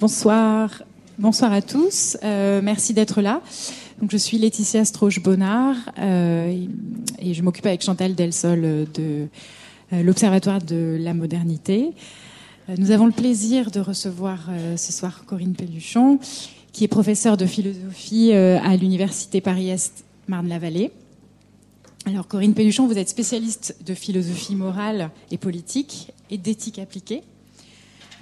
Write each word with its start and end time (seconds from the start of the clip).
Bonsoir, 0.00 0.84
bonsoir 1.18 1.52
à 1.52 1.60
tous. 1.60 2.16
Euh, 2.22 2.60
merci 2.62 2.94
d'être 2.94 3.20
là. 3.20 3.42
Donc, 4.00 4.12
je 4.12 4.16
suis 4.16 4.38
Laetitia 4.38 4.84
Stroche-Bonnard 4.84 5.74
euh, 5.98 6.66
et 7.18 7.34
je 7.34 7.42
m'occupe 7.42 7.66
avec 7.66 7.82
Chantal 7.82 8.14
Delsol 8.14 8.86
de 8.94 9.26
euh, 9.92 10.02
l'Observatoire 10.04 10.62
de 10.62 10.96
la 11.00 11.14
modernité. 11.14 11.90
Nous 12.76 12.92
avons 12.92 13.06
le 13.06 13.12
plaisir 13.12 13.72
de 13.72 13.80
recevoir 13.80 14.50
ce 14.76 14.92
soir 14.92 15.24
Corinne 15.26 15.54
Pelluchon, 15.54 16.20
qui 16.70 16.84
est 16.84 16.88
professeure 16.88 17.36
de 17.36 17.46
philosophie 17.46 18.32
à 18.32 18.76
l'Université 18.76 19.40
Paris-Est 19.40 20.04
Marne-la-Vallée. 20.28 20.92
Alors, 22.04 22.28
Corinne 22.28 22.54
Pelluchon, 22.54 22.86
vous 22.86 22.98
êtes 22.98 23.08
spécialiste 23.08 23.78
de 23.84 23.94
philosophie 23.94 24.54
morale 24.54 25.10
et 25.30 25.38
politique 25.38 26.12
et 26.30 26.36
d'éthique 26.36 26.78
appliquée. 26.78 27.22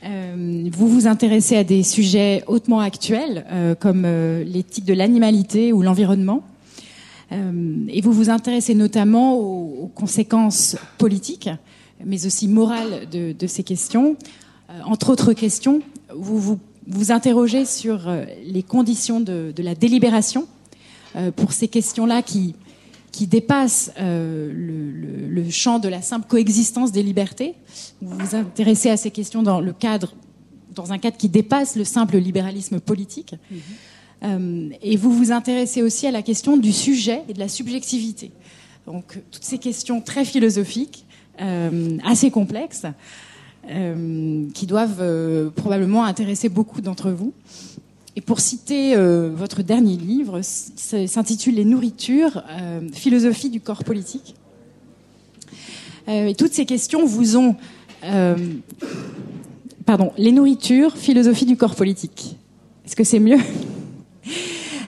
Euh, 0.07 0.68
vous 0.73 0.88
vous 0.88 1.07
intéressez 1.07 1.57
à 1.57 1.64
des 1.64 1.82
sujets 1.82 2.45
hautement 2.46 2.80
actuels, 2.80 3.45
euh, 3.50 3.74
comme 3.74 4.05
euh, 4.05 4.45
l'éthique 4.45 4.84
de 4.84 4.95
l'animalité 4.95 5.73
ou 5.73 5.83
l'environnement. 5.83 6.42
et 7.33 8.01
vous 8.02 8.12
vous 8.12 8.30
intéressez 8.30 8.74
notamment 8.77 9.34
aux, 9.34 9.91
conséquences 9.97 10.77
politiques, 10.97 11.50
mais 12.05 12.24
aussi 12.24 12.47
morales 12.47 13.09
de, 13.11 13.47
ces 13.48 13.64
questions. 13.64 14.16
entre 14.84 15.11
autres 15.11 15.33
questions, 15.33 15.80
vous 16.14 16.38
vous, 16.86 17.11
interrogez 17.11 17.64
sur 17.64 17.98
les 18.45 18.62
conditions 18.62 19.19
de, 19.19 19.52
de 19.56 19.62
la 19.64 19.75
délibération 19.75 20.47
pour 21.34 21.50
ces 21.50 21.66
questions-là 21.66 22.23
qui, 22.23 22.55
qui 23.16 23.27
dépassent 23.27 23.91
le, 23.98 24.52
le, 24.52 25.29
le, 25.29 25.51
champ 25.51 25.79
de 25.79 25.88
la 25.88 26.02
simple 26.02 26.27
coexistence 26.29 26.93
des 26.93 27.02
libertés. 27.02 27.55
Vous 28.02 28.15
vous 28.19 28.34
intéressez 28.37 28.91
à 28.91 28.98
ces 28.98 29.11
questions 29.11 29.42
dans 29.42 29.61
le 29.69 29.73
cadre, 29.73 30.12
dans 30.75 30.92
un 30.92 30.98
cadre 30.98 31.16
qui 31.16 31.30
dépasse 31.30 31.77
le 31.77 31.84
simple 31.84 32.19
libéralisme 32.19 32.79
politique. 32.79 33.33
Mm 33.33 33.56
-hmm. 33.56 33.61
euh, 34.29 34.89
et 34.91 34.97
vous 35.02 35.12
vous 35.19 35.30
intéressez 35.41 35.81
aussi 35.87 36.05
à 36.06 36.12
la 36.19 36.22
question 36.31 36.53
du 36.67 36.72
sujet 36.72 37.20
et 37.28 37.33
de 37.33 37.42
la 37.47 37.48
subjectivité. 37.48 38.28
Donc 38.91 39.06
toutes 39.33 39.48
ces 39.53 39.61
questions 39.69 39.98
très 40.11 40.25
philosophiques, 40.33 40.98
euh, 41.41 41.98
assez 42.12 42.31
complexes, 42.31 42.87
euh, 43.69 44.47
qui 44.56 44.67
doivent 44.67 45.00
euh, 45.00 45.50
probablement 45.50 46.05
intéresser 46.05 46.48
beaucoup 46.48 46.81
d'entre 46.87 47.11
vous. 47.11 47.33
Et 48.19 48.22
pour 48.22 48.41
citer 48.41 48.97
euh, 48.97 49.31
votre 49.34 49.62
dernier 49.62 49.97
livre, 49.97 50.41
s'intitule 50.42 51.56
Les 51.56 51.67
nourritures, 51.67 52.42
euh, 52.50 52.81
philosophie 52.91 53.50
du 53.50 53.61
corps 53.61 53.84
politique. 53.84 54.34
Euh, 56.09 56.28
et 56.28 56.34
toutes 56.34 56.55
ces 56.55 56.64
questions 56.64 57.05
vous 57.05 57.37
ont 57.37 57.56
pardon, 59.84 60.12
les 60.17 60.33
nourritures, 60.33 60.97
philosophie 60.97 61.44
du 61.44 61.56
corps 61.56 61.75
politique. 61.75 62.37
Est-ce 62.87 62.97
que 62.97 63.05
c'est 63.05 63.19
mieux 63.19 63.39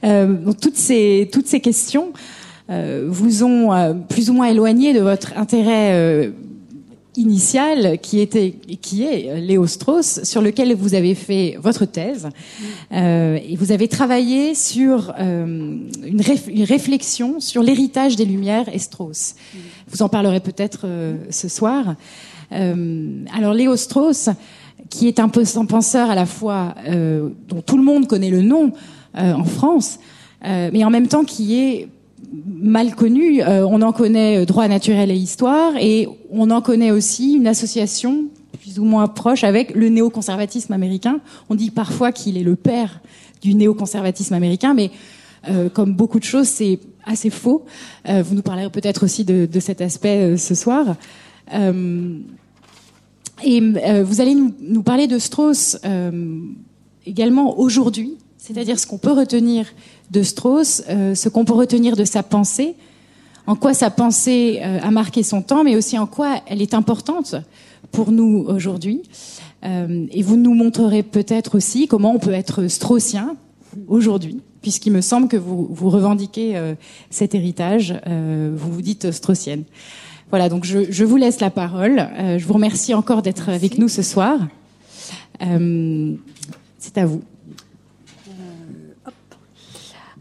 toutes 0.60 0.76
ces 0.76 1.28
toutes 1.32 1.48
ces 1.48 1.60
questions 1.60 2.12
vous 2.68 3.42
ont 3.42 4.04
plus 4.08 4.30
ou 4.30 4.34
moins 4.34 4.46
éloigné 4.46 4.94
de 4.94 5.00
votre 5.00 5.36
intérêt 5.36 6.32
initial 7.18 7.98
qui 7.98 8.20
était 8.20 8.54
qui 8.80 9.04
est 9.04 9.40
Léo 9.40 9.66
Strauss 9.66 10.22
sur 10.22 10.40
lequel 10.40 10.74
vous 10.74 10.94
avez 10.94 11.14
fait 11.14 11.56
votre 11.60 11.84
thèse 11.84 12.28
euh, 12.92 13.38
et 13.46 13.56
vous 13.56 13.72
avez 13.72 13.88
travaillé 13.88 14.54
sur 14.54 15.12
euh, 15.18 15.76
une, 16.04 16.20
réf 16.20 16.46
une, 16.48 16.64
réflexion 16.64 17.40
sur 17.40 17.62
l'héritage 17.62 18.16
des 18.16 18.24
Lumières 18.24 18.72
et 18.72 18.78
Strauss. 18.78 19.34
Vous 19.88 20.02
en 20.02 20.08
parlerez 20.08 20.40
peut-être 20.40 20.82
euh, 20.84 21.16
ce 21.30 21.48
soir. 21.48 21.96
Euh, 22.52 23.24
alors 23.34 23.52
Léo 23.52 23.76
Strauss, 23.76 24.30
qui 24.90 25.08
est 25.08 25.18
un 25.20 25.28
penseur 25.28 26.10
à 26.10 26.14
la 26.14 26.26
fois 26.26 26.74
euh, 26.86 27.30
dont 27.48 27.60
tout 27.60 27.76
le 27.76 27.84
monde 27.84 28.06
connaît 28.06 28.30
le 28.30 28.42
nom 28.42 28.72
euh, 29.16 29.32
en 29.32 29.44
France, 29.44 29.98
euh, 30.44 30.70
mais 30.72 30.84
en 30.84 30.90
même 30.90 31.08
temps 31.08 31.24
qui 31.24 31.58
est 31.58 31.88
mal 32.32 32.94
connu. 32.94 33.42
Euh, 33.42 33.66
on 33.66 33.82
en 33.82 33.92
connaît 33.92 34.44
droit 34.46 34.68
naturel 34.68 35.10
et 35.10 35.16
histoire, 35.16 35.72
et 35.80 36.08
on 36.30 36.50
en 36.50 36.60
connaît 36.60 36.90
aussi 36.90 37.34
une 37.34 37.46
association 37.46 38.24
plus 38.60 38.78
ou 38.78 38.84
moins 38.84 39.06
proche 39.06 39.44
avec 39.44 39.74
le 39.74 39.88
néoconservatisme 39.88 40.72
américain. 40.72 41.20
On 41.48 41.54
dit 41.54 41.70
parfois 41.70 42.12
qu'il 42.12 42.36
est 42.36 42.42
le 42.42 42.56
père 42.56 43.00
du 43.40 43.54
néoconservatisme 43.54 44.34
américain, 44.34 44.74
mais 44.74 44.90
euh, 45.48 45.68
comme 45.68 45.94
beaucoup 45.94 46.18
de 46.18 46.24
choses, 46.24 46.48
c'est 46.48 46.80
assez 47.04 47.30
faux. 47.30 47.64
Euh, 48.08 48.22
vous 48.22 48.34
nous 48.34 48.42
parlerez 48.42 48.70
peut-être 48.70 49.04
aussi 49.04 49.24
de, 49.24 49.48
cet 49.60 49.80
aspect 49.80 50.36
ce 50.36 50.54
soir. 50.54 50.96
Euh, 51.54 52.18
et 53.42 53.60
euh, 53.60 54.04
vous 54.04 54.20
allez 54.20 54.34
nous, 54.34 54.82
parler 54.82 55.06
de 55.06 55.18
Strauss 55.18 55.78
euh, 55.84 56.40
également 57.06 57.58
aujourd'hui, 57.58 58.18
c'est-à-dire 58.48 58.78
ce 58.78 58.86
qu'on 58.86 58.98
peut 58.98 59.12
retenir 59.12 59.66
de 60.10 60.22
Strauss, 60.22 60.82
euh, 60.88 61.14
ce 61.14 61.28
qu'on 61.28 61.44
peut 61.44 61.52
retenir 61.52 61.96
de 61.96 62.04
sa 62.04 62.22
pensée, 62.22 62.74
en 63.46 63.54
quoi 63.56 63.74
sa 63.74 63.90
pensée 63.90 64.60
a 64.60 64.90
marqué 64.90 65.22
son 65.22 65.40
temps, 65.40 65.64
mais 65.64 65.74
aussi 65.74 65.98
en 65.98 66.06
quoi 66.06 66.36
elle 66.48 66.60
est 66.60 66.74
importante 66.74 67.34
pour 67.92 68.12
nous 68.12 68.44
aujourd'hui. 68.46 69.00
et 69.62 70.22
vous 70.22 70.36
nous 70.36 70.52
montrerez 70.52 71.02
peut-être 71.02 71.56
aussi 71.56 71.88
comment 71.88 72.12
on 72.12 72.18
peut 72.18 72.34
être 72.34 72.68
straussien 72.68 73.36
aujourd'hui, 73.86 74.42
puisqu'il 74.60 74.92
me 74.92 75.00
semble 75.00 75.28
que 75.28 75.38
vous, 75.38 75.66
vous 75.70 75.88
revendiquez 75.88 76.60
cet 77.08 77.34
héritage, 77.34 77.98
vous 78.04 78.70
vous 78.70 78.82
dites 78.82 79.12
straussienne. 79.12 79.64
Voilà, 80.30 80.50
donc 80.50 80.64
je, 80.64 80.90
je, 80.90 81.04
vous 81.04 81.16
laisse 81.16 81.40
la 81.40 81.50
parole. 81.50 82.00
Euh, 82.00 82.38
je 82.38 82.44
vous 82.44 82.52
remercie 82.52 82.92
encore 82.92 83.22
d'être 83.22 83.48
avec 83.48 83.78
nous 83.78 83.88
ce 83.88 84.02
soir. 84.02 84.38
Euh, 85.42 86.14
C'est 86.78 86.98
à 86.98 87.06
vous. 87.06 87.22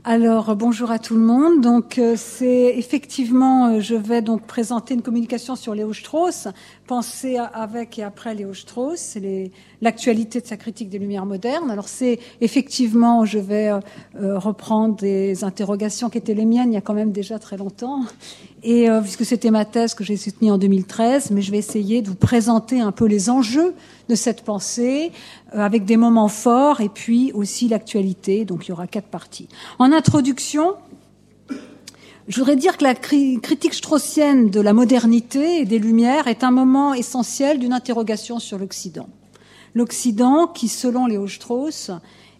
Alors 0.09 0.55
bonjour 0.55 0.89
à 0.89 0.99
tout 0.99 1.15
le 1.15 1.19
monde. 1.21 1.59
Donc 1.59 1.99
euh, 1.99 2.13
c'est 2.15 2.77
effectivement, 2.77 3.81
je 3.81 3.93
vais 3.93 4.21
donc 4.21 4.47
présenter 4.47 4.93
une 4.93 5.01
communication 5.01 5.57
sur 5.57 5.75
Léo 5.75 5.91
Strauss, 5.91 6.47
penser 6.87 7.37
avec 7.37 7.99
et 7.99 8.03
après 8.03 8.33
Léo 8.33 8.53
Strauss, 8.53 8.97
c'est 8.97 9.51
l'actualité 9.81 10.41
de 10.41 10.47
sa 10.47 10.57
critique 10.57 10.89
des 10.89 10.97
Lumières 10.97 11.25
modernes. 11.25 11.69
Alors 11.69 11.87
c'est 11.87 12.19
effectivement, 12.41 13.25
je 13.25 13.39
vais 13.39 13.69
euh, 13.69 14.39
reprendre 14.39 14.95
des 14.95 15.43
interrogations 15.43 16.09
qui 16.09 16.17
étaient 16.17 16.33
les 16.33 16.45
miennes 16.45 16.71
il 16.71 16.75
y 16.75 16.77
a 16.77 16.81
quand 16.81 16.93
même 16.93 17.11
déjà 17.11 17.37
très 17.37 17.57
longtemps, 17.57 18.03
et 18.63 18.89
euh, 18.89 19.01
puisque 19.01 19.25
c'était 19.25 19.51
ma 19.51 19.65
thèse 19.65 19.93
que 19.93 20.03
j'ai 20.03 20.17
soutenue 20.17 20.51
en 20.51 20.57
2013, 20.57 21.31
mais 21.31 21.41
je 21.41 21.51
vais 21.51 21.57
essayer 21.57 22.01
de 22.01 22.07
vous 22.07 22.15
présenter 22.15 22.79
un 22.79 22.91
peu 22.91 23.05
les 23.05 23.29
enjeux 23.29 23.75
de 24.09 24.15
cette 24.15 24.43
pensée, 24.43 25.11
euh, 25.53 25.59
avec 25.59 25.85
des 25.85 25.97
moments 25.97 26.29
forts 26.29 26.81
et 26.81 26.89
puis 26.89 27.31
aussi 27.33 27.67
l'actualité. 27.67 28.45
Donc 28.45 28.65
il 28.65 28.69
y 28.69 28.71
aura 28.71 28.87
quatre 28.87 29.07
parties. 29.07 29.47
En 29.79 29.91
introduction, 29.91 30.73
je 32.27 32.39
voudrais 32.39 32.57
dire 32.57 32.77
que 32.77 32.83
la 32.83 32.93
cri 32.93 33.39
critique 33.41 33.73
straussienne 33.73 34.49
de 34.49 34.59
la 34.59 34.73
modernité 34.73 35.61
et 35.61 35.65
des 35.65 35.79
Lumières 35.79 36.27
est 36.27 36.43
un 36.43 36.51
moment 36.51 36.93
essentiel 36.93 37.57
d'une 37.57 37.73
interrogation 37.73 38.39
sur 38.39 38.57
l'Occident. 38.57 39.07
L'Occident 39.73 40.47
qui, 40.47 40.67
selon 40.67 41.05
Léo 41.05 41.27
Strauss, 41.27 41.91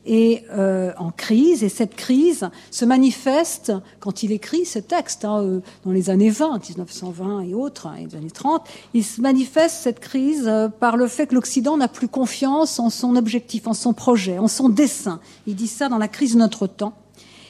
est 0.05 0.43
euh, 0.51 0.91
en 0.97 1.11
crise 1.11 1.63
et 1.63 1.69
cette 1.69 1.95
crise 1.95 2.49
se 2.71 2.85
manifeste 2.85 3.73
quand 3.99 4.23
il 4.23 4.31
écrit 4.31 4.65
ce 4.65 4.79
texte 4.79 5.25
hein, 5.25 5.41
euh, 5.41 5.59
dans 5.85 5.91
les 5.91 6.09
années 6.09 6.29
20, 6.29 6.69
1920 6.69 7.41
et 7.41 7.53
autres, 7.53 7.87
hein, 7.87 7.95
et 7.99 8.05
les 8.05 8.15
années 8.15 8.31
30, 8.31 8.65
il 8.93 9.03
se 9.03 9.21
manifeste 9.21 9.77
cette 9.81 9.99
crise 9.99 10.47
euh, 10.47 10.69
par 10.69 10.97
le 10.97 11.07
fait 11.07 11.27
que 11.27 11.35
l'Occident 11.35 11.77
n'a 11.77 11.87
plus 11.87 12.07
confiance 12.07 12.79
en 12.79 12.89
son 12.89 13.15
objectif, 13.15 13.67
en 13.67 13.73
son 13.73 13.93
projet, 13.93 14.37
en 14.37 14.47
son 14.47 14.69
dessin. 14.69 15.19
Il 15.45 15.55
dit 15.55 15.67
ça 15.67 15.89
dans 15.89 15.97
la 15.97 16.07
crise 16.07 16.33
de 16.33 16.39
notre 16.39 16.67
temps. 16.67 16.93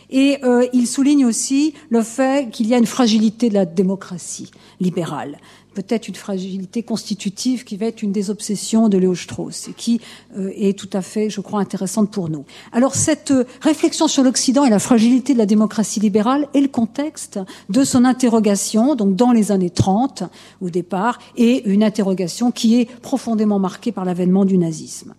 Et 0.09 0.37
euh, 0.43 0.65
il 0.73 0.87
souligne 0.87 1.25
aussi 1.25 1.73
le 1.89 2.01
fait 2.01 2.49
qu'il 2.49 2.67
y 2.67 2.73
a 2.73 2.77
une 2.77 2.85
fragilité 2.85 3.49
de 3.49 3.53
la 3.53 3.65
démocratie 3.65 4.51
libérale 4.79 5.37
peut-être 5.77 6.07
une 6.07 6.15
fragilité 6.15 6.81
constitutive 6.81 7.63
qui 7.63 7.77
va 7.77 7.85
être 7.85 8.01
une 8.01 8.11
des 8.11 8.31
obsessions 8.31 8.89
de 8.89 8.97
Léo 8.97 9.13
Strauss 9.13 9.67
et 9.67 9.73
qui 9.73 10.01
euh, 10.35 10.51
est 10.55 10.75
tout 10.75 10.89
à 10.91 11.03
fait, 11.03 11.29
je 11.29 11.39
crois, 11.39 11.59
intéressante 11.59 12.09
pour 12.09 12.29
nous. 12.29 12.45
Alors 12.71 12.95
cette 12.95 13.29
euh, 13.29 13.43
réflexion 13.61 14.07
sur 14.07 14.23
l'Occident 14.23 14.65
et 14.65 14.71
la 14.71 14.79
fragilité 14.79 15.33
de 15.33 15.37
la 15.37 15.45
démocratie 15.45 15.99
libérale 15.99 16.47
est 16.55 16.61
le 16.61 16.67
contexte 16.67 17.39
de 17.69 17.83
son 17.83 18.05
interrogation, 18.05 18.95
donc 18.95 19.15
dans 19.15 19.31
les 19.31 19.51
années 19.51 19.69
30 19.69 20.23
au 20.61 20.71
départ, 20.71 21.19
et 21.35 21.69
une 21.69 21.83
interrogation 21.83 22.49
qui 22.49 22.81
est 22.81 22.85
profondément 23.01 23.59
marquée 23.59 23.91
par 23.91 24.03
l'avènement 24.03 24.45
du 24.45 24.57
nazisme. 24.57 25.13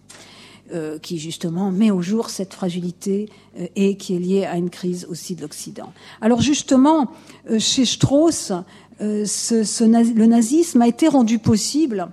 Euh, 0.74 0.98
qui 0.98 1.18
justement 1.18 1.70
met 1.70 1.90
au 1.90 2.02
jour 2.02 2.28
cette 2.28 2.52
fragilité 2.52 3.30
euh, 3.58 3.66
et 3.74 3.96
qui 3.96 4.14
est 4.14 4.18
liée 4.18 4.44
à 4.44 4.56
une 4.56 4.68
crise 4.68 5.06
aussi 5.08 5.34
de 5.34 5.40
l'Occident. 5.40 5.92
Alors 6.20 6.42
justement, 6.42 7.10
euh, 7.50 7.58
chez 7.58 7.86
Strauss, 7.86 8.52
ce, 9.00 9.24
ce, 9.64 9.84
le 9.84 10.26
nazisme 10.26 10.82
a 10.82 10.88
été 10.88 11.08
rendu 11.08 11.38
possible 11.38 12.08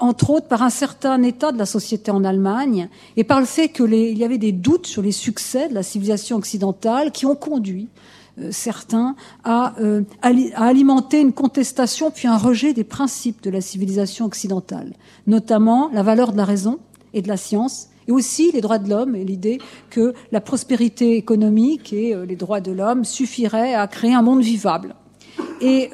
entre 0.00 0.30
autres 0.30 0.48
par 0.48 0.62
un 0.62 0.68
certain 0.68 1.22
état 1.22 1.52
de 1.52 1.58
la 1.58 1.64
société 1.64 2.10
en 2.10 2.24
Allemagne 2.24 2.88
et 3.16 3.22
par 3.22 3.38
le 3.38 3.46
fait 3.46 3.68
qu'il 3.68 4.18
y 4.18 4.24
avait 4.24 4.36
des 4.36 4.52
doutes 4.52 4.86
sur 4.86 5.02
les 5.02 5.12
succès 5.12 5.68
de 5.68 5.74
la 5.74 5.84
civilisation 5.84 6.36
occidentale 6.36 7.12
qui 7.12 7.26
ont 7.26 7.36
conduit 7.36 7.88
euh, 8.40 8.50
certains 8.52 9.16
à, 9.44 9.74
euh, 9.80 10.02
à, 10.22 10.28
alimenter 10.64 11.20
une 11.20 11.32
contestation 11.32 12.10
puis 12.10 12.28
un 12.28 12.36
rejet 12.36 12.72
des 12.72 12.84
principes 12.84 13.42
de 13.42 13.50
la 13.50 13.60
civilisation 13.60 14.24
occidentale, 14.24 14.92
notamment 15.26 15.90
la 15.92 16.02
valeur 16.02 16.32
de 16.32 16.36
la 16.36 16.44
raison, 16.44 16.78
et 17.14 17.22
de 17.22 17.28
la 17.28 17.36
science, 17.36 17.88
et 18.08 18.12
aussi 18.12 18.50
les 18.52 18.60
droits 18.60 18.78
de 18.78 18.88
l'homme 18.88 19.14
et 19.14 19.24
l'idée 19.24 19.58
que 19.90 20.14
la 20.32 20.40
prospérité 20.40 21.16
économique 21.16 21.92
et 21.92 22.14
les 22.26 22.36
droits 22.36 22.60
de 22.60 22.72
l'homme 22.72 23.04
suffiraient 23.04 23.74
à 23.74 23.86
créer 23.86 24.14
un 24.14 24.22
monde 24.22 24.42
vivable. 24.42 24.94
Et 25.60 25.90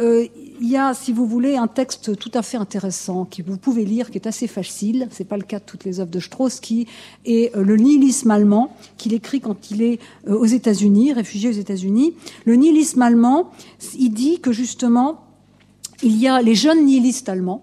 il 0.60 0.68
y 0.68 0.76
a, 0.76 0.94
si 0.94 1.12
vous 1.12 1.26
voulez, 1.26 1.56
un 1.56 1.66
texte 1.66 2.16
tout 2.16 2.30
à 2.34 2.42
fait 2.42 2.56
intéressant 2.56 3.24
que 3.26 3.42
vous 3.42 3.58
pouvez 3.58 3.84
lire, 3.84 4.10
qui 4.10 4.18
est 4.18 4.26
assez 4.26 4.46
facile. 4.46 5.08
C'est 5.10 5.24
pas 5.24 5.36
le 5.36 5.42
cas 5.42 5.58
de 5.58 5.64
toutes 5.64 5.84
les 5.84 6.00
œuvres 6.00 6.10
de 6.10 6.20
Strauss, 6.20 6.60
qui 6.60 6.86
est 7.24 7.54
euh, 7.56 7.62
le 7.62 7.76
nihilisme 7.76 8.30
allemand, 8.30 8.74
qu'il 8.96 9.12
écrit 9.14 9.40
quand 9.40 9.70
il 9.70 9.82
est 9.82 10.00
euh, 10.28 10.36
aux 10.36 10.46
États-Unis, 10.46 11.12
réfugié 11.12 11.50
aux 11.50 11.52
États-Unis. 11.52 12.14
Le 12.44 12.54
nihilisme 12.54 13.02
allemand, 13.02 13.50
il 13.98 14.10
dit 14.10 14.40
que 14.40 14.52
justement, 14.52 15.24
il 16.02 16.16
y 16.16 16.28
a 16.28 16.40
les 16.42 16.54
jeunes 16.54 16.84
nihilistes 16.84 17.28
allemands 17.28 17.62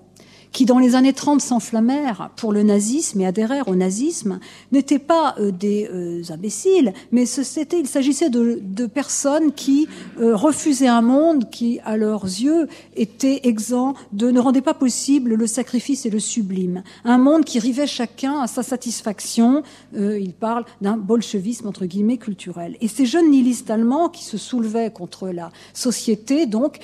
qui 0.54 0.66
dans 0.66 0.78
les 0.78 0.96
années 0.96 1.14
30 1.14 1.42
s'enflammèrent 1.42 2.30
pour 2.36 2.54
le 2.54 2.64
nazisme 2.64 3.20
et 3.20 3.26
adhérèrent 3.26 3.68
au 3.68 3.76
nazisme, 3.76 4.40
n'étaient 4.72 5.00
pas 5.00 5.36
euh, 5.40 5.52
des 5.52 5.90
euh, 5.92 6.22
imbéciles, 6.30 6.94
mais 7.12 7.26
c'était, 7.26 7.80
il 7.80 7.88
s'agissait 7.88 8.30
de, 8.30 8.60
de, 8.62 8.86
personnes 8.86 9.52
qui 9.52 9.88
euh, 10.20 10.36
refusaient 10.36 10.88
un 10.88 11.02
monde 11.02 11.50
qui, 11.50 11.80
à 11.84 11.98
leurs 11.98 12.26
yeux, 12.26 12.68
était 12.96 13.42
exempt 13.44 13.96
de, 14.12 14.30
ne 14.30 14.40
rendait 14.40 14.62
pas 14.62 14.76
possible 14.76 15.34
le 15.34 15.48
sacrifice 15.48 16.06
et 16.06 16.12
le 16.12 16.20
sublime. 16.20 16.84
Un 17.04 17.18
monde 17.18 17.44
qui 17.44 17.58
rivait 17.58 17.88
chacun 17.88 18.40
à 18.42 18.48
sa 18.48 18.62
satisfaction. 18.62 19.64
il 19.96 20.34
parle 20.34 20.66
d'un 20.82 20.98
bolchevisme 20.98 21.68
entre 21.68 21.86
guillemets 21.86 22.18
culturel. 22.18 22.78
Et 22.82 22.88
ces 22.88 23.08
jeunes 23.08 23.32
nihilistes 23.32 23.72
allemands 23.72 24.10
qui 24.10 24.24
se 24.24 24.38
soulevaient 24.38 24.92
contre 24.92 25.30
la 25.30 25.52
société, 25.74 26.46
donc, 26.46 26.78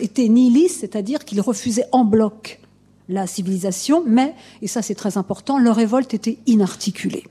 étaient 0.00 0.28
nihilistes, 0.28 0.80
c'est-à-dire 0.80 1.24
qu'ils 1.24 1.40
refusaient 1.40 1.86
en 1.92 2.04
bloc 2.04 2.58
la 3.08 3.26
civilisation, 3.26 4.02
mais, 4.06 4.34
et 4.62 4.66
ça 4.66 4.82
c'est 4.82 4.94
très 4.94 5.18
important, 5.18 5.58
leur 5.58 5.76
révolte 5.76 6.14
était 6.14 6.38
inarticulée. 6.46 7.24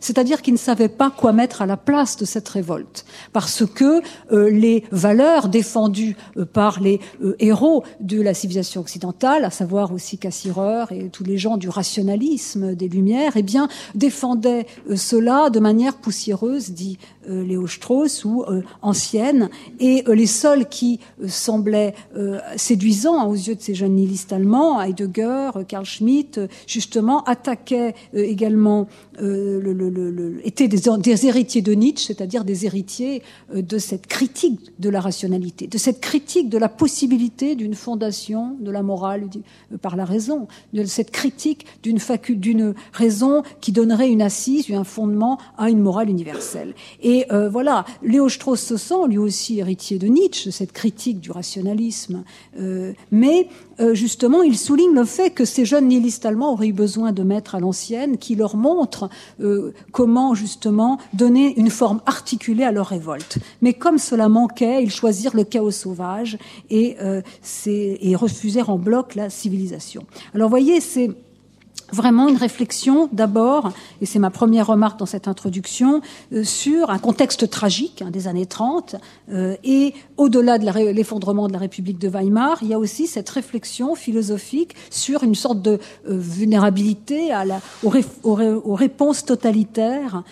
C'est-à-dire 0.00 0.42
qu'ils 0.42 0.54
ne 0.54 0.58
savaient 0.58 0.88
pas 0.88 1.10
quoi 1.10 1.32
mettre 1.32 1.62
à 1.62 1.66
la 1.66 1.76
place 1.76 2.16
de 2.16 2.24
cette 2.24 2.48
révolte, 2.48 3.04
parce 3.32 3.64
que 3.66 4.02
euh, 4.32 4.50
les 4.50 4.84
valeurs 4.90 5.48
défendues 5.48 6.16
euh, 6.36 6.44
par 6.44 6.80
les 6.80 7.00
euh, 7.22 7.36
héros 7.38 7.84
de 8.00 8.20
la 8.20 8.34
civilisation 8.34 8.80
occidentale, 8.80 9.44
à 9.44 9.50
savoir 9.50 9.92
aussi 9.92 10.18
Cassirer 10.18 10.84
et 10.90 11.08
tous 11.10 11.24
les 11.24 11.38
gens 11.38 11.56
du 11.56 11.68
rationalisme 11.68 12.74
des 12.74 12.88
Lumières, 12.88 13.32
eh 13.36 13.42
bien, 13.42 13.68
défendaient 13.94 14.66
cela 14.96 15.50
de 15.50 15.60
manière 15.60 15.96
poussiéreuse, 15.96 16.70
dit 16.70 16.98
Léo 17.28 17.66
Strauss, 17.66 18.24
ou 18.24 18.44
ancienne, 18.82 19.50
et 19.80 20.04
les 20.06 20.26
seuls 20.26 20.68
qui 20.68 21.00
semblaient 21.26 21.94
séduisants 22.56 23.28
aux 23.28 23.34
yeux 23.34 23.54
de 23.54 23.60
ces 23.60 23.74
jeunes 23.74 23.94
nihilistes 23.94 24.32
allemands, 24.32 24.80
Heidegger, 24.80 25.50
Karl 25.66 25.84
Schmitt, 25.84 26.40
justement, 26.66 27.22
attaquaient 27.24 27.94
également 28.14 28.88
le, 29.18 29.60
le, 29.60 29.90
le, 29.90 30.46
étaient 30.46 30.68
des, 30.68 31.26
héritiers 31.26 31.62
de 31.62 31.72
Nietzsche, 31.72 32.06
c'est-à-dire 32.06 32.44
des 32.44 32.66
héritiers 32.66 33.22
euh, 33.54 33.62
de 33.62 33.78
cette 33.78 34.06
critique 34.06 34.60
de 34.78 34.88
la 34.88 35.00
rationalité, 35.00 35.66
de 35.66 35.78
cette 35.78 36.00
critique 36.00 36.48
de 36.48 36.58
la 36.58 36.68
possibilité 36.68 37.54
d'une 37.54 37.74
fondation 37.74 38.56
de 38.60 38.70
la 38.70 38.82
morale 38.82 39.28
euh, 39.72 39.78
par 39.78 39.96
la 39.96 40.04
raison, 40.04 40.48
de 40.72 40.84
cette 40.84 41.10
critique 41.10 41.66
d'une 41.82 41.98
d'une 42.28 42.74
raison 42.92 43.42
qui 43.60 43.72
donnerait 43.72 44.10
une 44.10 44.22
assise, 44.22 44.70
un 44.70 44.84
fondement 44.84 45.38
à 45.56 45.70
une 45.70 45.80
morale 45.80 46.08
universelle. 46.08 46.74
Et 47.02 47.17
euh, 47.30 47.48
voilà, 47.48 47.84
Léo 48.02 48.28
Strauss 48.28 48.60
se 48.60 48.76
sent 48.76 49.06
lui 49.08 49.18
aussi 49.18 49.58
héritier 49.58 49.98
de 49.98 50.06
Nietzsche, 50.06 50.50
cette 50.50 50.72
critique 50.72 51.20
du 51.20 51.30
rationalisme, 51.30 52.24
euh, 52.58 52.92
mais 53.10 53.48
euh, 53.80 53.94
justement, 53.94 54.42
il 54.42 54.58
souligne 54.58 54.92
le 54.92 55.04
fait 55.04 55.30
que 55.30 55.44
ces 55.44 55.64
jeunes 55.64 55.88
nihilistes 55.88 56.26
allemands 56.26 56.52
auraient 56.52 56.68
eu 56.68 56.72
besoin 56.72 57.12
de 57.12 57.22
maîtres 57.22 57.54
à 57.54 57.60
l'ancienne 57.60 58.18
qui 58.18 58.34
leur 58.34 58.56
montrent 58.56 59.08
euh, 59.40 59.72
comment 59.92 60.34
justement 60.34 60.98
donner 61.12 61.58
une 61.58 61.70
forme 61.70 62.00
articulée 62.06 62.64
à 62.64 62.72
leur 62.72 62.86
révolte. 62.86 63.38
Mais 63.62 63.74
comme 63.74 63.98
cela 63.98 64.28
manquait, 64.28 64.82
ils 64.82 64.90
choisirent 64.90 65.36
le 65.36 65.44
chaos 65.44 65.70
sauvage 65.70 66.38
et, 66.70 66.96
euh, 67.00 67.22
et 67.66 68.16
refusèrent 68.16 68.70
en 68.70 68.78
bloc 68.78 69.14
la 69.14 69.30
civilisation. 69.30 70.04
Alors, 70.34 70.48
voyez, 70.48 70.80
c'est 70.80 71.10
vraiment 71.92 72.28
une 72.28 72.36
réflexion 72.36 73.08
d'abord, 73.12 73.72
et 74.00 74.06
c'est 74.06 74.18
ma 74.18 74.30
première 74.30 74.66
remarque 74.66 74.98
dans 74.98 75.06
cette 75.06 75.28
introduction, 75.28 76.00
euh, 76.32 76.44
sur 76.44 76.90
un 76.90 76.98
contexte 76.98 77.48
tragique 77.50 78.02
hein, 78.02 78.10
des 78.10 78.28
années 78.28 78.46
30, 78.46 78.96
euh, 79.30 79.56
et 79.64 79.94
au-delà 80.16 80.58
de 80.58 80.66
l'effondrement 80.92 81.48
de 81.48 81.52
la 81.52 81.58
République 81.58 81.98
de 81.98 82.08
Weimar, 82.08 82.58
il 82.62 82.68
y 82.68 82.74
a 82.74 82.78
aussi 82.78 83.06
cette 83.06 83.28
réflexion 83.28 83.94
philosophique 83.94 84.74
sur 84.90 85.22
une 85.22 85.34
sorte 85.34 85.62
de 85.62 85.78
euh, 86.08 86.18
vulnérabilité 86.18 87.30
aux, 87.82 88.74
réponses 88.74 89.24
totalitaires 89.24 90.22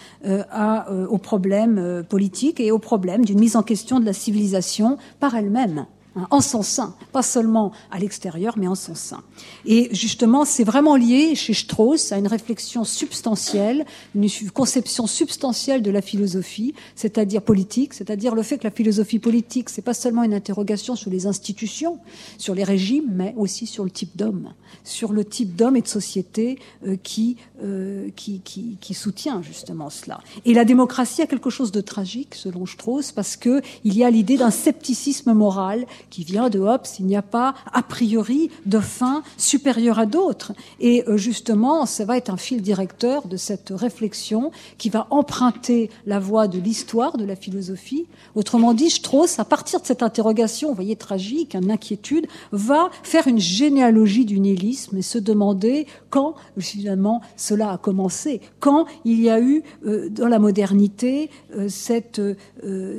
à, 0.50 0.91
aux 1.08 1.19
problèmes 1.19 2.05
politiques 2.08 2.61
et 2.61 2.70
aux 2.70 2.79
problèmes 2.79 3.25
d'une 3.25 3.38
mise 3.41 3.56
en 3.56 3.62
question 3.62 4.00
de 4.00 4.05
la 4.05 4.12
civilisation 4.12 4.99
par 5.20 5.35
elle-même. 5.35 5.87
Hein, 6.16 6.26
en 6.30 6.40
son 6.40 6.62
sein, 6.62 6.94
pas 7.12 7.22
seulement 7.22 7.72
à 7.90 7.98
l'extérieur, 7.98 8.54
mais 8.56 8.66
en 8.66 8.74
son 8.74 8.94
sein. 8.94 9.22
Et 9.66 9.90
justement, 9.92 10.46
c'est 10.46 10.64
vraiment 10.64 10.96
lié 10.96 11.34
chez 11.34 11.52
Strauss 11.52 12.10
à 12.10 12.16
une 12.16 12.26
réflexion 12.26 12.84
substantielle, 12.84 13.84
une 14.14 14.26
conception 14.54 15.06
substantielle 15.06 15.82
de 15.82 15.90
la 15.90 16.00
philosophie, 16.00 16.74
c'est-à-dire 16.94 17.42
politique, 17.42 17.92
c'est-à-dire 17.92 18.34
le 18.34 18.42
fait 18.42 18.56
que 18.56 18.64
la 18.64 18.70
philosophie 18.70 19.18
politique, 19.18 19.68
c'est 19.68 19.82
pas 19.82 19.92
seulement 19.92 20.22
une 20.22 20.32
interrogation 20.32 20.96
sur 20.96 21.10
les 21.10 21.26
institutions, 21.26 21.98
sur 22.38 22.54
les 22.54 22.64
régimes, 22.64 23.10
mais 23.12 23.34
aussi 23.36 23.66
sur 23.66 23.84
le 23.84 23.90
type 23.90 24.16
d'homme, 24.16 24.54
sur 24.84 25.12
le 25.12 25.22
type 25.22 25.54
d'homme 25.54 25.76
et 25.76 25.82
de 25.82 25.86
société 25.86 26.58
euh, 26.86 26.96
qui, 27.02 27.36
euh, 27.62 28.08
qui, 28.16 28.40
qui, 28.40 28.78
qui 28.80 28.94
soutient 28.94 29.42
justement 29.42 29.90
cela. 29.90 30.20
Et 30.46 30.54
la 30.54 30.64
démocratie 30.64 31.20
a 31.20 31.26
quelque 31.26 31.50
chose 31.50 31.72
de 31.72 31.82
tragique, 31.82 32.34
selon 32.34 32.64
Strauss, 32.64 33.12
parce 33.12 33.36
que 33.36 33.60
il 33.84 33.94
y 33.94 34.02
a 34.02 34.10
l'idée 34.10 34.38
d'un 34.38 34.50
scepticisme 34.50 35.34
moral 35.34 35.84
qui 36.11 36.25
vient 36.25 36.49
de 36.49 36.58
Hobbes, 36.58 36.87
il 36.99 37.06
n'y 37.06 37.17
a 37.17 37.23
pas 37.23 37.55
a 37.73 37.82
priori 37.82 38.50
de 38.64 38.81
fin 38.81 39.23
supérieure 39.37 39.99
à 39.99 40.06
d'autres. 40.06 40.53
Et 40.81 41.05
euh, 41.08 41.17
justement, 41.17 41.87
ça 41.87 42.05
va 42.05 42.17
être 42.17 42.31
un 42.31 42.37
fil 42.37 42.62
directeur 42.62 43.26
de 43.29 43.37
cette 43.37 43.70
réflexion 43.70 44.50
qui 44.79 44.88
va 44.88 45.06
emprunter 45.11 45.91
la 46.06 46.19
voie 46.19 46.49
de 46.49 46.58
l'histoire 46.58 47.17
de 47.17 47.25
la 47.25 47.37
philosophie. 47.37 48.06
Autrement 48.35 48.75
dit, 48.75 48.91
Strauss, 48.91 49.38
à 49.38 49.44
partir 49.44 49.81
de 49.81 49.87
cette 49.87 50.03
interrogation, 50.03 50.69
vous 50.69 50.75
voyez, 50.75 50.97
tragique, 50.97 51.55
une 51.55 51.70
inquiétude, 51.70 52.26
va 52.53 52.91
faire 53.03 53.26
une 53.26 53.38
généalogie 53.41 54.25
du 54.25 54.41
nihilisme 54.41 54.97
et 54.97 55.03
se 55.03 55.19
demander 55.19 55.87
quand, 56.11 56.35
finalement, 56.58 57.20
cela 57.37 57.73
a 57.73 57.79
commencé, 57.79 58.41
quand 58.61 58.87
il 59.05 59.20
y 59.20 59.31
a 59.31 59.41
eu, 59.41 59.62
euh, 59.87 60.08
dans 60.08 60.29
la 60.29 60.38
modernité, 60.38 61.31
euh, 61.55 61.69
cette, 61.69 62.20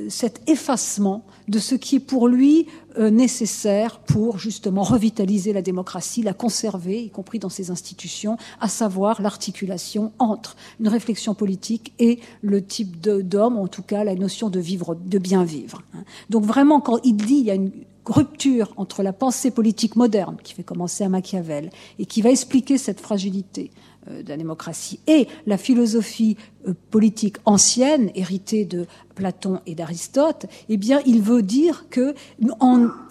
cet 0.08 0.48
effacement 0.48 1.24
de 1.48 1.58
ce 1.58 1.74
qui 1.74 1.96
est 1.96 2.00
pour 2.00 2.28
lui 2.28 2.66
euh, 2.98 3.10
nécessaire 3.10 4.00
pour 4.00 4.38
justement 4.38 4.82
revitaliser 4.82 5.52
la 5.52 5.62
démocratie, 5.62 6.22
la 6.22 6.34
conserver, 6.34 7.02
y 7.02 7.10
compris 7.10 7.38
dans 7.38 7.48
ses 7.48 7.70
institutions, 7.70 8.36
à 8.60 8.68
savoir 8.68 9.22
l'articulation 9.22 10.12
entre 10.18 10.56
une 10.80 10.88
réflexion 10.88 11.34
politique 11.34 11.92
et 11.98 12.20
le 12.42 12.64
type 12.64 13.00
d'homme, 13.00 13.56
en 13.56 13.68
tout 13.68 13.82
cas 13.82 14.04
la 14.04 14.14
notion 14.14 14.50
de 14.50 14.60
vivre, 14.60 14.94
de 14.94 15.18
bien 15.18 15.44
vivre. 15.44 15.82
Hein. 15.94 16.04
Donc 16.30 16.44
vraiment, 16.44 16.80
quand 16.80 16.98
il 17.04 17.16
dit 17.16 17.36
il 17.36 17.46
y 17.46 17.50
a 17.50 17.54
une 17.54 17.70
rupture 18.04 18.72
entre 18.76 19.02
la 19.02 19.12
pensée 19.12 19.50
politique 19.50 19.96
moderne 19.96 20.36
qui 20.42 20.54
fait 20.54 20.62
commencer 20.62 21.04
à 21.04 21.08
Machiavel 21.08 21.70
et 21.98 22.06
qui 22.06 22.22
va 22.22 22.30
expliquer 22.30 22.78
cette 22.78 23.00
fragilité 23.00 23.70
de 24.08 24.28
la 24.28 24.36
démocratie 24.36 25.00
et 25.06 25.28
la 25.46 25.58
philosophie 25.58 26.36
euh, 26.66 26.74
politique 26.90 27.36
ancienne, 27.44 28.10
héritée 28.14 28.64
de 28.64 28.86
Platon 29.14 29.60
et 29.66 29.74
d'Aristote, 29.74 30.46
eh 30.68 30.76
bien, 30.76 31.00
il 31.06 31.22
veut 31.22 31.42
dire 31.42 31.86
que 31.90 32.14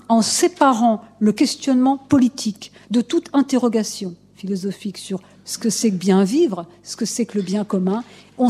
en 0.09 0.21
séparant 0.21 1.01
le 1.19 1.31
questionnement 1.31 1.97
politique 1.97 2.71
de 2.91 3.01
toute 3.01 3.29
interrogation 3.33 4.15
philosophique 4.35 4.97
sur 4.97 5.19
ce 5.47 5.57
que 5.57 5.71
c'est 5.71 5.89
que 5.89 5.95
bien 5.95 6.23
vivre, 6.23 6.67
ce 6.83 6.95
que 6.95 7.05
c'est 7.05 7.25
que 7.25 7.37
le 7.37 7.43
bien 7.43 7.63
commun, 7.63 8.03
on 8.37 8.49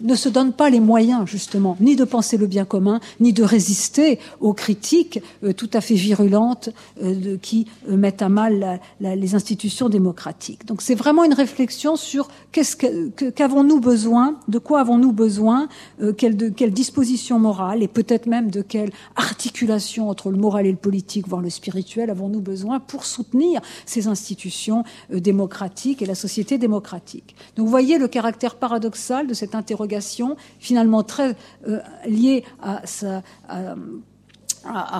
ne 0.00 0.14
se 0.14 0.28
donne 0.28 0.52
pas 0.52 0.70
les 0.70 0.80
moyens, 0.80 1.26
justement, 1.26 1.76
ni 1.80 1.96
de 1.96 2.04
penser 2.04 2.36
le 2.36 2.46
bien 2.46 2.64
commun, 2.64 3.00
ni 3.20 3.32
de 3.32 3.42
résister 3.42 4.18
aux 4.40 4.54
critiques 4.54 5.20
euh, 5.44 5.52
tout 5.52 5.68
à 5.74 5.80
fait 5.80 5.94
virulentes 5.94 6.70
euh, 7.02 7.36
qui 7.42 7.66
euh, 7.88 7.96
mettent 7.96 8.22
à 8.22 8.28
mal 8.28 8.80
les 9.00 9.34
institutions 9.34 9.88
démocratiques. 9.88 10.66
Donc 10.66 10.80
c'est 10.80 10.94
vraiment 10.94 11.24
une 11.24 11.34
réflexion 11.34 11.96
sur 11.96 12.28
qu'avons-nous 12.52 13.80
besoin, 13.80 14.38
de 14.48 14.58
quoi 14.58 14.80
avons-nous 14.80 15.12
besoin, 15.12 15.68
quelle, 16.16 16.52
quelle 16.54 16.72
disposition 16.72 17.38
morale 17.38 17.82
et 17.82 17.88
peut-être 17.88 18.26
même 18.26 18.50
de 18.50 18.62
quelle 18.62 18.90
articulation 19.16 20.08
entre 20.08 20.30
le 20.30 20.36
moral 20.36 20.66
et 20.66 20.70
le 20.70 20.76
politique, 20.76 21.28
voire 21.28 21.42
le 21.42 21.50
spirituel, 21.50 22.10
avons-nous 22.10 22.40
besoin 22.40 22.80
pour 22.80 23.04
soutenir 23.04 23.60
ces 23.86 24.06
institutions 24.08 24.84
démocratiques 25.10 26.02
et 26.02 26.06
la 26.06 26.14
société 26.14 26.27
démocratique. 26.58 27.34
Donc 27.56 27.66
vous 27.66 27.70
voyez 27.70 27.98
le 27.98 28.08
caractère 28.08 28.56
paradoxal 28.56 29.26
de 29.26 29.34
cette 29.34 29.54
interrogation, 29.54 30.36
finalement 30.58 31.02
très 31.02 31.34
euh, 31.66 31.80
liée 32.06 32.44
à, 32.62 32.82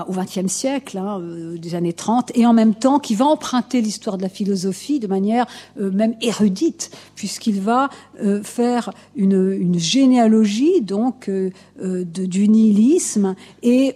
au 0.08 0.12
XXe 0.12 0.50
siècle, 0.50 0.98
hein, 0.98 1.20
euh, 1.20 1.58
des 1.58 1.74
années 1.74 1.92
30, 1.92 2.32
et 2.34 2.46
en 2.46 2.52
même 2.52 2.74
temps 2.74 2.98
qui 2.98 3.14
va 3.14 3.26
emprunter 3.26 3.80
l'histoire 3.80 4.16
de 4.16 4.22
la 4.22 4.28
philosophie 4.28 5.00
de 5.00 5.06
manière 5.06 5.46
euh, 5.80 5.90
même 5.90 6.14
érudite, 6.20 6.90
puisqu'il 7.14 7.60
va 7.60 7.90
euh, 8.22 8.42
faire 8.42 8.90
une, 9.16 9.52
une, 9.52 9.78
généalogie 9.78 10.80
donc 10.80 11.30
de, 11.30 11.52
du 12.04 12.48
nihilisme 12.48 13.34
et 13.62 13.94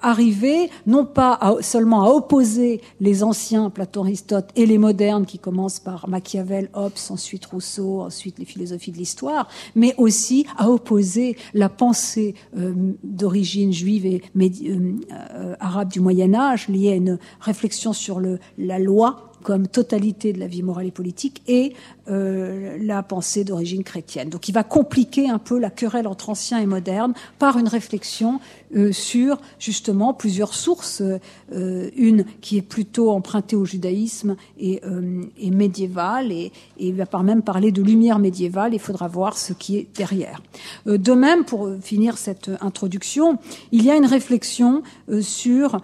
arriver 0.00 0.70
non 0.86 1.04
pas 1.04 1.38
seulement 1.60 2.02
à 2.04 2.08
opposer 2.08 2.80
les 3.00 3.22
anciens, 3.22 3.68
Platon, 3.68 4.04
Aristote, 4.04 4.48
et 4.56 4.64
les 4.64 4.78
modernes 4.78 5.26
qui 5.26 5.38
commencent 5.38 5.80
par 5.80 6.08
Machiavel, 6.08 6.70
Hobbes, 6.72 6.92
ensuite 7.10 7.44
Rousseau, 7.46 8.00
ensuite 8.00 8.38
les 8.38 8.44
philosophies 8.44 8.92
de 8.92 8.96
l'histoire, 8.96 9.48
mais 9.74 9.94
aussi 9.98 10.46
à 10.56 10.70
opposer 10.70 11.36
la 11.52 11.68
pensée 11.68 12.34
d'origine 13.04 13.72
juive 13.72 14.06
et 14.06 14.22
euh, 14.36 14.92
arabe 15.60 15.90
du 15.90 16.00
Moyen 16.00 16.34
Âge, 16.34 16.68
lié 16.68 16.92
à 16.92 16.94
une 16.96 17.18
réflexion 17.40 17.92
sur 17.92 18.20
le, 18.20 18.38
la 18.56 18.78
loi 18.78 19.27
comme 19.42 19.68
totalité 19.68 20.32
de 20.32 20.40
la 20.40 20.46
vie 20.46 20.62
morale 20.62 20.86
et 20.86 20.90
politique, 20.90 21.42
et 21.46 21.74
euh, 22.08 22.78
la 22.80 23.02
pensée 23.02 23.44
d'origine 23.44 23.84
chrétienne. 23.84 24.28
Donc 24.28 24.48
il 24.48 24.52
va 24.52 24.64
compliquer 24.64 25.28
un 25.28 25.38
peu 25.38 25.58
la 25.58 25.70
querelle 25.70 26.06
entre 26.06 26.30
ancien 26.30 26.58
et 26.58 26.66
moderne 26.66 27.14
par 27.38 27.58
une 27.58 27.68
réflexion 27.68 28.40
euh, 28.76 28.92
sur 28.92 29.38
justement 29.58 30.12
plusieurs 30.12 30.54
sources, 30.54 31.02
euh, 31.52 31.90
une 31.96 32.24
qui 32.40 32.58
est 32.58 32.62
plutôt 32.62 33.10
empruntée 33.10 33.56
au 33.56 33.64
judaïsme 33.64 34.36
et, 34.58 34.80
euh, 34.84 35.22
et 35.38 35.50
médiévale, 35.50 36.32
et, 36.32 36.52
et, 36.78 36.88
il 36.88 36.94
va 36.94 37.06
par 37.06 37.22
même 37.22 37.42
parler 37.42 37.72
de 37.72 37.82
lumière 37.82 38.18
médiévale, 38.18 38.74
il 38.74 38.80
faudra 38.80 39.08
voir 39.08 39.38
ce 39.38 39.52
qui 39.52 39.76
est 39.78 39.86
derrière. 39.96 40.42
Euh, 40.86 40.98
de 40.98 41.12
même, 41.12 41.44
pour 41.44 41.70
finir 41.80 42.18
cette 42.18 42.50
introduction, 42.60 43.38
il 43.72 43.84
y 43.84 43.90
a 43.90 43.96
une 43.96 44.06
réflexion 44.06 44.82
sur 45.20 45.80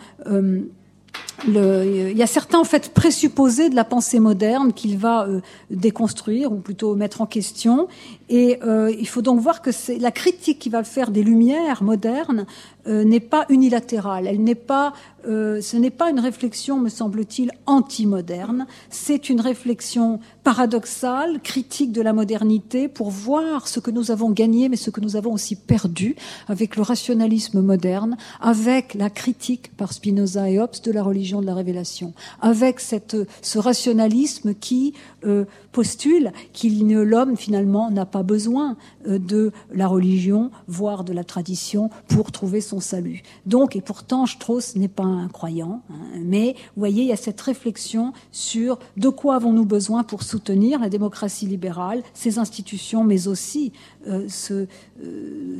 il 1.46 2.16
y 2.16 2.22
a 2.22 2.26
certains 2.26 2.58
en 2.58 2.64
fait 2.64 2.94
présupposés 2.94 3.68
de 3.68 3.74
la 3.74 3.84
pensée 3.84 4.20
moderne 4.20 4.72
qu'il 4.72 4.98
va 4.98 5.26
euh, 5.26 5.40
déconstruire 5.70 6.52
ou 6.52 6.56
plutôt 6.56 6.94
mettre 6.94 7.20
en 7.20 7.26
question. 7.26 7.88
Et 8.28 8.58
euh, 8.62 8.90
il 8.98 9.06
faut 9.06 9.22
donc 9.22 9.40
voir 9.40 9.60
que 9.60 9.70
c'est 9.70 9.98
la 9.98 10.10
critique 10.10 10.58
qu'il 10.58 10.72
va 10.72 10.82
faire 10.82 11.10
des 11.10 11.22
Lumières 11.22 11.82
modernes 11.82 12.46
euh, 12.86 13.04
n'est 13.04 13.20
pas 13.20 13.46
unilatérale. 13.48 14.26
Elle 14.26 14.42
n'est 14.42 14.54
pas, 14.54 14.92
euh, 15.26 15.60
ce 15.60 15.76
n'est 15.76 15.90
pas 15.90 16.10
une 16.10 16.20
réflexion, 16.20 16.78
me 16.78 16.88
semble-t-il, 16.88 17.50
anti-moderne. 17.64 18.66
C'est 18.90 19.28
une 19.28 19.40
réflexion 19.40 20.20
paradoxale, 20.42 21.40
critique 21.42 21.92
de 21.92 22.02
la 22.02 22.12
modernité, 22.12 22.88
pour 22.88 23.10
voir 23.10 23.68
ce 23.68 23.80
que 23.80 23.90
nous 23.90 24.10
avons 24.10 24.30
gagné, 24.30 24.68
mais 24.68 24.76
ce 24.76 24.90
que 24.90 25.00
nous 25.00 25.16
avons 25.16 25.32
aussi 25.32 25.56
perdu 25.56 26.16
avec 26.46 26.76
le 26.76 26.82
rationalisme 26.82 27.62
moderne, 27.62 28.16
avec 28.40 28.94
la 28.94 29.08
critique 29.08 29.74
par 29.76 29.92
Spinoza 29.92 30.50
et 30.50 30.58
Hobbes 30.58 30.82
de 30.82 30.92
la 30.92 31.02
religion 31.02 31.33
de 31.40 31.46
la 31.46 31.54
révélation, 31.54 32.12
avec 32.40 32.80
cette, 32.80 33.16
ce 33.42 33.58
rationalisme 33.58 34.54
qui 34.54 34.94
euh, 35.24 35.44
postule 35.72 36.32
qu'il 36.52 36.86
l'homme 36.88 37.36
finalement 37.36 37.90
n'a 37.90 38.06
pas 38.06 38.22
besoin 38.22 38.76
euh, 39.08 39.18
de 39.18 39.52
la 39.72 39.86
religion, 39.86 40.50
voire 40.68 41.04
de 41.04 41.12
la 41.12 41.24
tradition, 41.24 41.90
pour 42.08 42.30
trouver 42.30 42.60
son 42.60 42.80
salut. 42.80 43.22
Donc, 43.46 43.74
et 43.74 43.80
pourtant, 43.80 44.26
Strauss 44.26 44.76
n'est 44.76 44.88
pas 44.88 45.04
un 45.04 45.28
croyant, 45.28 45.82
hein, 45.90 46.20
mais 46.22 46.54
vous 46.54 46.80
voyez, 46.80 47.02
il 47.02 47.08
y 47.08 47.12
a 47.12 47.16
cette 47.16 47.40
réflexion 47.40 48.12
sur 48.32 48.78
de 48.96 49.08
quoi 49.08 49.36
avons-nous 49.36 49.64
besoin 49.64 50.04
pour 50.04 50.22
soutenir 50.22 50.78
la 50.80 50.88
démocratie 50.88 51.46
libérale, 51.46 52.02
ses 52.12 52.38
institutions, 52.38 53.02
mais 53.04 53.26
aussi 53.26 53.72
euh, 54.06 54.26
ce, 54.28 54.66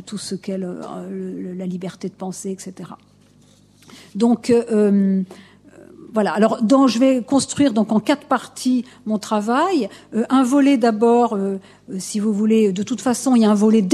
tout 0.07 0.19
ce 0.19 0.35
qu'est 0.35 0.59
la 0.59 1.66
liberté 1.66 2.09
de 2.09 2.14
penser, 2.14 2.50
etc. 2.50 2.90
Donc, 4.14 4.52
voilà. 6.14 6.33
Alors, 6.33 6.62
donc, 6.62 6.88
je 6.88 6.99
vais 7.00 7.23
construire 7.23 7.73
donc 7.73 7.90
en 7.90 7.99
quatre 7.99 8.26
parties 8.26 8.85
mon 9.04 9.18
travail. 9.18 9.88
Euh, 10.14 10.25
un 10.30 10.44
volet 10.44 10.76
d'abord, 10.76 11.35
euh, 11.35 11.59
si 11.99 12.19
vous 12.21 12.33
voulez, 12.33 12.73
de 12.73 12.83
toute 12.83 13.00
façon, 13.00 13.37
il 13.37 13.43
y 13.43 13.45
a 13.45 13.50
un 13.50 13.55
volet 13.55 13.87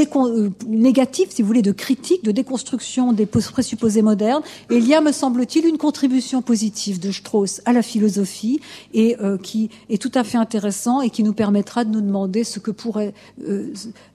négatif, 0.67 1.31
si 1.31 1.43
vous 1.43 1.49
voulez, 1.49 1.63
de 1.63 1.73
critique, 1.73 2.25
de 2.25 2.31
déconstruction 2.31 3.13
des 3.13 3.27
présupposés 3.27 4.03
modernes. 4.03 4.43
Et 4.71 4.77
il 4.77 4.87
y 4.87 4.95
a, 4.95 5.01
me 5.01 5.13
semble-t-il, 5.13 5.67
une 5.67 5.79
contribution 5.79 6.43
positive 6.43 7.01
de 7.01 7.11
Strauss 7.11 7.61
à 7.65 7.73
la 7.73 7.83
philosophie 7.83 8.61
et 8.95 9.17
qui 9.43 9.71
est 9.89 10.01
tout 10.01 10.13
à 10.15 10.25
fait 10.25 10.39
intéressant 10.39 11.01
et 11.01 11.11
qui 11.11 11.23
nous 11.23 11.33
permettra 11.33 11.85
de 11.85 11.91
nous 11.91 12.01
demander 12.01 12.45
ce 12.45 12.59
que 12.59 12.71
pourrait 12.71 13.13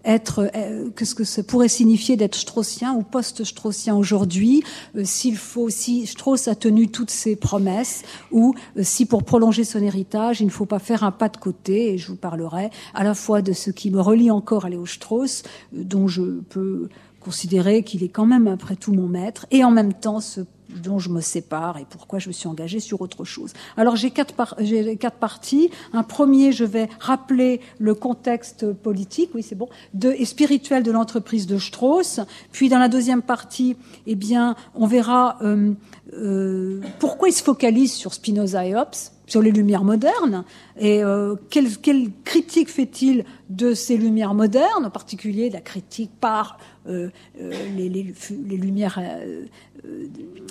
être, 0.04 0.50
qu'est-ce 0.96 1.16
que 1.16 1.24
ça 1.24 1.44
pourrait 1.44 1.68
signifier 1.68 2.16
d'être 2.16 2.36
straussien 2.36 2.94
ou 2.94 3.04
post-straussien 3.04 3.96
aujourd'hui, 3.96 4.64
s'il 5.04 5.38
faut, 5.38 5.70
si 5.70 6.06
Strauss 6.06 6.48
a 6.48 6.56
tenu 6.56 6.88
toutes 6.88 7.12
ses 7.12 7.36
promesses 7.36 8.04
ou 8.32 8.54
euh, 8.78 8.82
si 8.84 9.06
pour 9.06 9.24
prolonger 9.24 9.64
son 9.64 9.82
héritage, 9.82 10.42
il 10.42 10.46
ne 10.46 10.52
faut 10.52 10.66
pas 10.66 10.80
faire 10.80 11.04
un 11.04 11.12
pas 11.12 11.30
de 11.30 11.38
côté, 11.38 11.94
et 11.94 11.98
je 11.98 12.08
vous 12.08 12.16
parlerai 12.16 12.70
à 12.94 13.04
la 13.04 13.14
fois 13.14 13.42
de 13.42 13.54
ce 13.54 13.65
qui 13.72 13.92
me 13.92 14.02
relie 14.02 14.32
encore 14.32 14.66
à 14.66 14.70
Léo 14.70 14.86
Strauss, 14.86 15.44
euh, 15.76 15.84
dont 15.84 16.08
je 16.08 16.22
peux 16.22 16.90
considérer 17.20 17.84
qu'il 17.84 18.04
est 18.04 18.10
quand 18.10 18.28
même 18.28 18.48
après 18.48 18.76
tout 18.76 18.94
mon 18.94 19.08
maître, 19.08 19.48
et 19.50 19.64
en 19.64 19.72
même 19.72 19.94
temps 19.94 20.20
ce 20.20 20.42
dont 20.70 21.00
je 21.00 21.10
me 21.10 21.22
sépare 21.22 21.78
et 21.78 21.86
pourquoi 21.90 22.20
je 22.20 22.28
me 22.28 22.34
suis 22.34 22.48
engagée 22.48 22.80
sur 22.80 23.02
autre 23.02 23.24
chose. 23.24 23.54
Alors 23.78 23.96
j'ai 23.96 24.12
quatre, 24.12 24.34
par 24.34 24.56
quatre 25.00 25.18
parties. 25.18 25.70
Un 25.94 26.04
premier, 26.04 26.52
je 26.52 26.66
vais 26.66 26.90
rappeler 27.00 27.62
le 27.80 27.94
contexte 27.94 28.72
politique, 28.74 29.32
oui 29.34 29.44
c'est 29.44 29.56
bon, 29.56 29.70
et 30.04 30.26
spirituel 30.26 30.84
de 30.84 30.92
l'entreprise 30.92 31.48
de 31.48 31.58
Strauss. 31.58 32.20
Puis 32.52 32.70
dans 32.70 32.80
la 32.80 32.90
deuxième 32.90 33.22
partie, 33.22 33.78
eh 34.08 34.16
bien, 34.16 34.56
on 34.74 34.88
verra 34.88 35.38
euh, 35.42 35.74
euh, 36.14 36.82
pourquoi 37.00 37.30
il 37.30 37.34
se 37.34 37.44
focalise 37.44 37.94
sur 37.94 38.14
Spinoza 38.14 38.66
et 38.66 38.76
Hobbes 38.76 39.15
sur 39.28 39.42
les 39.42 39.52
lumières 39.52 39.84
modernes 39.84 40.44
et 40.78 41.04
euh, 41.04 41.36
quelle, 41.50 41.78
quelle, 41.78 42.12
critique 42.24 42.70
fait-il 42.70 43.26
de 43.50 43.74
ces 43.74 43.98
lumières 43.98 44.34
modernes, 44.34 44.86
en 44.86 44.90
particulier 44.90 45.50
la 45.50 45.62
critique 45.62 46.12
par 46.20 46.58
euh, 46.88 47.10
euh 47.40 47.52
les, 47.76 47.90
les, 47.90 48.14
les, 48.48 48.58
lumières 48.58 49.00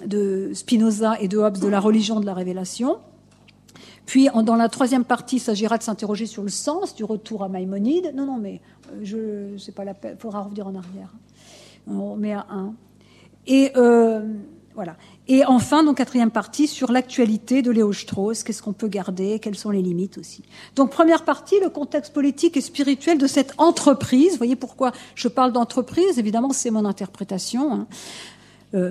de 0.07 0.51
Spinoza 0.55 1.21
et 1.21 1.29
de 1.29 1.39
Hobbes 1.39 1.59
de 1.59 1.69
la 1.69 1.81
religion 1.81 2.21
de 2.21 2.27
la 2.27 2.35
révélation. 2.35 2.99
Puis, 4.07 4.29
dans 4.45 4.57
la 4.57 4.69
troisième 4.69 5.05
partie, 5.05 5.37
il 5.37 5.41
s'agira 5.41 5.79
de 5.79 5.83
s'interroger 5.83 6.27
sur 6.27 6.43
le 6.43 6.51
sens 6.51 6.95
du 6.95 7.05
retour 7.05 7.43
à 7.43 7.49
Maïmonide. 7.49 8.13
Non, 8.15 8.27
non, 8.27 8.37
mais 8.37 8.61
je 9.03 9.57
sais 9.57 9.73
pas 9.73 9.85
la 9.85 9.95
peine. 9.95 10.17
Il 10.19 10.21
faudra 10.21 10.43
revenir 10.43 10.67
en 10.67 10.75
arrière. 10.75 11.15
On 11.87 12.15
met 12.17 12.35
à 12.35 12.47
un. 12.51 12.75
Et 13.47 13.73
voilà. 14.75 14.97
Et 15.29 15.45
enfin, 15.45 15.85
donc 15.85 15.99
quatrième 15.99 16.33
partie 16.33 16.67
sur 16.67 16.91
l'actualité 16.91 17.63
de 17.63 17.71
Léo 17.71 17.93
Strauss, 17.93 18.43
qu'est-ce 18.43 18.61
qu'on 18.61 18.73
peut 18.73 18.89
garder, 18.89 19.39
quelles 19.39 19.55
sont 19.55 19.71
les 19.71 19.83
limites 19.83 20.19
aussi. 20.19 20.43
Donc 20.75 20.91
première 20.91 21.25
partie, 21.25 21.61
le 21.61 21.71
contexte 21.71 22.13
politique 22.13 22.57
et 22.57 22.61
spirituel 22.61 23.19
de 23.19 23.29
cette 23.29 23.55
entreprise. 23.59 24.33
Vous 24.33 24.39
voyez 24.39 24.57
pourquoi 24.57 24.91
je 25.15 25.29
parle 25.29 25.53
d'entreprise 25.53 26.19
Évidemment, 26.19 26.51
c'est 26.51 26.71
mon 26.71 26.85
interprétation. 26.85 27.73
Hein. 27.73 27.87
Euh, 28.75 28.91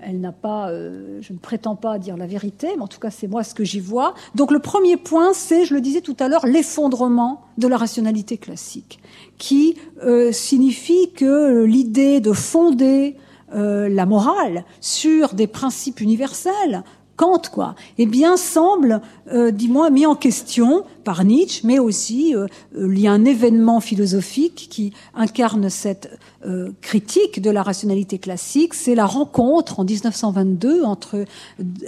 elle 0.00 0.20
n'a 0.20 0.32
pas, 0.32 0.68
euh, 0.68 1.18
je 1.22 1.32
ne 1.32 1.38
prétends 1.38 1.76
pas 1.76 1.98
dire 1.98 2.16
la 2.16 2.26
vérité, 2.26 2.68
mais 2.76 2.82
en 2.82 2.88
tout 2.88 2.98
cas 2.98 3.10
c'est 3.10 3.28
moi 3.28 3.44
ce 3.44 3.54
que 3.54 3.64
j'y 3.64 3.80
vois. 3.80 4.14
Donc 4.34 4.50
le 4.50 4.58
premier 4.58 4.96
point, 4.98 5.32
c'est, 5.32 5.64
je 5.64 5.74
le 5.74 5.80
disais 5.80 6.02
tout 6.02 6.16
à 6.18 6.28
l'heure, 6.28 6.44
l'effondrement 6.44 7.42
de 7.56 7.68
la 7.68 7.78
rationalité 7.78 8.36
classique, 8.36 9.00
qui 9.38 9.76
euh, 10.04 10.32
signifie 10.32 11.12
que 11.12 11.64
l'idée 11.64 12.20
de 12.20 12.32
fonder 12.32 13.16
euh, 13.54 13.88
la 13.88 14.06
morale 14.06 14.64
sur 14.80 15.34
des 15.34 15.46
principes 15.46 16.00
universels, 16.00 16.82
Kant, 17.16 17.42
quoi, 17.52 17.74
eh 17.98 18.06
bien, 18.06 18.36
semble, 18.36 19.02
euh, 19.32 19.50
dis-moi, 19.50 19.90
mis 19.90 20.06
en 20.06 20.14
question 20.14 20.84
par 21.04 21.24
Nietzsche, 21.24 21.60
mais 21.62 21.78
aussi 21.78 22.34
euh, 22.34 22.46
il 22.74 22.98
y 22.98 23.06
a 23.06 23.12
un 23.12 23.24
événement 23.24 23.80
philosophique 23.80 24.68
qui 24.70 24.94
incarne 25.14 25.68
cette 25.68 26.18
euh, 26.44 26.70
critique 26.80 27.40
de 27.40 27.50
la 27.50 27.62
rationalité 27.62 28.18
classique, 28.18 28.74
c'est 28.74 28.94
la 28.94 29.06
rencontre 29.06 29.80
en 29.80 29.84
1922 29.84 30.82
entre 30.84 31.24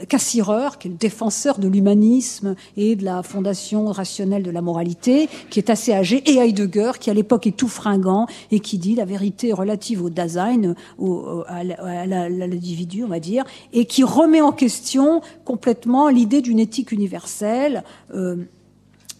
Cassirer, 0.08 0.78
qui 0.78 0.88
est 0.88 0.90
le 0.92 0.96
défenseur 0.96 1.58
de 1.58 1.68
l'humanisme 1.68 2.54
et 2.76 2.96
de 2.96 3.04
la 3.04 3.23
fondation 3.23 3.87
rationnelle 3.87 4.42
de 4.42 4.50
la 4.50 4.62
moralité, 4.62 5.28
qui 5.50 5.58
est 5.58 5.70
assez 5.70 5.92
âgé, 5.92 6.23
et 6.30 6.38
Heidegger, 6.38 6.92
qui 7.00 7.11
à 7.11 7.14
l'époque 7.14 7.46
est 7.46 7.56
tout 7.56 7.68
fringant 7.68 8.26
et 8.50 8.61
qui 8.61 8.78
dit 8.78 8.94
la 8.94 9.04
vérité 9.04 9.52
relative 9.52 10.02
au 10.02 10.11
Dasein, 10.11 10.75
au, 10.99 11.42
à 11.49 11.64
l'individu, 11.64 13.04
on 13.04 13.08
va 13.08 13.20
dire, 13.20 13.44
et 13.73 13.87
qui 13.87 14.04
remet 14.04 14.40
en 14.40 14.52
question 14.52 15.20
complètement 15.44 16.08
l'idée 16.08 16.40
d'une 16.40 16.58
éthique 16.58 16.92
universelle. 16.92 17.84
Euh, 18.14 18.37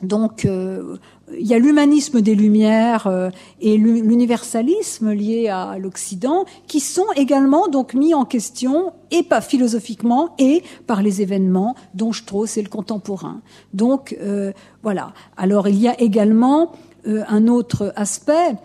donc, 0.03 0.45
euh, 0.45 0.97
il 1.33 1.47
y 1.47 1.55
a 1.55 1.59
l'humanisme 1.59 2.21
des 2.21 2.35
Lumières 2.35 3.07
euh, 3.07 3.31
et 3.61 3.77
l'universalisme 3.77 5.13
lié 5.13 5.49
à 5.49 5.79
l'Occident 5.79 6.45
qui 6.67 6.81
sont 6.81 7.07
également 7.17 7.69
donc 7.69 7.95
mis 7.95 8.15
en 8.15 8.25
question 8.25 8.93
et 9.11 9.23
pas 9.23 9.41
philosophiquement 9.41 10.35
et 10.39 10.63
par 10.87 11.03
les 11.03 11.23
événements 11.23 11.75
dont 11.95 12.13
Strauss 12.13 12.57
est 12.57 12.63
le 12.63 12.69
contemporain. 12.69 13.41
Donc 13.73 14.17
euh, 14.21 14.53
voilà. 14.83 15.13
Alors 15.37 15.69
il 15.69 15.79
y 15.79 15.89
a 15.89 15.99
également 16.01 16.73
euh, 17.07 17.23
un 17.29 17.49
autre 17.49 17.93
aspect 17.97 18.57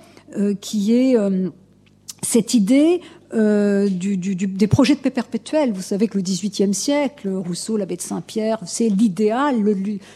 qui 0.62 0.94
est 0.94 1.16
cette 2.22 2.54
idée 2.54 3.02
euh, 3.34 3.88
du, 3.90 4.18
du, 4.18 4.36
des 4.36 4.68
projets 4.68 4.96
de 4.96 5.00
paix 5.00 5.10
perpétuelle. 5.10 5.72
Vous 5.72 5.82
savez 5.82 6.08
que 6.08 6.18
le 6.18 6.24
XVIIIe 6.24 6.74
siècle, 6.74 7.30
Rousseau, 7.30 7.78
l'abbé 7.78 7.96
de 7.96 8.02
Saint-Pierre, 8.02 8.60
c'est 8.66 8.90
l'idéal, 8.90 9.64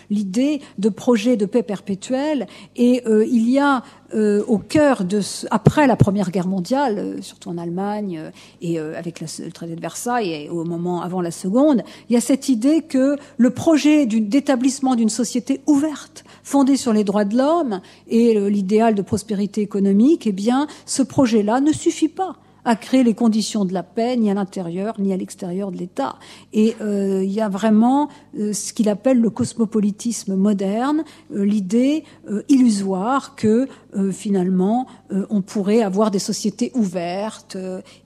l'idée 0.09 0.61
de 0.77 0.89
projets 0.89 1.37
de 1.37 1.45
paix 1.45 1.63
perpétuelle. 1.63 2.47
Et 2.75 3.03
euh, 3.07 3.25
il 3.25 3.49
y 3.49 3.59
a 3.59 3.83
euh, 4.15 4.43
au 4.47 4.59
cœur 4.59 5.05
de 5.05 5.21
ce, 5.21 5.47
après 5.49 5.87
la 5.87 5.95
Première 5.95 6.29
Guerre 6.29 6.47
mondiale, 6.47 6.99
euh, 6.99 7.21
surtout 7.21 7.49
en 7.49 7.57
Allemagne 7.57 8.19
euh, 8.19 8.31
et 8.61 8.77
avec 8.77 9.19
le 9.19 9.51
traité 9.51 9.75
de 9.75 9.81
Versailles 9.81 10.31
et 10.31 10.49
au 10.49 10.63
moment 10.65 11.01
avant 11.01 11.21
la 11.21 11.31
Seconde, 11.31 11.81
il 12.09 12.13
y 12.13 12.15
a 12.15 12.21
cette 12.21 12.47
idée 12.47 12.81
que 12.81 13.17
le 13.37 13.49
projet 13.49 14.05
d'établissement 14.05 14.95
d'une 14.95 15.09
société 15.09 15.61
ouverte, 15.65 16.23
fondée 16.43 16.77
sur 16.77 16.93
les 16.93 17.03
droits 17.03 17.25
de 17.25 17.37
l'homme 17.37 17.81
et 18.07 18.39
l'idéal 18.49 18.93
de 18.93 19.01
prospérité 19.01 19.61
économique, 19.61 20.27
eh 20.27 20.31
bien, 20.31 20.67
ce 20.85 21.01
projet-là 21.01 21.59
ne 21.61 21.71
suffit 21.71 22.09
pas 22.09 22.35
à 22.65 22.75
créer 22.75 23.03
les 23.03 23.13
conditions 23.13 23.65
de 23.65 23.73
la 23.73 23.83
paix, 23.83 24.15
ni 24.15 24.31
à 24.31 24.33
l'intérieur, 24.33 24.99
ni 24.99 25.13
à 25.13 25.17
l'extérieur 25.17 25.71
de 25.71 25.77
l'État. 25.77 26.15
Et 26.53 26.75
euh, 26.81 27.23
il 27.23 27.31
y 27.31 27.41
a 27.41 27.49
vraiment 27.49 28.09
euh, 28.37 28.53
ce 28.53 28.73
qu'il 28.73 28.89
appelle 28.89 29.19
le 29.19 29.29
cosmopolitisme 29.29 30.35
moderne, 30.35 31.03
euh, 31.33 31.43
l'idée 31.43 32.03
illusoire 32.49 33.35
que 33.35 33.67
finalement 34.11 34.87
on 35.29 35.41
pourrait 35.41 35.81
avoir 35.81 36.09
des 36.09 36.19
sociétés 36.19 36.71
ouvertes. 36.73 37.57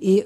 et 0.02 0.26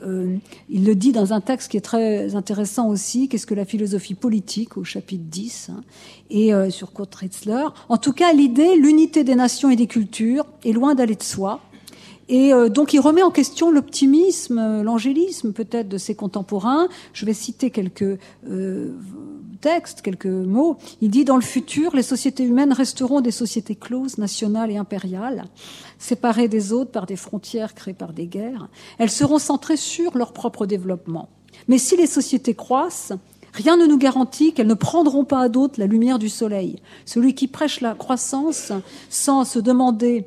il 0.70 0.86
le 0.86 0.96
dit 0.96 1.12
dans 1.12 1.34
un 1.34 1.42
texte 1.42 1.72
qui 1.72 1.78
est 1.78 1.82
très 1.82 2.36
intéressant 2.36 2.88
aussi, 2.88 3.28
qu'est-ce 3.28 3.46
que 3.46 3.54
la 3.54 3.66
philosophie 3.66 4.16
politique 4.16 4.78
au 4.78 4.84
chapitre 4.84 5.26
10, 5.28 5.70
hein, 5.72 5.82
et 6.30 6.52
sur 6.70 6.94
Kurt 6.94 7.14
Ritzler. 7.14 7.66
En 7.90 7.98
tout 7.98 8.14
cas, 8.14 8.34
l'idée, 8.34 8.76
l'unité 8.76 9.24
des 9.24 9.36
nations 9.36 9.70
et 9.70 9.76
des 9.76 9.88
cultures 9.88 10.46
est 10.66 10.72
loin 10.72 10.96
d'aller 10.96 11.16
de 11.16 11.24
soi. 11.24 11.62
Et 12.32 12.54
euh, 12.54 12.70
donc 12.70 12.94
il 12.94 13.02
remet 13.02 13.24
en 13.24 13.30
question 13.30 13.72
l'optimisme, 13.72 14.58
euh, 14.58 14.84
l'angélisme 14.84 15.52
peut-être 15.52 15.90
de 15.90 15.98
ses 15.98 16.16
contemporains. 16.16 16.88
Je 17.12 17.26
vais 17.26 17.34
citer 17.34 17.72
quelques 17.72 18.18
euh, 18.50 18.94
textes, 19.60 20.02
quelques 20.02 20.28
mots. 20.28 20.78
Il 21.02 21.12
dit 21.12 21.26
dans 21.26 21.36
le 21.36 21.42
futur, 21.42 21.94
les 21.94 22.02
sociétés 22.02 22.46
humaines 22.46 22.72
resteront 22.72 23.20
des 23.20 23.32
sociétés 23.32 23.76
closes, 23.76 24.18
nationales 24.18 24.72
et 24.72 24.78
impériales, 24.78 25.44
séparées 26.00 26.48
des 26.48 26.72
autres 26.72 26.92
par 26.92 27.06
des 27.06 27.18
frontières 27.18 27.76
créées 27.76 27.94
par 27.94 28.14
des 28.14 28.28
guerres. 28.28 28.70
Elles 28.98 29.12
seront 29.12 29.38
centrées 29.38 29.76
sur 29.76 30.18
leur 30.18 30.32
propre 30.32 30.66
développement. 30.66 31.28
Mais 31.68 31.78
si 31.78 31.98
les 31.98 32.08
sociétés 32.08 32.56
croissent, 32.56 33.14
Rien 33.54 33.76
ne 33.76 33.86
nous 33.86 33.98
garantit 33.98 34.54
qu'elles 34.54 34.66
ne 34.66 34.74
prendront 34.74 35.26
pas 35.26 35.42
à 35.42 35.50
d'autres 35.50 35.78
la 35.78 35.86
lumière 35.86 36.20
du 36.20 36.30
soleil. 36.30 36.78
Celui 37.06 37.36
qui 37.36 37.48
prêche 37.50 37.82
la 37.82 37.96
croissance 37.96 38.72
sans 39.10 39.44
se 39.44 39.60
demander 39.60 40.26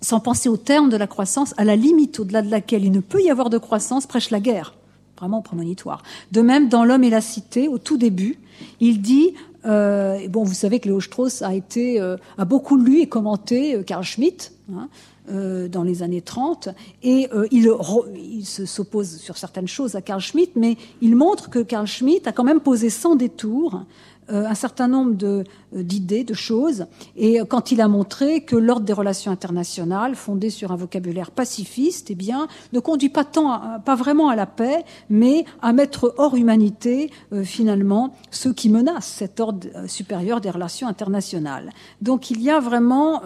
sans 0.00 0.20
penser 0.20 0.48
au 0.48 0.56
terme 0.56 0.88
de 0.88 0.96
la 0.96 1.06
croissance, 1.06 1.54
à 1.56 1.64
la 1.64 1.76
limite 1.76 2.20
au-delà 2.20 2.42
de 2.42 2.50
laquelle 2.50 2.84
il 2.84 2.92
ne 2.92 3.00
peut 3.00 3.22
y 3.22 3.30
avoir 3.30 3.50
de 3.50 3.58
croissance, 3.58 4.06
prêche 4.06 4.30
la 4.30 4.40
guerre. 4.40 4.74
Vraiment 5.18 5.42
prémonitoire. 5.42 6.02
De 6.32 6.40
même, 6.40 6.68
dans 6.68 6.84
L'homme 6.84 7.04
et 7.04 7.10
la 7.10 7.20
cité, 7.20 7.68
au 7.68 7.78
tout 7.78 7.98
début, 7.98 8.38
il 8.80 9.02
dit 9.02 9.34
euh, 9.66 10.26
bon, 10.28 10.42
vous 10.42 10.54
savez 10.54 10.80
que 10.80 10.88
Léo 10.88 11.00
Strauss 11.00 11.42
a 11.42 11.54
été 11.54 12.00
euh, 12.00 12.16
a 12.38 12.44
beaucoup 12.46 12.78
lu 12.78 13.00
et 13.00 13.06
commenté 13.06 13.74
euh, 13.74 13.82
Carl 13.82 14.02
Schmitt 14.02 14.52
hein, 14.74 14.88
euh, 15.30 15.68
dans 15.68 15.82
les 15.82 16.02
années 16.02 16.22
30, 16.22 16.70
et 17.02 17.28
euh, 17.34 17.46
il, 17.50 17.70
il 18.16 18.44
s'oppose 18.46 19.18
sur 19.18 19.36
certaines 19.36 19.68
choses 19.68 19.94
à 19.94 20.00
Carl 20.00 20.20
Schmitt, 20.20 20.52
mais 20.56 20.76
il 21.02 21.14
montre 21.14 21.50
que 21.50 21.58
Carl 21.58 21.86
Schmitt 21.86 22.26
a 22.26 22.32
quand 22.32 22.42
même 22.42 22.60
posé 22.60 22.88
sans 22.90 23.16
détour 23.16 23.82
un 24.30 24.54
certain 24.54 24.88
nombre 24.88 25.16
euh, 25.24 25.44
d'idées, 25.72 26.24
de, 26.24 26.34
choses, 26.34 26.86
et 27.16 27.38
quand 27.48 27.72
il 27.72 27.80
a 27.80 27.88
montré 27.88 28.42
que 28.42 28.56
l'ordre 28.56 28.86
des 28.86 28.92
relations 28.92 29.32
internationales, 29.32 30.14
fondé 30.14 30.50
sur 30.50 30.72
un 30.72 30.76
vocabulaire 30.76 31.30
pacifiste, 31.30 32.10
eh 32.10 32.14
bien, 32.14 32.48
ne 32.72 32.80
conduit 32.80 33.08
pas 33.08 33.24
tant, 33.24 33.80
pas 33.84 33.94
vraiment 33.94 34.28
à 34.28 34.36
la 34.36 34.46
paix, 34.46 34.84
mais 35.08 35.44
à 35.62 35.72
mettre 35.72 36.14
hors 36.18 36.36
humanité 36.36 37.10
euh, 37.32 37.42
finalement 37.44 38.14
ceux 38.30 38.52
qui 38.52 38.68
menacent 38.68 39.08
cet 39.08 39.40
ordre 39.40 39.68
supérieur 39.86 40.40
des 40.40 40.50
relations 40.50 40.88
internationales. 40.88 41.70
Donc, 42.00 42.30
il 42.30 42.40
y 42.42 42.50
a 42.50 42.60
vraiment, 42.60 43.22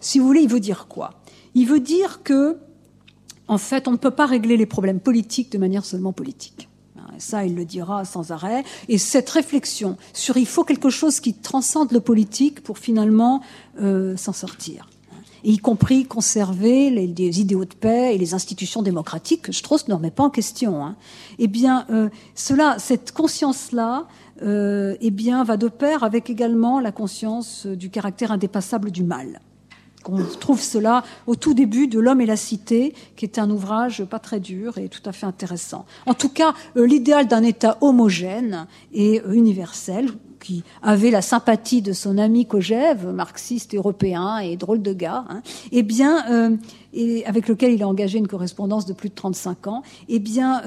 si 0.00 0.18
vous 0.18 0.26
voulez, 0.26 0.42
il 0.42 0.48
veut 0.48 0.60
dire 0.60 0.86
quoi? 0.88 1.14
Il 1.54 1.66
veut 1.66 1.80
dire 1.80 2.22
que, 2.22 2.58
en 3.48 3.58
fait, 3.58 3.88
on 3.88 3.92
ne 3.92 3.96
peut 3.96 4.10
pas 4.10 4.26
régler 4.26 4.56
les 4.56 4.66
problèmes 4.66 5.00
politiques 5.00 5.52
de 5.52 5.58
manière 5.58 5.84
seulement 5.84 6.12
politique 6.12 6.69
ça 7.20 7.44
il 7.44 7.54
le 7.54 7.64
dira 7.64 8.04
sans 8.04 8.32
arrêt, 8.32 8.64
et 8.88 8.98
cette 8.98 9.30
réflexion 9.30 9.96
sur 10.12 10.36
il 10.36 10.46
faut 10.46 10.64
quelque 10.64 10.90
chose 10.90 11.20
qui 11.20 11.34
transcende 11.34 11.92
le 11.92 12.00
politique 12.00 12.62
pour 12.62 12.78
finalement 12.78 13.42
euh, 13.80 14.16
s'en 14.16 14.32
sortir. 14.32 14.88
y 15.44 15.58
compris 15.58 16.04
conserver 16.04 16.90
les, 16.90 17.40
idéaux 17.40 17.64
de 17.64 17.74
paix 17.74 18.14
et 18.14 18.18
les 18.18 18.34
institutions 18.34 18.82
démocratiques 18.82 19.42
que 19.42 19.52
Strauss 19.52 19.88
ne 19.88 19.94
remet 19.94 20.10
pas 20.10 20.24
en 20.24 20.30
question. 20.30 20.84
Hein. 20.84 20.96
Eh 21.38 21.46
bien, 21.46 21.86
euh, 21.90 22.10
cela, 22.34 22.78
cette 22.78 23.12
conscience-là, 23.12 24.06
euh, 24.42 24.96
eh 25.00 25.10
bien, 25.10 25.44
va 25.44 25.56
de 25.56 25.68
pair 25.68 26.04
avec 26.04 26.28
également 26.30 26.80
la 26.80 26.92
conscience 26.92 27.66
du 27.66 27.90
caractère 27.90 28.32
indépassable 28.32 28.90
du 28.90 29.02
mal. 29.02 29.40
On 30.08 30.22
trouve 30.38 30.60
cela 30.60 31.04
au 31.26 31.36
tout 31.36 31.54
début 31.54 31.86
de 31.86 32.00
L'homme 32.00 32.20
et 32.20 32.26
la 32.26 32.36
cité, 32.36 32.94
qui 33.16 33.24
est 33.24 33.38
un 33.38 33.50
ouvrage 33.50 34.04
pas 34.04 34.18
très 34.18 34.40
dur 34.40 34.78
et 34.78 34.88
tout 34.88 35.02
à 35.04 35.12
fait 35.12 35.26
intéressant. 35.26 35.84
En 36.06 36.14
tout 36.14 36.30
cas, 36.30 36.54
euh, 36.76 36.86
l'idéal 36.86 37.28
d'un 37.28 37.42
État 37.42 37.76
homogène 37.80 38.66
et 38.92 39.20
euh, 39.20 39.32
universel, 39.32 40.08
qui 40.40 40.64
avait 40.82 41.10
la 41.10 41.20
sympathie 41.20 41.82
de 41.82 41.92
son 41.92 42.16
ami 42.16 42.46
Kojève, 42.46 43.08
marxiste 43.08 43.74
européen 43.74 44.38
et 44.38 44.56
drôle 44.56 44.80
de 44.80 44.94
gars, 44.94 45.26
hein, 45.28 45.42
eh 45.70 45.82
bien, 45.82 46.24
euh, 46.30 46.56
et 46.94 47.26
avec 47.26 47.46
lequel 47.46 47.72
il 47.72 47.82
a 47.82 47.88
engagé 47.88 48.18
une 48.18 48.26
correspondance 48.26 48.86
de 48.86 48.94
plus 48.94 49.10
de 49.10 49.14
35 49.14 49.66
ans, 49.66 49.82
eh 50.08 50.18
bien, 50.18 50.62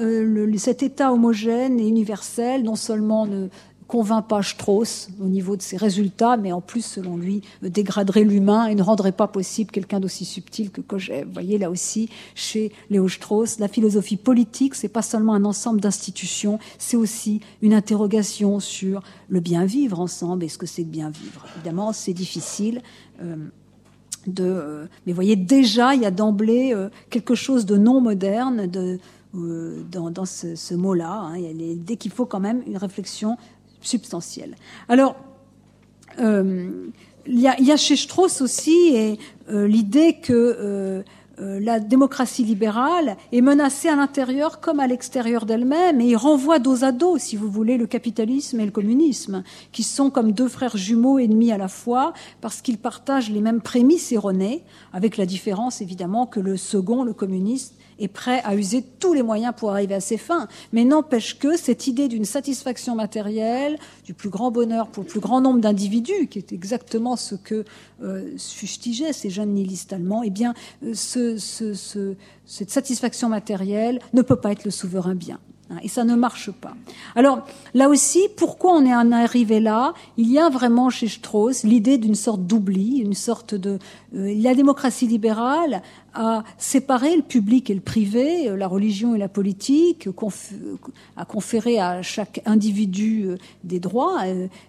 cet 0.58 0.84
État 0.84 1.12
homogène 1.12 1.80
et 1.80 1.88
universel, 1.88 2.62
non 2.62 2.76
seulement 2.76 3.26
ne, 3.26 3.48
convainc 3.94 4.26
pas 4.26 4.42
Strauss 4.42 5.08
au 5.22 5.28
niveau 5.28 5.56
de 5.56 5.62
ses 5.62 5.76
résultats, 5.76 6.36
mais 6.36 6.50
en 6.50 6.60
plus, 6.60 6.84
selon 6.84 7.16
lui, 7.16 7.42
dégraderait 7.62 8.24
l'humain 8.24 8.66
et 8.66 8.74
ne 8.74 8.82
rendrait 8.82 9.12
pas 9.12 9.28
possible 9.28 9.70
quelqu'un 9.70 10.00
d'aussi 10.00 10.24
subtil 10.24 10.72
que 10.72 10.80
Kojève. 10.80 11.28
Vous 11.28 11.32
voyez, 11.32 11.58
là 11.58 11.70
aussi, 11.70 12.08
chez 12.34 12.72
Léo 12.90 13.08
Strauss, 13.08 13.60
la 13.60 13.68
philosophie 13.68 14.16
politique, 14.16 14.74
c'est 14.74 14.88
pas 14.88 15.00
seulement 15.00 15.34
un 15.34 15.44
ensemble 15.44 15.80
d'institutions, 15.80 16.58
c'est 16.76 16.96
aussi 16.96 17.38
une 17.62 17.72
interrogation 17.72 18.58
sur 18.58 19.00
le 19.28 19.38
bien 19.38 19.64
vivre 19.64 20.00
ensemble 20.00 20.42
et 20.42 20.48
ce 20.48 20.58
que 20.58 20.66
c'est 20.66 20.82
que 20.82 20.88
bien 20.88 21.10
vivre? 21.10 21.46
Évidemment, 21.54 21.92
c'est 21.92 22.14
difficile. 22.14 22.82
Euh, 23.22 23.36
de, 24.26 24.42
euh, 24.42 24.86
mais 25.06 25.12
vous 25.12 25.16
voyez, 25.16 25.36
déjà, 25.36 25.94
il 25.94 26.02
y 26.02 26.06
a 26.06 26.10
d'emblée 26.10 26.74
euh, 26.74 26.88
quelque 27.10 27.36
chose 27.36 27.64
de 27.64 27.76
non 27.76 28.00
moderne 28.00 28.66
de, 28.66 28.98
dans, 29.32 30.24
ce, 30.24 30.74
mot-là. 30.74 31.12
Hein. 31.12 31.36
dès 31.76 31.96
qu'il 31.96 32.10
faut 32.10 32.26
quand 32.26 32.40
même 32.40 32.62
une 32.66 32.76
réflexion 32.76 33.36
substantielle. 33.86 34.56
Alors, 34.88 35.16
euh, 36.18 36.88
il, 37.26 37.40
y 37.40 37.48
a, 37.48 37.76
chez 37.76 37.96
Strauss 37.96 38.40
aussi 38.40 39.18
euh, 39.48 39.66
l'idée 39.66 40.18
que 40.22 41.02
euh, 41.40 41.58
la 41.60 41.80
démocratie 41.80 42.44
libérale 42.44 43.16
est 43.32 43.40
menacée 43.40 43.88
à 43.88 43.96
l'intérieur 43.96 44.60
comme 44.60 44.78
à 44.78 44.86
l'extérieur 44.86 45.46
d'elle-même, 45.46 46.00
et 46.00 46.06
il 46.06 46.16
renvoie 46.16 46.60
dos 46.60 46.84
à 46.84 46.92
dos, 46.92 47.18
si 47.18 47.36
vous 47.36 47.50
voulez, 47.50 47.76
le 47.76 47.86
capitalisme 47.86 48.60
et 48.60 48.64
le 48.64 48.70
communisme, 48.70 49.42
qui 49.72 49.82
sont 49.82 50.10
comme 50.10 50.30
deux 50.30 50.46
frères 50.46 50.76
jumeaux 50.76 51.18
ennemis 51.18 51.50
à 51.50 51.58
la 51.58 51.66
fois, 51.66 52.12
parce 52.40 52.60
qu'ils 52.60 52.78
partagent 52.78 53.30
les 53.30 53.40
mêmes 53.40 53.62
prémices 53.62 54.12
erronées, 54.12 54.62
avec 54.92 55.16
la 55.16 55.26
différence 55.26 55.80
évidemment 55.80 56.26
que 56.26 56.38
le 56.38 56.56
second, 56.56 57.02
le 57.02 57.14
communiste, 57.14 57.74
est 57.98 58.08
prêt 58.08 58.40
à 58.44 58.54
user 58.54 58.82
tous 58.82 59.12
les 59.12 59.22
moyens 59.22 59.54
pour 59.56 59.70
arriver 59.70 59.94
à 59.94 60.00
ses 60.00 60.16
fins. 60.16 60.48
Mais 60.72 60.84
n'empêche 60.84 61.38
que 61.38 61.56
cette 61.56 61.86
idée 61.86 62.08
d'une 62.08 62.24
satisfaction 62.24 62.94
matérielle, 62.94 63.78
du 64.04 64.14
plus 64.14 64.30
grand 64.30 64.50
bonheur 64.50 64.88
pour 64.88 65.04
le 65.04 65.08
plus 65.08 65.20
grand 65.20 65.40
nombre 65.40 65.60
d'individus, 65.60 66.28
qui 66.28 66.38
est 66.38 66.52
exactement 66.52 67.16
ce 67.16 67.34
que 67.34 67.64
euh, 68.02 68.36
fustigeaient 68.38 69.12
ces 69.12 69.30
jeunes 69.30 69.54
nihilistes 69.54 69.92
allemands, 69.92 70.22
eh 70.22 70.30
bien, 70.30 70.54
euh, 70.84 70.94
ce, 70.94 71.38
ce, 71.38 72.14
cette 72.46 72.70
satisfaction 72.70 73.28
matérielle 73.28 74.00
ne 74.12 74.22
peut 74.22 74.36
pas 74.36 74.52
être 74.52 74.64
le 74.64 74.70
souverain 74.70 75.14
bien. 75.14 75.38
Hein, 75.70 75.76
et 75.82 75.88
ça 75.88 76.04
ne 76.04 76.14
marche 76.14 76.50
pas. 76.50 76.74
Alors 77.14 77.46
là 77.72 77.88
aussi, 77.88 78.28
pourquoi 78.36 78.74
on 78.74 78.84
est 78.84 78.94
en 78.94 79.12
arrivé 79.12 79.60
là? 79.60 79.94
Il 80.18 80.30
y 80.30 80.38
a 80.38 80.50
vraiment 80.50 80.90
chez 80.90 81.08
Strauss 81.08 81.62
l'idée 81.62 81.96
d'une 81.96 82.14
sorte 82.14 82.46
d'oubli, 82.46 82.98
une 82.98 83.14
sorte 83.14 83.54
de 83.54 83.78
euh, 84.14 84.34
la 84.42 84.54
démocratie 84.54 85.06
libérale 85.06 85.80
a 86.12 86.44
séparé 86.58 87.16
le 87.16 87.22
public 87.22 87.70
et 87.70 87.74
le 87.74 87.80
privé, 87.80 88.50
euh, 88.50 88.56
la 88.56 88.68
religion 88.68 89.14
et 89.14 89.18
la 89.18 89.28
politique, 89.28 90.08
a 91.16 91.24
conféré 91.24 91.80
à 91.80 92.02
chaque 92.02 92.42
individu 92.44 93.24
euh, 93.24 93.36
des 93.64 93.80
droits, 93.80 94.20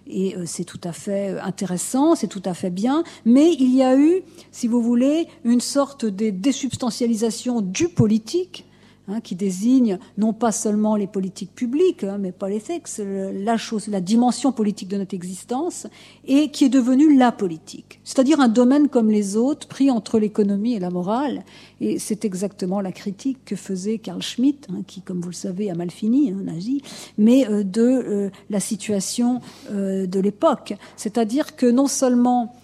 et 0.06 0.34
c'est 0.44 0.64
tout 0.64 0.80
à 0.82 0.92
fait 0.92 1.38
intéressant, 1.40 2.14
c'est 2.14 2.26
tout 2.26 2.42
à 2.44 2.54
fait 2.54 2.70
bien, 2.70 3.04
mais 3.24 3.52
il 3.52 3.74
y 3.74 3.82
a 3.82 3.96
eu, 3.96 4.22
si 4.50 4.66
vous 4.66 4.82
voulez, 4.82 5.28
une 5.44 5.60
sorte 5.60 6.04
de 6.04 6.30
désubstantialisation 6.30 7.60
du 7.60 7.88
politique 7.88 8.65
hein, 9.08 9.20
qui 9.20 9.34
désigne 9.34 9.98
non 10.18 10.32
pas 10.32 10.52
seulement 10.52 10.96
les 10.96 11.06
politiques 11.06 11.54
publiques, 11.54 12.04
hein, 12.04 12.18
mais 12.18 12.32
pas 12.32 12.48
les 12.48 12.60
sexes, 12.60 13.00
la 13.00 13.56
chose, 13.56 13.88
la 13.88 14.00
dimension 14.00 14.52
politique 14.52 14.88
de 14.88 14.96
notre 14.96 15.14
existence, 15.14 15.86
et 16.26 16.50
qui 16.50 16.64
est 16.64 16.68
devenue 16.68 17.16
la 17.16 17.32
politique. 17.32 18.00
C'est-à-dire 18.04 18.40
un 18.40 18.48
domaine 18.48 18.88
comme 18.88 19.10
les 19.10 19.36
autres, 19.36 19.68
pris 19.68 19.90
entre 19.90 20.18
l'économie 20.18 20.74
et 20.74 20.78
la 20.78 20.90
morale. 20.90 21.44
Et 21.80 21.98
c'est 21.98 22.24
exactement 22.24 22.80
la 22.80 22.92
critique 22.92 23.38
que 23.44 23.56
faisait 23.56 23.98
Carl 23.98 24.22
Schmitt, 24.22 24.66
hein, 24.70 24.82
qui, 24.86 25.02
comme 25.02 25.20
vous 25.20 25.28
le 25.28 25.34
savez, 25.34 25.70
a 25.70 25.74
mal 25.74 25.90
fini, 25.90 26.30
hein, 26.30 26.38
nazi, 26.42 26.82
mais 27.18 27.48
euh, 27.48 27.62
de 27.62 27.82
euh, 27.82 28.30
la 28.50 28.60
situation 28.60 29.40
euh, 29.70 30.06
de 30.06 30.20
l'époque. 30.20 30.74
C'est-à-dire 30.96 31.56
que 31.56 31.66
non 31.66 31.86
seulement 31.86 32.54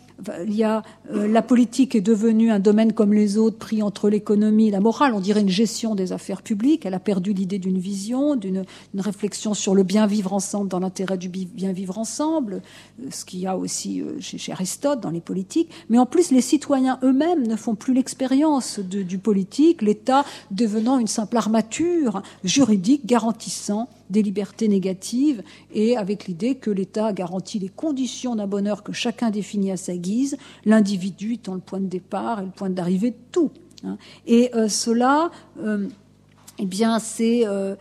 il 0.46 0.54
y 0.54 0.64
a 0.64 0.82
euh, 1.12 1.26
la 1.26 1.42
politique 1.42 1.94
est 1.94 2.00
devenue 2.00 2.50
un 2.50 2.58
domaine 2.58 2.92
comme 2.92 3.12
les 3.12 3.38
autres, 3.38 3.58
pris 3.58 3.82
entre 3.82 4.08
l'économie 4.08 4.68
et 4.68 4.70
la 4.70 4.80
morale. 4.80 5.14
On 5.14 5.20
dirait 5.20 5.40
une 5.40 5.48
gestion 5.48 5.94
des 5.94 6.12
affaires 6.12 6.42
publiques. 6.42 6.86
Elle 6.86 6.94
a 6.94 7.00
perdu 7.00 7.32
l'idée 7.32 7.58
d'une 7.58 7.78
vision, 7.78 8.36
d'une 8.36 8.64
réflexion 8.96 9.54
sur 9.54 9.74
le 9.74 9.82
bien 9.82 10.06
vivre 10.06 10.32
ensemble 10.32 10.68
dans 10.68 10.78
l'intérêt 10.78 11.18
du 11.18 11.28
bien 11.28 11.72
vivre 11.72 11.98
ensemble, 11.98 12.62
euh, 13.00 13.06
ce 13.10 13.24
qu'il 13.24 13.40
y 13.40 13.46
a 13.46 13.56
aussi 13.56 14.00
euh, 14.00 14.18
chez, 14.20 14.52
Aristote 14.52 15.00
dans 15.00 15.10
les 15.10 15.20
politiques. 15.20 15.70
Mais 15.88 15.98
en 15.98 16.06
plus, 16.06 16.30
les 16.30 16.40
citoyens 16.40 16.98
eux-mêmes 17.02 17.46
ne 17.46 17.56
font 17.56 17.74
plus 17.74 17.94
l'expérience 17.94 18.78
du 18.78 19.18
politique, 19.18 19.82
l'État 19.82 20.24
devenant 20.50 20.98
une 20.98 21.06
simple 21.06 21.36
armature 21.36 22.22
juridique 22.44 23.06
garantissant 23.06 23.88
des 24.10 24.22
libertés 24.22 24.68
négatives 24.68 25.42
et 25.72 25.96
avec 25.96 26.26
l'idée 26.26 26.54
que 26.54 26.70
l'État 26.70 27.12
garantit 27.12 27.58
les 27.58 27.68
conditions 27.68 28.36
d'un 28.36 28.46
bonheur 28.46 28.82
que 28.82 28.92
chacun 28.92 29.30
définit 29.30 29.72
à 29.72 29.76
sa 29.76 29.96
guise, 29.96 30.36
l'individu 30.64 31.34
étant 31.34 31.54
le 31.54 31.60
point 31.60 31.80
de 31.80 31.86
départ 31.86 32.40
et 32.40 32.44
le 32.44 32.50
point 32.50 32.70
d'arrivée 32.70 33.10
de 33.10 33.16
tout. 33.30 33.50
Hein. 33.84 33.96
Et 34.26 34.54
euh, 34.54 34.68
cela, 34.68 35.30
euh, 35.62 35.88
eh 36.58 36.66
bien, 36.66 36.98
c'est 36.98 37.42
euh, 37.46 37.76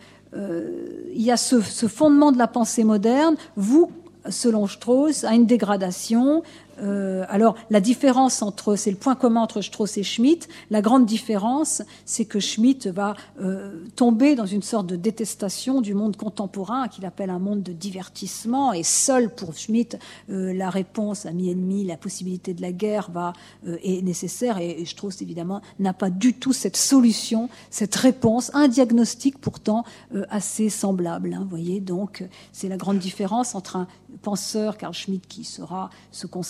il 1.14 1.22
y 1.22 1.30
a 1.30 1.36
ce, 1.36 1.60
fondement 1.60 2.32
de 2.32 2.38
la 2.38 2.48
pensée 2.48 2.84
moderne. 2.84 3.36
Vous, 3.56 3.90
selon 4.28 4.66
Strauss, 4.66 5.24
a 5.24 5.34
une 5.34 5.46
dégradation 5.46 6.42
euh, 6.82 7.24
alors, 7.28 7.54
la 7.70 7.80
différence 7.80 8.42
entre, 8.42 8.76
c'est 8.76 8.90
le 8.90 8.96
point 8.96 9.14
commun 9.14 9.42
entre 9.42 9.60
Strauss 9.60 9.96
et 9.98 10.02
Schmitt. 10.02 10.48
La 10.70 10.82
grande 10.82 11.06
différence, 11.06 11.82
c'est 12.04 12.24
que 12.24 12.40
Schmitt 12.40 12.88
va 12.88 13.14
euh, 13.40 13.84
tomber 13.96 14.34
dans 14.34 14.46
une 14.46 14.62
sorte 14.62 14.86
de 14.86 14.96
détestation 14.96 15.80
du 15.80 15.94
monde 15.94 16.16
contemporain 16.16 16.88
qu'il 16.88 17.06
appelle 17.06 17.30
un 17.30 17.38
monde 17.38 17.62
de 17.62 17.72
divertissement. 17.72 18.72
Et 18.72 18.82
seul 18.82 19.30
pour 19.30 19.56
Schmitt, 19.56 19.98
euh, 20.30 20.52
la 20.52 20.70
réponse 20.70 21.26
à 21.26 21.32
mi-ennemi, 21.32 21.84
la 21.84 21.96
possibilité 21.96 22.54
de 22.54 22.62
la 22.62 22.72
guerre 22.72 23.10
va 23.10 23.32
est 23.66 24.02
nécessaire. 24.02 24.58
Et, 24.58 24.84
Strauss, 24.84 25.22
évidemment, 25.22 25.60
n'a 25.78 25.92
pas 25.92 26.10
du 26.10 26.34
tout 26.34 26.52
cette 26.52 26.76
solution, 26.76 27.48
cette 27.70 27.94
réponse, 27.94 28.50
un 28.54 28.68
diagnostic 28.68 29.38
pourtant 29.38 29.84
assez 30.28 30.68
semblable. 30.68 31.34
Hein, 31.34 31.46
voyez, 31.48 31.80
donc 31.80 32.24
c'est 32.52 32.68
la 32.68 32.76
grande 32.76 32.98
différence 32.98 33.54
entre 33.54 33.76
un 33.76 33.86
penseur, 34.22 34.76
Carl 34.76 34.94
Schmitt, 34.94 35.26
qui 35.26 35.44
sera 35.44 35.90
ce 36.10 36.26
qu'on 36.26 36.42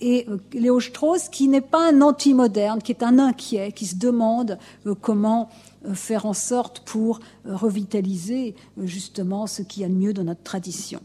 et 0.00 0.26
euh, 0.28 0.38
Léo 0.52 0.80
Strauss, 0.80 1.28
qui 1.28 1.48
n'est 1.48 1.60
pas 1.60 1.90
un 1.90 2.00
anti-moderne, 2.00 2.82
qui 2.82 2.92
est 2.92 3.02
un 3.02 3.18
inquiet, 3.18 3.72
qui 3.72 3.86
se 3.86 3.96
demande 3.96 4.58
euh, 4.86 4.94
comment 5.00 5.48
euh, 5.84 5.94
faire 5.94 6.26
en 6.26 6.32
sorte 6.32 6.80
pour 6.80 7.20
revitaliser 7.44 8.54
justement 8.78 9.46
ce 9.46 9.62
qu'il 9.62 9.82
y 9.82 9.84
a 9.84 9.88
de 9.88 9.94
mieux 9.94 10.12
dans 10.12 10.24
notre 10.24 10.42
tradition. 10.42 11.00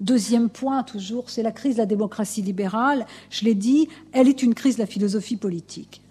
Deuxième 0.00 0.48
point, 0.48 0.84
toujours, 0.84 1.28
c'est 1.28 1.42
la 1.42 1.50
crise 1.50 1.74
de 1.74 1.80
la 1.80 1.86
démocratie 1.86 2.42
libérale. 2.42 3.06
Je 3.30 3.44
l'ai 3.44 3.54
dit, 3.54 3.88
elle 4.12 4.28
est 4.28 4.42
une 4.42 4.54
crise 4.54 4.76
de 4.76 4.82
la 4.82 4.86
philosophie 4.86 5.36
politique. 5.36 6.02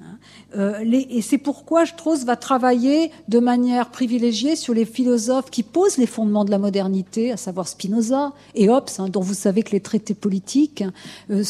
Euh, 0.55 0.83
et 0.89 1.21
c'est 1.21 1.37
pourquoi 1.37 1.85
Strauss 1.85 2.23
va 2.23 2.35
travailler 2.35 3.11
de 3.27 3.39
manière 3.39 3.89
privilégiée 3.89 4.55
sur 4.55 4.73
les 4.73 4.85
philosophes 4.85 5.49
qui 5.49 5.63
posent 5.63 5.97
les 5.97 6.05
fondements 6.05 6.45
de 6.45 6.51
la 6.51 6.57
modernité, 6.57 7.31
à 7.31 7.37
savoir 7.37 7.67
Spinoza 7.67 8.33
et 8.55 8.69
Hobbes, 8.69 8.89
hein, 8.99 9.09
dont 9.09 9.21
vous 9.21 9.33
savez 9.33 9.63
que 9.63 9.71
les 9.71 9.81
traités 9.81 10.13
politiques 10.13 10.83
euh, 11.29 11.43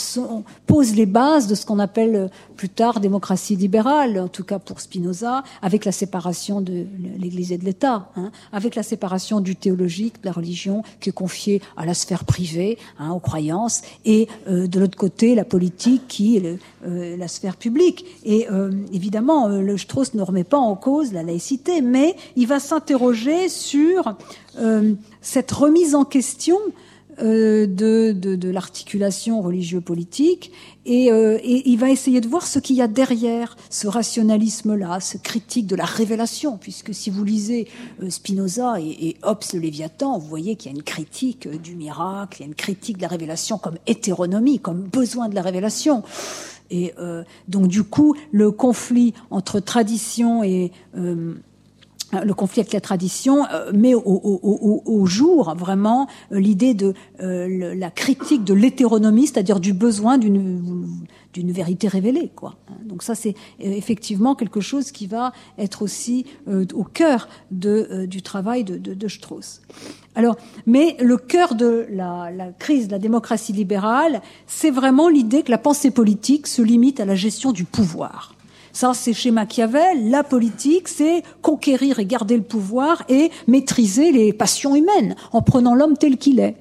posent 0.65 0.96
les 0.96 1.06
bases 1.06 1.48
de 1.48 1.56
ce 1.56 1.65
qu'on 1.65 1.80
appelle 1.80 2.15
euh, 2.15 2.28
plus 2.56 2.70
tard 2.70 3.00
démocratie 3.00 3.56
libérale, 3.56 4.20
en 4.20 4.28
tout 4.28 4.43
cas 4.43 4.60
pour 4.60 4.80
Spinoza, 4.82 5.43
avec 5.62 5.86
la 5.86 5.91
séparation 5.91 6.60
de 6.62 6.86
l'Église 7.17 7.52
et 7.52 7.58
de 7.58 7.65
l'État, 7.65 8.10
hein, 8.15 8.32
avec 8.52 8.76
la 8.76 8.84
séparation 8.84 9.41
du 9.41 9.56
théologique, 9.56 10.22
de 10.22 10.26
la 10.26 10.32
religion, 10.32 10.82
qui 11.00 11.10
est 11.10 11.13
confiée 11.13 11.62
à 11.76 11.86
la 11.86 11.93
sphère 11.93 12.26
privée, 12.26 12.80
hein, 12.98 13.12
aux 13.12 13.20
croyances, 13.20 13.84
et 14.06 14.28
de 14.48 14.80
l'autre 14.80 14.98
côté 14.98 15.36
la 15.36 15.46
politique 15.46 16.08
qui 16.08 16.38
est 16.38 16.60
la 16.84 17.28
sphère 17.28 17.58
publique. 17.58 18.06
Et 18.24 18.47
évidemment, 18.94 19.50
euh, 19.50 19.62
le 19.62 19.78
Strauss 19.78 20.14
ne 20.14 20.22
remet 20.22 20.44
pas 20.44 20.58
en 20.58 20.76
cause 20.76 21.14
la 21.14 21.24
laïcité, 21.24 21.82
mais 21.82 22.16
il 22.36 22.48
va 22.48 22.60
s'interroger 22.60 23.50
sur 23.50 24.16
euh, 24.60 24.94
cette 25.22 25.52
remise 25.52 25.96
en 25.96 26.06
question 26.06 26.58
euh, 27.20 27.66
de, 27.66 28.50
l'articulation 28.50 29.42
religieux-politique 29.42 30.52
et, 30.86 31.08
et, 31.08 31.70
il 31.70 31.78
va 31.78 31.90
essayer 31.90 32.22
de 32.22 32.28
voir 32.28 32.48
ce 32.48 32.60
qu'il 32.60 32.78
y 32.78 32.82
a 32.82 32.88
derrière 32.88 33.58
ce 33.70 33.88
rationalisme-là, 33.88 35.00
ce 35.02 35.18
critique 35.18 35.68
de 35.68 35.76
la 35.76 35.84
révélation, 35.84 36.58
puisque 36.58 36.94
si 36.94 37.10
vous 37.10 37.26
lisez 37.26 37.68
Spinoza 38.08 38.80
et, 38.80 39.10
et 39.10 39.18
Hobbes 39.24 39.44
le 39.54 39.60
Léviathan, 39.60 40.18
vous 40.18 40.28
voyez 40.28 40.56
qu'il 40.56 40.72
y 40.72 40.74
a 40.74 40.78
une 40.78 40.84
critique 40.84 41.50
du 41.62 41.76
miracle, 41.76 42.38
il 42.38 42.44
y 42.44 42.46
a 42.46 42.48
une 42.48 42.56
critique 42.56 42.98
de 42.98 43.02
la 43.02 43.10
révélation 43.10 43.58
comme 43.58 43.78
hétéronomie, 43.86 44.60
comme 44.60 44.84
besoin 44.84 45.28
de 45.28 45.36
la 45.36 45.42
révélation. 45.42 46.04
Et 46.69 46.93
euh, 46.99 47.23
donc 47.47 47.67
du 47.67 47.84
coup, 47.84 48.15
le 48.32 48.51
conflit 48.51 49.13
entre 49.30 49.60
tradition 49.60 50.43
et 50.43 50.71
euh, 50.97 51.36
le 52.12 52.34
conflit 52.34 52.62
avec 52.62 52.74
la 52.74 52.82
tradition 52.82 53.46
euh, 53.52 53.72
met 53.74 53.93
au, 53.93 55.06
jour 55.06 55.56
vraiment 55.58 56.08
l'idée 56.32 56.74
de 56.74 56.93
la 57.20 57.89
critique 57.91 58.43
de 58.43 58.54
l'hétéronomie, 58.54 59.28
c'est-à-dire 59.28 59.60
du 59.60 59.74
besoin 59.74 60.17
d'une 60.17 61.52
vérité 61.52 61.88
révélée, 61.88 62.32
quoi. 62.36 62.56
Donc 62.84 63.04
ça, 63.04 63.15
c'est 63.15 63.36
effectivement 63.60 64.36
quelque 64.36 64.60
chose 64.60 64.91
qui 64.91 65.08
va 65.08 65.32
être 65.58 65.82
aussi 65.82 66.26
au 66.48 66.84
cœur 66.84 67.28
de, 67.52 68.06
du 68.06 68.22
travail 68.22 68.63
de, 68.63 68.78
de, 68.78 68.93
de 68.93 69.08
Strauss. 69.08 69.62
Alors, 70.17 70.36
mais 70.65 70.98
le 71.00 71.17
cœur 71.17 71.54
de 71.54 71.86
la, 71.91 72.32
crise 72.58 72.88
de 72.88 72.93
la 72.93 72.98
démocratie 72.98 73.54
libérale, 73.54 74.24
c'est 74.48 74.72
vraiment 74.72 75.10
l'idée 75.10 75.43
que 75.43 75.52
la 75.52 75.60
pensée 75.60 75.91
politique 75.91 76.48
se 76.48 76.63
limite 76.63 77.00
à 77.00 77.06
la 77.06 77.13
gestion 77.13 77.52
du 77.52 77.65
pouvoir. 77.65 78.34
Ça, 78.80 78.94
c'est 78.94 79.13
chez 79.13 79.32
Machiavel. 79.32 80.12
La 80.12 80.24
politique, 80.24 80.88
c'est 80.88 81.24
conquérir 81.42 81.98
et 81.98 82.06
garder 82.06 82.38
le 82.38 82.44
pouvoir 82.44 83.02
et 83.10 83.32
maîtriser 83.48 84.12
les 84.12 84.34
passions 84.34 84.76
humaines 84.76 85.16
en 85.32 85.42
prenant 85.42 85.74
l'homme 85.74 85.98
tel 85.98 86.18
qu'il 86.18 86.40
est 86.40 86.56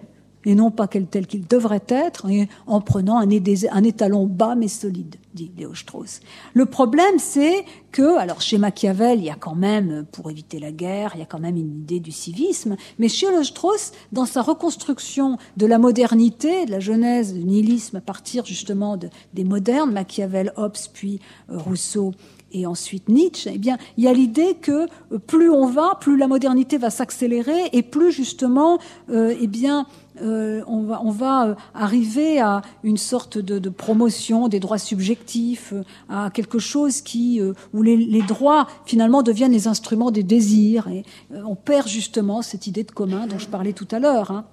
et 0.46 0.54
non 0.54 0.70
pas 0.70 0.86
tel 0.86 1.26
qu'il 1.26 1.46
devrait 1.46 1.82
être, 1.88 2.26
en 2.66 2.80
prenant 2.80 3.18
un, 3.18 3.28
étalon 3.28 4.26
bas 4.26 4.54
mais 4.54 4.68
solide, 4.68 5.16
dit 5.34 5.50
Léo 5.58 5.74
Strauss. 5.74 6.20
Le 6.54 6.64
problème, 6.64 7.18
c'est 7.18 7.64
que, 7.90 8.16
alors 8.16 8.40
chez 8.40 8.56
Machiavel, 8.56 9.18
il 9.18 9.24
y 9.24 9.30
a 9.30 9.34
quand 9.34 9.56
même, 9.56 10.06
pour 10.12 10.30
éviter 10.30 10.60
la 10.60 10.70
guerre, 10.70 11.12
il 11.14 11.18
y 11.18 11.22
a 11.22 11.26
quand 11.26 11.40
même 11.40 11.56
une 11.56 11.80
idée 11.80 12.00
du 12.00 12.12
civisme, 12.12 12.76
mais 12.98 13.08
chez 13.08 13.28
Léo 13.28 13.42
Strauss, 13.42 13.92
dans 14.12 14.24
sa 14.24 14.40
reconstruction 14.40 15.36
de 15.56 15.66
la 15.66 15.78
modernité, 15.78 16.64
de 16.64 16.70
la 16.70 16.80
genèse 16.80 17.34
du 17.34 17.44
nihilisme 17.44 17.96
à 17.96 18.00
partir 18.00 18.46
justement 18.46 18.96
des 18.96 19.44
modernes, 19.44 19.92
Machiavel, 19.92 20.52
Hobbes, 20.56 20.76
puis 20.94 21.20
euh, 21.50 21.58
Rousseau, 21.58 22.12
et 22.52 22.66
ensuite 22.66 23.08
Nietzsche, 23.08 23.50
eh 23.52 23.58
bien, 23.58 23.76
il 23.96 24.04
y 24.04 24.08
a 24.08 24.12
l'idée 24.12 24.54
que 24.54 24.86
euh, 25.12 25.18
plus 25.18 25.50
on 25.50 25.66
va, 25.66 25.96
plus 26.00 26.16
la 26.16 26.28
modernité 26.28 26.78
va 26.78 26.90
s'accélérer 26.90 27.70
et 27.72 27.82
plus 27.82 28.12
justement, 28.12 28.78
euh, 29.10 29.34
eh 29.40 29.46
bien, 29.46 29.86
euh, 30.22 30.62
on 30.66 31.10
va, 31.10 31.46
euh, 31.46 31.54
arriver 31.74 32.40
à 32.40 32.62
une 32.82 32.96
sorte 32.96 33.38
de, 33.38 33.68
promotion 33.68 34.48
des 34.48 34.60
droits 34.60 34.78
subjectifs, 34.78 35.72
euh, 35.72 35.82
à 36.08 36.30
quelque 36.30 36.58
chose 36.58 37.00
qui 37.00 37.40
où 37.72 37.82
les, 37.82 38.22
droits 38.22 38.66
finalement 38.84 39.22
deviennent 39.22 39.52
les 39.52 39.68
instruments 39.68 40.10
des 40.10 40.22
désirs 40.22 40.88
et 40.88 41.04
on 41.30 41.54
perd 41.54 41.86
justement 41.88 42.42
cette 42.42 42.66
idée 42.66 42.82
de 42.82 42.90
commun 42.90 43.26
dont 43.26 43.38
je 43.38 43.46
parlais 43.46 43.72
tout 43.72 43.88
à 43.90 43.98
l'heure. 43.98 44.30
Hein. 44.30 44.44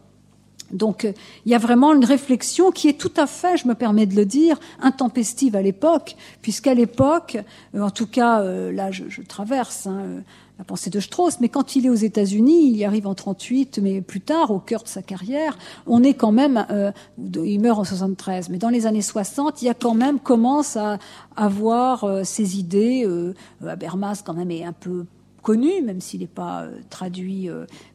Donc 0.72 1.08
il 1.46 1.52
y 1.52 1.56
a 1.56 1.58
vraiment 1.58 1.94
une 1.94 2.06
réflexion 2.06 2.72
qui 2.72 2.88
est 2.88 3.00
tout 3.00 3.12
à 3.18 3.28
fait, 3.28 3.58
je 3.58 3.68
me 3.68 3.76
permets 3.76 4.06
de 4.06 4.16
le 4.16 4.26
dire, 4.26 4.60
intempestive 4.82 5.56
à 5.56 5.62
l'époque, 5.62 6.16
puisqu'à 6.42 6.74
l'époque, 6.74 7.38
en 7.78 7.92
tout 7.92 8.08
cas 8.08 8.44
là 8.44 8.92
je, 8.92 9.06
je 9.08 9.22
traverse 9.22 9.88
hein, 9.88 10.24
la 10.64 10.66
pensée 10.66 10.90
de 10.90 11.02
Strauss, 11.02 11.42
mais 11.42 11.50
quand 11.50 11.76
il 11.76 11.88
est 11.88 11.90
aux 11.90 11.94
États-Unis, 11.94 12.70
il 12.70 12.78
y 12.78 12.86
arrive 12.86 13.06
en 13.06 13.16
38, 13.16 13.80
mais 13.84 14.00
plus 14.00 14.22
tard, 14.22 14.50
au 14.50 14.60
cœur 14.60 14.84
de 14.84 14.88
sa 14.88 15.02
carrière, 15.02 15.58
on 15.88 16.04
est 16.04 16.14
quand 16.14 16.32
même, 16.32 16.66
euh, 16.72 16.94
il 17.18 17.60
meurt 17.60 17.80
en 17.80 17.84
73, 17.84 18.48
mais 18.48 18.60
dans 18.60 18.70
les 18.70 18.86
années 18.86 19.02
60, 19.02 19.62
il 19.62 19.66
y 19.66 19.70
a 19.70 19.74
quand 19.74 19.94
même 19.94 20.22
commence 20.22 20.78
à 20.78 21.00
avoir 21.36 22.06
euh, 22.06 22.24
ses 22.24 22.58
idées. 22.58 23.04
Euh, 23.06 23.34
Habermas 23.68 24.22
quand 24.26 24.34
même 24.34 24.52
est 24.52 24.64
un 24.64 24.72
peu 24.72 25.06
connu, 25.44 25.82
même 25.84 26.02
s'il 26.02 26.22
n'est 26.22 26.28
pas 26.28 26.66
traduit 26.90 27.50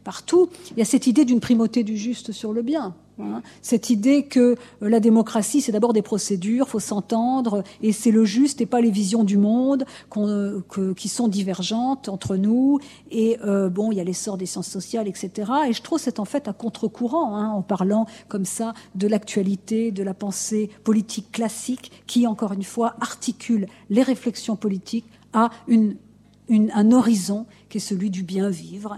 partout. 0.04 0.48
Il 0.72 0.78
y 0.78 0.82
a 0.82 0.84
cette 0.84 1.06
idée 1.06 1.24
d'une 1.24 1.40
primauté 1.40 1.82
du 1.82 1.96
juste 1.96 2.32
sur 2.32 2.52
le 2.52 2.62
bien. 2.62 2.94
Hein. 3.20 3.42
Cette 3.62 3.90
idée 3.90 4.24
que 4.24 4.56
euh, 4.82 4.88
la 4.88 5.00
démocratie, 5.00 5.61
c'est 5.61 5.72
d'abord 5.72 5.92
des 5.92 6.02
procédures, 6.02 6.68
faut 6.68 6.80
s'entendre, 6.80 7.62
et 7.82 7.92
c'est 7.92 8.11
le 8.11 8.24
juste 8.24 8.61
et 8.61 8.66
pas 8.66 8.80
les 8.80 8.90
visions 8.90 9.24
du 9.24 9.37
monde 9.37 9.84
euh, 10.16 10.61
qui 10.96 11.08
sont 11.08 11.28
divergentes 11.28 12.08
entre 12.08 12.37
nous. 12.37 12.78
Et 13.11 13.38
euh, 13.44 13.68
bon, 13.68 13.92
il 13.92 13.98
y 13.98 14.00
a 14.00 14.04
l'essor 14.04 14.37
des 14.37 14.46
sciences 14.46 14.68
sociales, 14.68 15.08
etc. 15.08 15.50
Et 15.68 15.72
je 15.72 15.82
trouve 15.82 15.98
c'est 15.98 16.20
en 16.20 16.24
fait 16.24 16.48
un 16.48 16.52
contre-courant 16.52 17.37
hein, 17.37 17.50
en 17.50 17.62
parlant 17.62 18.06
comme 18.28 18.44
ça 18.44 18.74
de 18.94 19.08
l'actualité, 19.08 19.90
de 19.90 20.02
la 20.02 20.14
pensée 20.14 20.70
politique 20.84 21.32
classique, 21.32 21.90
qui 22.06 22.26
encore 22.26 22.52
une 22.52 22.62
fois 22.62 22.96
articule 23.00 23.66
les 23.90 24.02
réflexions 24.02 24.56
politiques 24.56 25.06
à 25.32 25.50
une, 25.66 25.96
un 26.50 26.92
horizon 26.92 27.46
qui 27.68 27.78
est 27.78 27.80
celui 27.80 28.11
du 28.11 28.22
bien 28.22 28.48
vivre. 28.48 28.96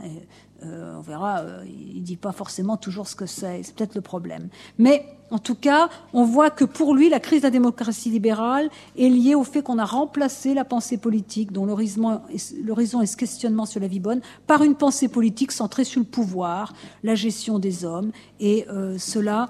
Euh, 0.63 0.97
on 0.99 1.01
verra, 1.01 1.41
euh, 1.41 1.65
il 1.67 2.03
dit 2.03 2.17
pas 2.17 2.33
forcément 2.33 2.77
toujours 2.77 3.09
ce 3.09 3.17
que 3.17 3.25
c'est, 3.25 3.63
c'est 3.63 3.75
peut-être 3.75 3.95
le 3.95 4.03
problème. 4.03 4.49
Mais 4.79 5.07
en 5.31 5.39
tout 5.39 5.55
cas, 5.55 5.89
on 6.13 6.25
voit 6.25 6.51
que 6.51 6.65
pour 6.65 6.95
lui, 6.95 7.09
la 7.09 7.19
crise 7.19 7.41
de 7.41 7.47
la 7.47 7.51
démocratie 7.51 8.11
libérale 8.11 8.69
est 8.99 9.09
liée 9.09 9.35
au 9.35 9.45
fait 9.45 9.63
qu'on 9.63 9.79
a 9.79 9.87
remplacé 9.87 10.53
la 10.53 10.65
pensée 10.65 10.99
politique, 10.99 11.51
dont 11.53 11.65
l'horizon 11.65 12.21
est 12.29 13.07
ce 13.07 13.17
questionnement 13.17 13.65
sur 13.65 13.81
la 13.81 13.87
vie 13.87 14.01
bonne, 14.01 14.21
par 14.47 14.63
une 14.63 14.75
pensée 14.75 15.09
politique 15.09 15.53
centrée 15.53 15.85
sur 15.85 16.01
le 16.01 16.07
pouvoir, 16.07 16.75
la 17.05 17.15
gestion 17.15 17.59
des 17.59 17.85
hommes, 17.85 18.11
et 18.39 18.67
euh, 18.69 18.99
cela, 18.99 19.49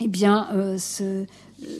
eh 0.00 0.08
bien, 0.08 0.48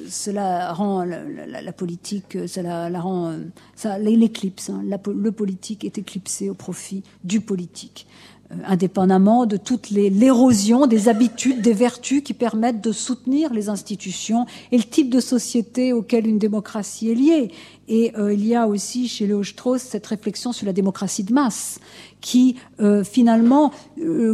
cela 0.09 0.73
rend 0.73 1.05
la, 1.05 1.73
politique, 1.73 2.39
cela 2.47 2.89
la 2.89 3.01
rend, 3.01 3.35
ça 3.75 3.99
l'éclipse. 3.99 4.71
Hein. 4.71 4.83
le 5.15 5.33
politique 5.33 5.85
est 5.85 5.99
éclipsé 5.99 6.49
au 6.49 6.55
profit 6.55 7.03
du 7.25 7.41
politique. 7.41 8.07
Euh, 8.53 8.55
indépendamment 8.65 9.45
de 9.45 9.57
toute 9.57 9.91
l'érosion 9.91 10.87
des 10.87 11.09
habitudes, 11.09 11.63
des 11.63 11.73
vertus 11.73 12.23
qui 12.23 12.33
permettent 12.33 12.81
de 12.81 12.93
soutenir 12.93 13.53
les 13.53 13.69
institutions 13.69 14.47
et 14.71 14.77
le 14.77 14.85
type 14.85 15.11
de 15.11 15.19
société 15.19 15.93
auquel 15.93 16.29
une 16.29 16.39
démocratie 16.39 17.11
est 17.11 17.15
liée. 17.15 17.51
Et 17.89 18.13
euh, 18.17 18.33
il 18.33 18.47
y 18.47 18.55
a 18.55 18.69
aussi 18.69 19.09
chez 19.09 19.27
Léo 19.27 19.43
Strauss 19.43 19.83
cette 19.83 20.07
réflexion 20.07 20.53
sur 20.53 20.67
la 20.67 20.73
démocratie 20.73 21.25
de 21.25 21.33
masse, 21.33 21.81
qui 22.21 22.55
euh, 22.79 23.03
finalement, 23.03 23.73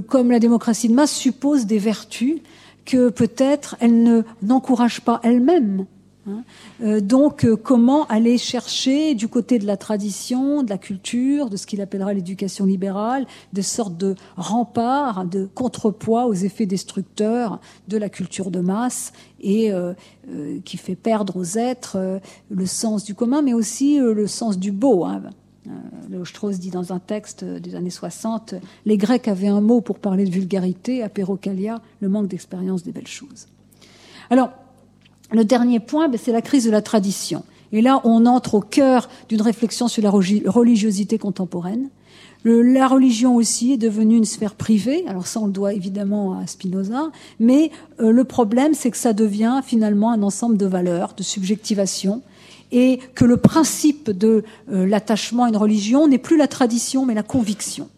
comme 0.09 0.31
la 0.31 0.41
démocratie 0.41 0.89
de 0.89 0.95
masse, 0.95 1.13
suppose 1.13 1.65
des 1.65 1.79
vertus 1.79 2.41
que 2.85 3.11
peut-être 3.11 3.77
elle 3.81 4.03
ne 4.03 4.23
n'encourage 4.43 5.01
pas 5.01 5.21
elle-même. 5.23 5.87
Hein. 6.29 6.45
Euh, 6.83 7.01
donc, 7.01 7.45
euh, 7.45 7.57
comment 7.57 8.07
aller 8.07 8.39
chercher 8.39 9.15
du 9.15 9.27
côté 9.27 9.59
de 9.59 9.67
la 9.67 9.77
tradition, 9.77 10.63
de 10.63 10.71
la 10.71 10.79
culture, 10.79 11.51
de 11.51 11.57
ce 11.57 11.67
qu'il 11.67 11.81
appellera 11.81 12.15
l'éducation 12.15 12.65
libérale, 12.65 13.27
des 13.53 13.63
sortes 13.63 13.97
de 13.97 14.15
remparts, 14.37 15.25
de 15.25 15.49
contrepoids 15.53 16.27
aux 16.27 16.35
effets 16.35 16.67
destructeurs 16.67 17.61
de 17.89 17.97
la 17.97 18.09
culture 18.09 18.51
de 18.51 18.61
masse 18.61 19.13
et 19.41 19.73
euh, 19.73 19.95
qui 20.65 20.77
fait 20.77 20.95
perdre 20.95 21.37
aux 21.37 21.59
êtres 21.59 22.21
le 22.51 22.67
sens 22.67 23.03
du 23.05 23.15
commun, 23.15 23.43
mais 23.43 23.55
aussi 23.55 23.99
le 23.99 24.27
sens 24.29 24.59
du 24.59 24.71
beau. 24.71 25.05
Hein. 25.05 25.23
Léo 26.11 26.25
Strauss 26.25 26.59
dit 26.59 26.71
dans 26.71 26.93
un 26.93 26.99
texte 26.99 27.45
des 27.45 27.75
années 27.75 27.91
60 27.91 28.55
Les 28.85 28.97
Grecs 28.97 29.29
avaient 29.29 29.49
un 29.49 29.61
mot 29.61 29.81
pour 29.81 29.99
parler 29.99 30.25
de 30.25 30.31
vulgarité, 30.31 31.03
apérocalia, 31.03 31.81
le 32.01 32.09
manque 32.09 32.29
d'expérience 32.29 32.83
des 32.83 32.93
belles 32.93 33.07
choses. 33.07 33.47
Alors, 34.31 34.51
le 35.31 35.45
dernier 35.45 35.81
point, 35.81 36.09
ben, 36.09 36.19
c'est 36.23 36.33
la 36.33 36.43
crise 36.43 36.65
de 36.65 36.71
la 36.71 36.83
tradition. 36.83 37.45
Et 37.73 37.81
là, 37.81 38.01
on 38.05 38.27
entre 38.27 38.55
au 38.55 38.61
cœur 38.61 39.09
d'une 39.29 39.41
réflexion 39.41 39.89
sur 39.89 40.03
la 40.03 40.11
religiosité 40.11 41.19
contemporaine. 41.19 41.89
la 42.45 42.87
religion 42.87 43.35
aussi 43.37 43.73
est 43.73 43.79
devenue 43.79 44.17
une 44.17 44.27
sphère 44.27 44.55
privée. 44.55 45.05
Alors 45.07 45.27
ça, 45.27 45.41
on 45.41 45.47
le 45.47 45.53
doit 45.53 45.73
évidemment 45.73 46.39
à 46.39 46.47
Spinoza. 46.47 47.11
Mais 47.41 47.71
euh, 48.01 48.11
le 48.11 48.25
problème, 48.25 48.75
c'est 48.75 48.91
que 48.91 48.97
ça 48.99 49.15
devient 49.15 49.61
finalement 49.65 50.11
un 50.11 50.23
ensemble 50.23 50.59
de 50.59 50.67
valeurs, 50.67 51.15
de 51.17 51.23
subjectivation, 51.23 52.23
et 52.73 52.99
que 53.15 53.25
le 53.25 53.37
principe 53.37 54.11
de 54.11 54.43
euh, 54.73 54.87
l'attachement 54.87 55.45
à 55.45 55.49
une 55.49 55.57
religion 55.57 56.09
n'est 56.09 56.19
plus 56.19 56.37
la 56.37 56.49
tradition, 56.49 57.07
mais 57.07 57.15
la 57.15 57.23
conviction. 57.23 57.89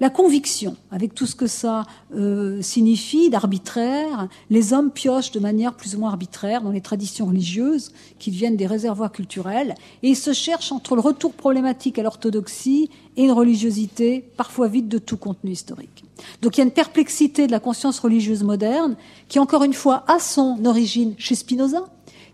La 0.00 0.10
conviction, 0.10 0.76
avec 0.90 1.14
tout 1.14 1.24
ce 1.24 1.36
que 1.36 1.46
ça 1.46 1.84
euh, 2.14 2.60
signifie 2.62 3.30
d'arbitraire, 3.30 4.28
les 4.50 4.72
hommes 4.72 4.90
piochent 4.90 5.30
de 5.30 5.38
manière 5.38 5.74
plus 5.74 5.94
ou 5.94 6.00
moins 6.00 6.10
arbitraire 6.10 6.62
dans 6.62 6.72
les 6.72 6.80
traditions 6.80 7.26
religieuses 7.26 7.92
qui 8.18 8.30
viennent 8.30 8.56
des 8.56 8.66
réservoirs 8.66 9.12
culturels 9.12 9.74
et 10.02 10.08
ils 10.08 10.16
se 10.16 10.32
cherchent 10.32 10.72
entre 10.72 10.96
le 10.96 11.00
retour 11.00 11.32
problématique 11.32 11.98
à 11.98 12.02
l'orthodoxie 12.02 12.90
et 13.16 13.22
une 13.22 13.32
religiosité 13.32 14.24
parfois 14.36 14.66
vide 14.66 14.88
de 14.88 14.98
tout 14.98 15.16
contenu 15.16 15.52
historique. 15.52 16.04
Donc 16.42 16.56
il 16.56 16.60
y 16.60 16.62
a 16.62 16.64
une 16.64 16.72
perplexité 16.72 17.46
de 17.46 17.52
la 17.52 17.60
conscience 17.60 18.00
religieuse 18.00 18.42
moderne 18.42 18.96
qui, 19.28 19.38
encore 19.38 19.62
une 19.62 19.74
fois, 19.74 20.04
a 20.08 20.18
son 20.18 20.64
origine 20.64 21.14
chez 21.18 21.36
Spinoza, 21.36 21.84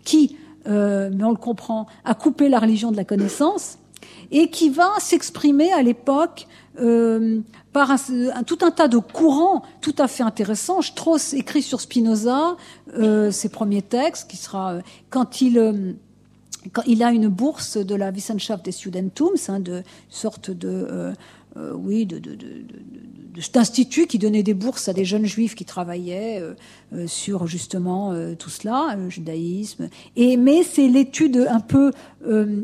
qui, 0.03 0.35
euh, 0.67 1.09
mais 1.13 1.23
on 1.23 1.31
le 1.31 1.37
comprend, 1.37 1.87
a 2.05 2.13
coupé 2.13 2.49
la 2.49 2.59
religion 2.59 2.91
de 2.91 2.97
la 2.97 3.05
connaissance 3.05 3.77
et 4.31 4.49
qui 4.49 4.69
va 4.69 4.89
s'exprimer 4.99 5.71
à 5.73 5.81
l'époque 5.81 6.47
euh, 6.79 7.41
par 7.73 7.91
un, 7.91 8.43
tout 8.45 8.59
un 8.61 8.71
tas 8.71 8.87
de 8.87 8.97
courants 8.97 9.63
tout 9.81 9.95
à 9.97 10.07
fait 10.07 10.23
intéressants. 10.23 10.81
Strauss 10.81 11.33
écrit 11.33 11.61
sur 11.61 11.81
Spinoza 11.81 12.55
euh, 12.97 13.31
ses 13.31 13.49
premiers 13.49 13.81
textes, 13.81 14.29
qui 14.29 14.37
sera 14.37 14.73
euh, 14.73 14.81
quand 15.09 15.41
il 15.41 15.57
euh, 15.57 15.93
quand 16.73 16.83
il 16.85 17.01
a 17.01 17.11
une 17.11 17.27
bourse 17.27 17.77
de 17.77 17.95
la 17.95 18.11
Wissenschaft 18.11 18.63
des 18.63 18.71
Studentums, 18.71 19.35
hein, 19.47 19.59
de 19.59 19.81
sorte 20.09 20.51
de 20.51 21.15
euh, 21.57 21.73
oui, 21.73 22.05
de, 22.05 22.21
d'instituts 23.53 24.07
qui 24.07 24.17
donnait 24.17 24.43
des 24.43 24.53
bourses 24.53 24.87
à 24.89 24.93
des 24.93 25.05
jeunes 25.05 25.25
juifs 25.25 25.55
qui 25.55 25.65
travaillaient 25.65 26.39
euh, 26.39 26.53
euh, 26.93 27.07
sur 27.07 27.47
justement 27.47 28.13
tout 28.37 28.49
cela, 28.49 28.95
le 28.97 29.09
judaïsme. 29.09 29.89
Et 30.15 30.37
mais 30.37 30.63
c'est 30.63 30.87
l'étude 30.87 31.47
un 31.49 31.59
peu 31.59 31.91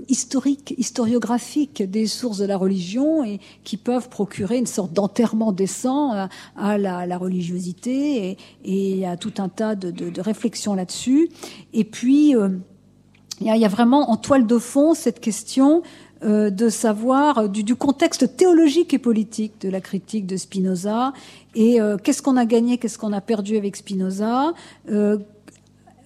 historique, 0.07 0.75
historiographique 0.77 1.81
des 1.81 2.05
sources 2.05 2.37
de 2.37 2.45
la 2.45 2.57
religion 2.57 3.23
et 3.23 3.39
qui 3.63 3.77
peuvent 3.77 4.09
procurer 4.09 4.57
une 4.57 4.67
sorte 4.67 4.93
d'enterrement 4.93 5.51
décent 5.51 6.27
à, 6.55 6.77
la, 6.77 7.17
religiosité 7.17 8.37
et, 8.63 8.99
et, 8.99 9.07
à 9.07 9.17
tout 9.17 9.33
un 9.39 9.49
tas 9.49 9.75
de, 9.75 9.91
de 9.91 10.21
réflexions 10.21 10.75
là-dessus. 10.75 11.29
Et 11.73 11.83
puis 11.83 12.35
il 13.39 13.55
y, 13.55 13.65
a 13.65 13.67
vraiment 13.67 14.09
en 14.09 14.17
toile 14.17 14.47
de 14.47 14.57
fond 14.57 14.93
cette 14.93 15.19
question 15.19 15.83
euh, 16.23 16.49
de 16.49 16.69
savoir 16.69 17.37
euh, 17.37 17.47
du, 17.47 17.75
contexte 17.75 18.35
théologique 18.35 18.91
et 18.91 18.97
politique 18.97 19.61
de 19.61 19.69
la 19.69 19.81
critique 19.81 20.25
de 20.25 20.35
Spinoza 20.35 21.13
et 21.53 21.79
euh, 21.79 21.97
qu'est-ce 21.97 22.23
qu'on 22.23 22.37
a 22.37 22.45
gagné, 22.45 22.79
qu'est-ce 22.79 22.97
qu'on 22.97 23.13
a 23.13 23.21
perdu 23.21 23.55
avec 23.55 23.75
Spinoza. 23.75 24.53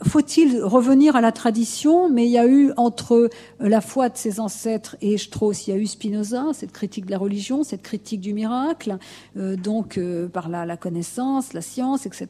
faut-il 0.04 0.62
revenir 0.62 1.16
à 1.16 1.22
la 1.22 1.32
tradition? 1.32 2.10
Mais 2.10 2.26
il 2.26 2.32
y 2.32 2.38
a 2.38 2.46
eu 2.48 2.74
entre 2.76 3.30
la 3.60 3.80
foi 3.80 4.10
de 4.10 4.18
ses 4.18 4.42
ancêtres 4.42 4.98
et 5.00 5.18
Strauss, 5.18 5.68
il 5.68 5.70
y 5.70 5.74
a 5.74 5.78
eu 5.78 5.86
Spinoza, 5.86 6.48
cette 6.54 6.74
critique 6.74 7.06
de 7.06 7.12
la 7.12 7.20
religion, 7.20 7.64
cette 7.64 7.84
critique 7.84 8.20
du 8.20 8.34
miracle, 8.34 8.98
donc 9.36 10.00
par 10.34 10.50
la, 10.50 10.66
la, 10.66 10.76
connaissance, 10.76 11.54
la 11.54 11.62
science, 11.62 12.08
etc. 12.08 12.28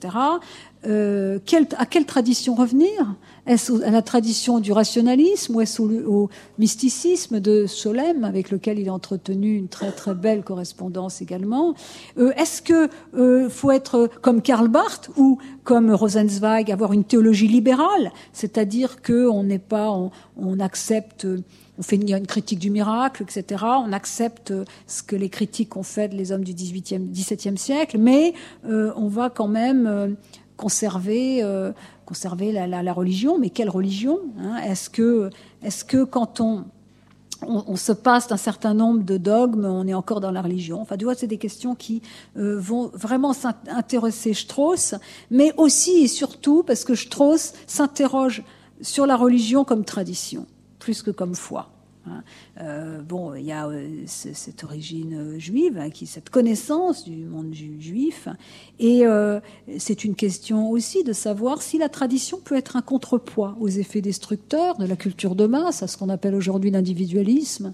Euh, 0.88 1.38
à 1.78 1.86
quelle 1.86 2.06
tradition 2.06 2.56
revenir? 2.56 3.16
Est-ce 3.46 3.84
à 3.84 3.92
la 3.92 4.02
tradition 4.02 4.60
du 4.60 4.72
rationalisme 4.72 5.56
ou 5.56 5.62
est-ce 5.62 5.82
au, 5.82 6.30
mysticisme 6.58 7.40
de 7.40 7.68
Solem, 7.68 8.24
avec 8.24 8.50
lequel 8.50 8.80
il 8.80 8.90
a 8.90 8.94
entretenu 8.94 9.56
une 9.56 9.68
très 9.68 9.92
très 9.92 10.16
belle 10.16 10.44
correspondance 10.44 11.22
également? 11.22 11.76
Euh, 12.18 12.32
Est-ce 12.36 12.64
que 12.64 12.90
euh, 13.16 13.48
faut 13.50 13.70
être 13.70 14.10
comme 14.22 14.42
Karl 14.42 14.70
Barth 14.70 15.12
ou 15.18 15.38
comme 15.64 15.92
Rosenzweig, 15.92 16.72
avoir 16.72 16.94
une 16.94 17.04
théologie 17.04 17.48
libérale, 17.48 18.12
c'est-à-dire 18.34 19.02
que 19.04 19.28
on 19.28 19.44
n'est 19.44 19.60
pas, 19.60 19.92
on, 19.92 20.60
accepte 20.60 21.28
on 21.78 21.84
fait 21.84 21.96
une, 21.96 22.26
critique 22.26 22.60
du 22.60 22.72
miracle, 22.72 23.24
etc. 23.24 23.64
On 23.86 23.94
accepte 23.94 24.54
ce 24.88 25.04
que 25.04 25.16
les 25.16 25.30
critiques 25.30 25.78
ont 25.78 25.84
fait 25.84 26.12
les 26.14 26.32
hommes 26.32 26.44
du 26.44 26.54
18e, 26.54 27.12
17e 27.12 27.58
siècle, 27.58 27.98
mais 28.00 28.34
on 28.64 29.08
va 29.08 29.30
quand 29.30 29.48
même 29.48 30.16
conserver, 30.62 31.42
euh, 31.42 31.72
conserver 32.06 32.52
la, 32.52 32.94
religion. 32.94 33.40
Mais 33.40 33.50
quelle 33.50 33.70
religion 33.70 34.20
hein? 34.40 34.58
Est-ce 34.58 34.90
que, 34.90 35.30
est 35.64 35.84
que 35.88 36.04
quand 36.04 36.40
on, 36.40 36.66
on, 37.48 37.76
se 37.76 37.92
passe 37.92 38.28
d'un 38.28 38.38
certain 38.38 38.76
nombre 38.76 39.04
de 39.04 39.18
dogmes, 39.18 39.66
on 39.66 39.88
est 39.88 39.94
encore 39.96 40.22
dans 40.22 40.32
la 40.32 40.44
religion? 40.44 40.80
Enfin, 40.80 40.98
tu 40.98 41.06
vois, 41.06 41.16
c'est 41.16 41.28
des 41.28 41.40
questions 41.40 41.74
qui 41.74 42.04
euh, 42.38 42.60
vont 42.60 42.92
vraiment 42.94 43.34
intéresser 43.68 44.34
Strauss, 44.34 44.94
mais 45.32 45.52
aussi 45.58 46.04
et 46.04 46.08
surtout 46.08 46.64
parce 46.64 46.84
que 46.84 46.94
Strauss 46.94 47.54
s'interroge 47.66 48.44
sur 48.82 49.08
la 49.08 49.16
religion 49.16 49.64
comme 49.64 49.84
tradition, 49.84 50.46
plus 50.80 51.02
que 51.02 51.12
comme 51.12 51.36
foi. 51.36 51.70
Hein. 52.12 52.24
Euh, 52.60 53.02
bon, 53.02 53.34
il 53.36 53.46
y 53.46 53.52
a 53.52 53.68
euh, 53.68 54.04
cette 54.06 54.64
origine 54.64 55.14
euh, 55.14 55.40
juive, 55.40 55.78
hein, 55.78 55.90
cette 56.06 56.30
connaissance 56.30 57.04
du 57.04 57.26
monde 57.26 57.54
juif, 57.54 58.28
et 58.80 59.04
c'est 59.78 60.04
une 60.04 60.16
question 60.16 60.70
aussi 60.70 61.04
de 61.04 61.14
savoir 61.14 61.62
si 61.62 61.78
la 61.78 61.90
tradition 61.90 62.40
peut 62.44 62.56
être 62.56 62.76
un 62.76 62.82
contrepoids 62.82 63.56
aux 63.60 63.68
effets 63.68 64.02
destructeurs 64.02 64.78
de 64.78 64.86
la 64.86 64.96
culture 64.96 65.36
de 65.36 65.46
masse, 65.46 65.84
à 65.84 65.88
ce 65.88 65.98
qu'on 65.98 66.10
appelle 66.10 66.36
aujourd'hui 66.36 66.72
l'individualisme. 66.72 67.74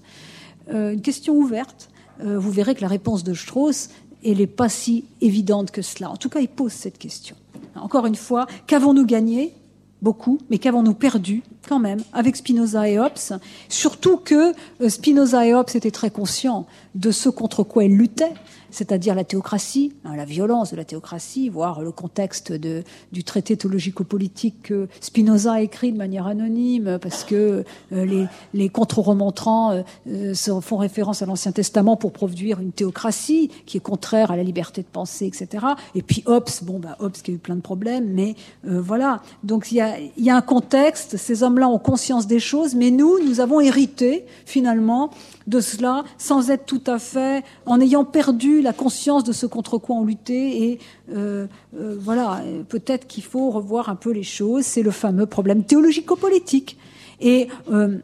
une 0.70 1.00
question 1.00 1.34
ouverte. 1.34 1.90
vous 2.20 2.50
verrez 2.50 2.74
que 2.74 2.82
la 2.82 2.88
réponse 2.88 3.24
de 3.24 3.34
Strauss, 3.34 3.88
elle 4.24 4.38
n'est 4.38 4.46
pas 4.46 4.68
si 4.68 5.04
évidente 5.20 5.70
que 5.70 5.82
cela. 5.82 6.10
En 6.10 6.16
tout 6.16 6.28
cas, 6.28 6.40
il 6.40 6.48
pose 6.48 6.72
cette 6.72 6.98
question. 6.98 7.36
Encore 7.74 8.06
une 8.06 8.16
fois, 8.16 8.46
qu'avons-nous 8.66 9.06
gagné? 9.06 9.54
Beaucoup, 10.00 10.38
mais 10.48 10.58
qu'avons-nous 10.58 10.94
perdu 10.94 11.42
quand 11.68 11.80
même 11.80 11.98
avec 12.12 12.36
Spinoza 12.36 12.88
et 12.88 13.00
Hobbes? 13.00 13.40
Surtout 13.68 14.16
que 14.16 14.52
Spinoza 14.88 15.44
et 15.44 15.54
Hobbes 15.54 15.70
étaient 15.74 15.90
très 15.90 16.10
conscients 16.10 16.66
de 16.94 17.10
ce 17.10 17.28
contre 17.28 17.64
quoi 17.64 17.84
ils 17.84 17.96
luttaient, 17.96 18.34
c'est-à-dire 18.70 19.14
la 19.14 19.24
théocratie, 19.24 19.92
hein, 20.04 20.16
la 20.16 20.24
violence 20.24 20.70
de 20.70 20.76
la 20.76 20.84
théocratie, 20.84 21.48
voire 21.48 21.82
le 21.82 21.92
contexte 21.92 22.52
de, 22.52 22.82
du 23.12 23.24
traité 23.24 23.56
théologico-politique 23.56 24.62
que 24.62 24.88
Spinoza 25.00 25.54
a 25.54 25.60
écrit 25.60 25.92
de 25.92 25.98
manière 25.98 26.26
anonyme, 26.26 26.98
parce 27.00 27.24
que 27.24 27.64
euh, 27.92 28.04
les, 28.04 28.26
les 28.54 28.68
contre-remontrants 28.68 29.72
euh, 29.72 29.82
euh 30.08 30.34
font 30.60 30.76
référence 30.76 31.22
à 31.22 31.26
l'Ancien 31.26 31.52
Testament 31.52 31.96
pour 31.96 32.12
produire 32.12 32.60
une 32.60 32.72
théocratie 32.72 33.50
qui 33.66 33.76
est 33.76 33.80
contraire 33.80 34.30
à 34.30 34.36
la 34.36 34.42
liberté 34.42 34.82
de 34.82 34.86
penser, 34.86 35.26
etc. 35.26 35.66
Et 35.94 36.02
puis 36.02 36.22
Hobbes, 36.26 36.48
bon, 36.62 36.78
bah, 36.78 36.96
Hobbes 37.00 37.12
qui 37.12 37.30
a 37.30 37.34
eu 37.34 37.38
plein 37.38 37.56
de 37.56 37.60
problèmes, 37.60 38.12
mais 38.12 38.34
euh, 38.66 38.80
voilà. 38.80 39.22
Donc 39.44 39.70
il 39.72 39.76
y 39.76 39.80
a, 39.80 39.96
y 40.16 40.30
a 40.30 40.36
un 40.36 40.42
contexte, 40.42 41.16
ces 41.16 41.42
hommes-là 41.42 41.68
ont 41.68 41.78
conscience 41.78 42.26
des 42.26 42.40
choses, 42.40 42.74
mais 42.74 42.90
nous, 42.90 43.18
nous 43.24 43.40
avons 43.40 43.60
hérité 43.60 44.24
finalement 44.46 45.10
de 45.46 45.60
cela 45.60 46.04
sans 46.18 46.50
être 46.50 46.66
tout 46.66 46.82
à 46.86 46.98
fait, 46.98 47.44
en 47.66 47.80
ayant 47.80 48.04
perdu 48.04 48.60
conscience 48.72 49.24
de 49.24 49.32
ce 49.32 49.46
contre 49.46 49.78
quoi 49.78 49.96
on 49.96 50.04
luttait. 50.04 50.62
Et 50.62 50.78
euh, 51.10 51.46
euh, 51.76 51.96
voilà, 52.00 52.42
peut-être 52.68 53.06
qu'il 53.06 53.24
faut 53.24 53.50
revoir 53.50 53.88
un 53.88 53.96
peu 53.96 54.10
les 54.10 54.22
choses. 54.22 54.64
C'est 54.64 54.82
le 54.82 54.90
fameux 54.90 55.26
problème 55.26 55.64
théologico-politique. 55.64 56.78
Et 57.20 57.48
euh, 57.70 57.98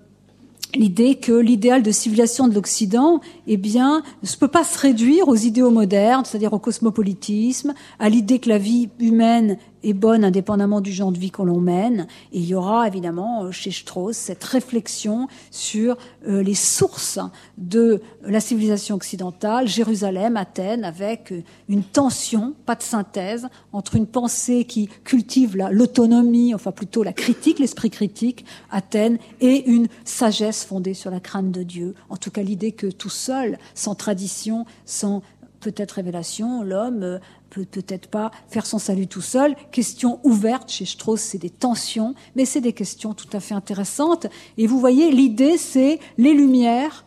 l'idée 0.74 1.16
que 1.16 1.33
l'idéal 1.33 1.83
de 1.83 1.90
civilisation 1.90 2.48
de 2.48 2.55
l'Occident, 2.55 3.20
eh 3.46 3.57
bien, 3.57 4.03
ne 4.22 4.38
peut 4.38 4.48
pas 4.48 4.64
se 4.64 4.79
réduire 4.79 5.29
aux 5.29 5.37
idéaux 5.37 5.70
modernes, 5.70 6.24
c'est-à-dire 6.24 6.53
au 6.53 6.59
cosmopolitisme, 6.59 7.74
à 7.98 8.09
l'idée 8.09 8.38
que 8.38 8.48
la 8.48 8.59
vie 8.59 8.88
humaine 8.98 9.59
est 9.85 9.92
bonne 9.92 10.25
indépendamment 10.25 10.81
du 10.81 10.92
genre 10.92 11.12
de 11.12 11.18
vie 11.18 11.31
qu'on 11.31 11.44
l'on 11.44 11.61
mène. 11.61 12.07
Et 12.33 12.38
il 12.38 12.44
y 12.44 12.55
aura 12.55 12.88
évidemment 12.88 13.44
euh, 13.44 13.51
chez 13.53 13.70
Strauss 13.70 14.16
cette 14.16 14.42
réflexion 14.42 15.29
sur 15.51 15.97
euh, 16.27 16.42
les 16.42 16.55
sources 16.55 17.18
de 17.59 18.01
la 18.25 18.40
civilisation 18.40 18.97
occidentale, 18.97 19.68
Jérusalem, 19.68 20.37
Athènes, 20.37 20.85
avec 20.85 21.33
euh, 21.33 21.42
une 21.68 21.83
tension, 21.83 22.55
pas 22.66 22.75
de 22.75 22.83
synthèse, 22.83 23.49
entre 23.73 23.97
une 23.97 24.07
pensée 24.07 24.64
qui 24.64 24.88
cultive 25.05 25.57
l'autonomie, 25.70 26.55
enfin 26.55 26.73
plutôt 26.73 27.03
la 27.03 27.12
critique, 27.12 27.59
l'esprit 27.59 27.90
critique, 27.90 28.44
Athènes, 28.70 29.18
et 29.40 29.70
une 29.70 29.88
sagesse 30.05 30.64
fondée 30.64 30.94
sur 30.94 31.11
la 31.11 31.20
crainte 31.20 31.51
de 31.51 31.62
Dieu. 31.62 31.94
En 32.09 32.16
tout 32.16 32.31
cas, 32.31 32.42
l'idée 32.42 32.73
que 32.73 32.87
tout 32.87 33.11
seul, 33.11 33.59
sans 33.75 33.94
tradition, 33.94 34.64
sans 34.87 35.23
peut-être 35.64 35.92
révélation, 35.92 36.62
l'homme 36.62 37.18
peut 37.48 37.64
peut-être 37.64 38.09
pas 38.09 38.31
faire 38.48 38.66
son 38.66 38.79
salut 38.79 39.07
tout 39.07 39.22
seul. 39.22 39.57
Question 39.72 40.20
ouverte 40.22 40.70
chez 40.70 40.85
Strauss, 40.85 41.20
c'est 41.20 41.38
des 41.38 41.48
tensions, 41.48 42.14
mais 42.37 42.44
c'est 42.44 42.61
des 42.61 42.74
questions 42.74 43.14
tout 43.14 43.29
à 43.33 43.40
fait 43.40 43.55
intéressantes. 43.55 44.27
Et 44.59 44.66
vous 44.66 44.79
voyez, 44.79 45.11
l'idée, 45.11 45.57
c'est 45.57 46.00
les 46.18 46.35
Lumières 46.35 47.07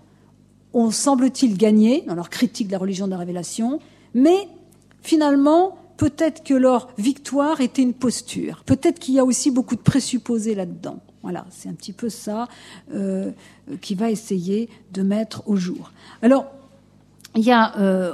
ont, 0.73 0.89
semble-t-il, 0.89 1.55
gagné 1.55 2.03
dans 2.07 2.15
leur 2.15 2.31
critique 2.31 2.67
de 2.67 2.71
la 2.71 2.79
religion 2.79 3.05
de 3.05 3.11
la 3.11 3.19
révélation, 3.19 3.79
mais 4.15 4.47
finalement, 5.01 5.77
peut-être 5.97 6.43
que 6.43 6.55
leur 6.55 6.89
victoire 6.97 7.61
était 7.61 7.83
une 7.83 7.93
posture. 7.93 8.63
Peut-être 8.65 8.97
qu'il 8.97 9.13
y 9.13 9.19
a 9.19 9.23
aussi 9.23 9.51
beaucoup 9.51 9.75
de 9.75 9.81
présupposés 9.81 10.55
là-dedans. 10.55 10.99
Voilà, 11.21 11.45
c'est 11.51 11.69
un 11.69 11.73
petit 11.73 11.93
peu 11.93 12.09
ça 12.09 12.47
euh, 12.93 13.31
qui 13.81 13.93
va 13.93 14.09
essayer 14.09 14.69
de 14.93 15.03
mettre 15.03 15.43
au 15.47 15.57
jour. 15.57 15.91
Alors, 16.21 16.47
il 17.37 17.43
y 17.43 17.51
a, 17.51 17.77
euh, 17.77 18.11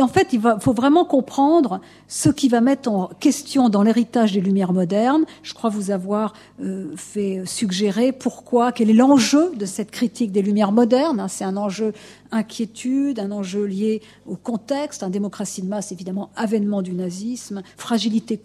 en 0.00 0.08
fait, 0.08 0.28
il 0.32 0.40
va, 0.40 0.58
faut 0.58 0.72
vraiment 0.72 1.04
comprendre 1.04 1.80
ce 2.08 2.30
qui 2.30 2.48
va 2.48 2.62
mettre 2.62 2.90
en 2.90 3.10
question 3.20 3.68
dans 3.68 3.82
l'héritage 3.82 4.32
des 4.32 4.40
Lumières 4.40 4.72
modernes. 4.72 5.24
Je 5.42 5.52
crois 5.52 5.68
vous 5.68 5.90
avoir 5.90 6.32
euh, 6.62 6.86
fait 6.96 7.42
suggérer 7.44 8.12
pourquoi, 8.12 8.72
quel 8.72 8.88
est 8.88 8.94
l'enjeu 8.94 9.52
de 9.56 9.66
cette 9.66 9.90
critique 9.90 10.32
des 10.32 10.40
Lumières 10.40 10.72
modernes. 10.72 11.20
Hein. 11.20 11.28
C'est 11.28 11.44
un 11.44 11.58
enjeu 11.58 11.92
inquiétude, 12.36 13.18
un 13.18 13.32
enjeu 13.32 13.64
lié 13.64 14.02
au 14.26 14.36
contexte, 14.36 15.02
un 15.02 15.10
démocratie 15.10 15.62
de 15.62 15.68
masse, 15.68 15.92
évidemment, 15.92 16.30
avènement 16.36 16.82
du 16.82 16.92
nazisme, 16.92 17.62
fragilité 17.76 18.40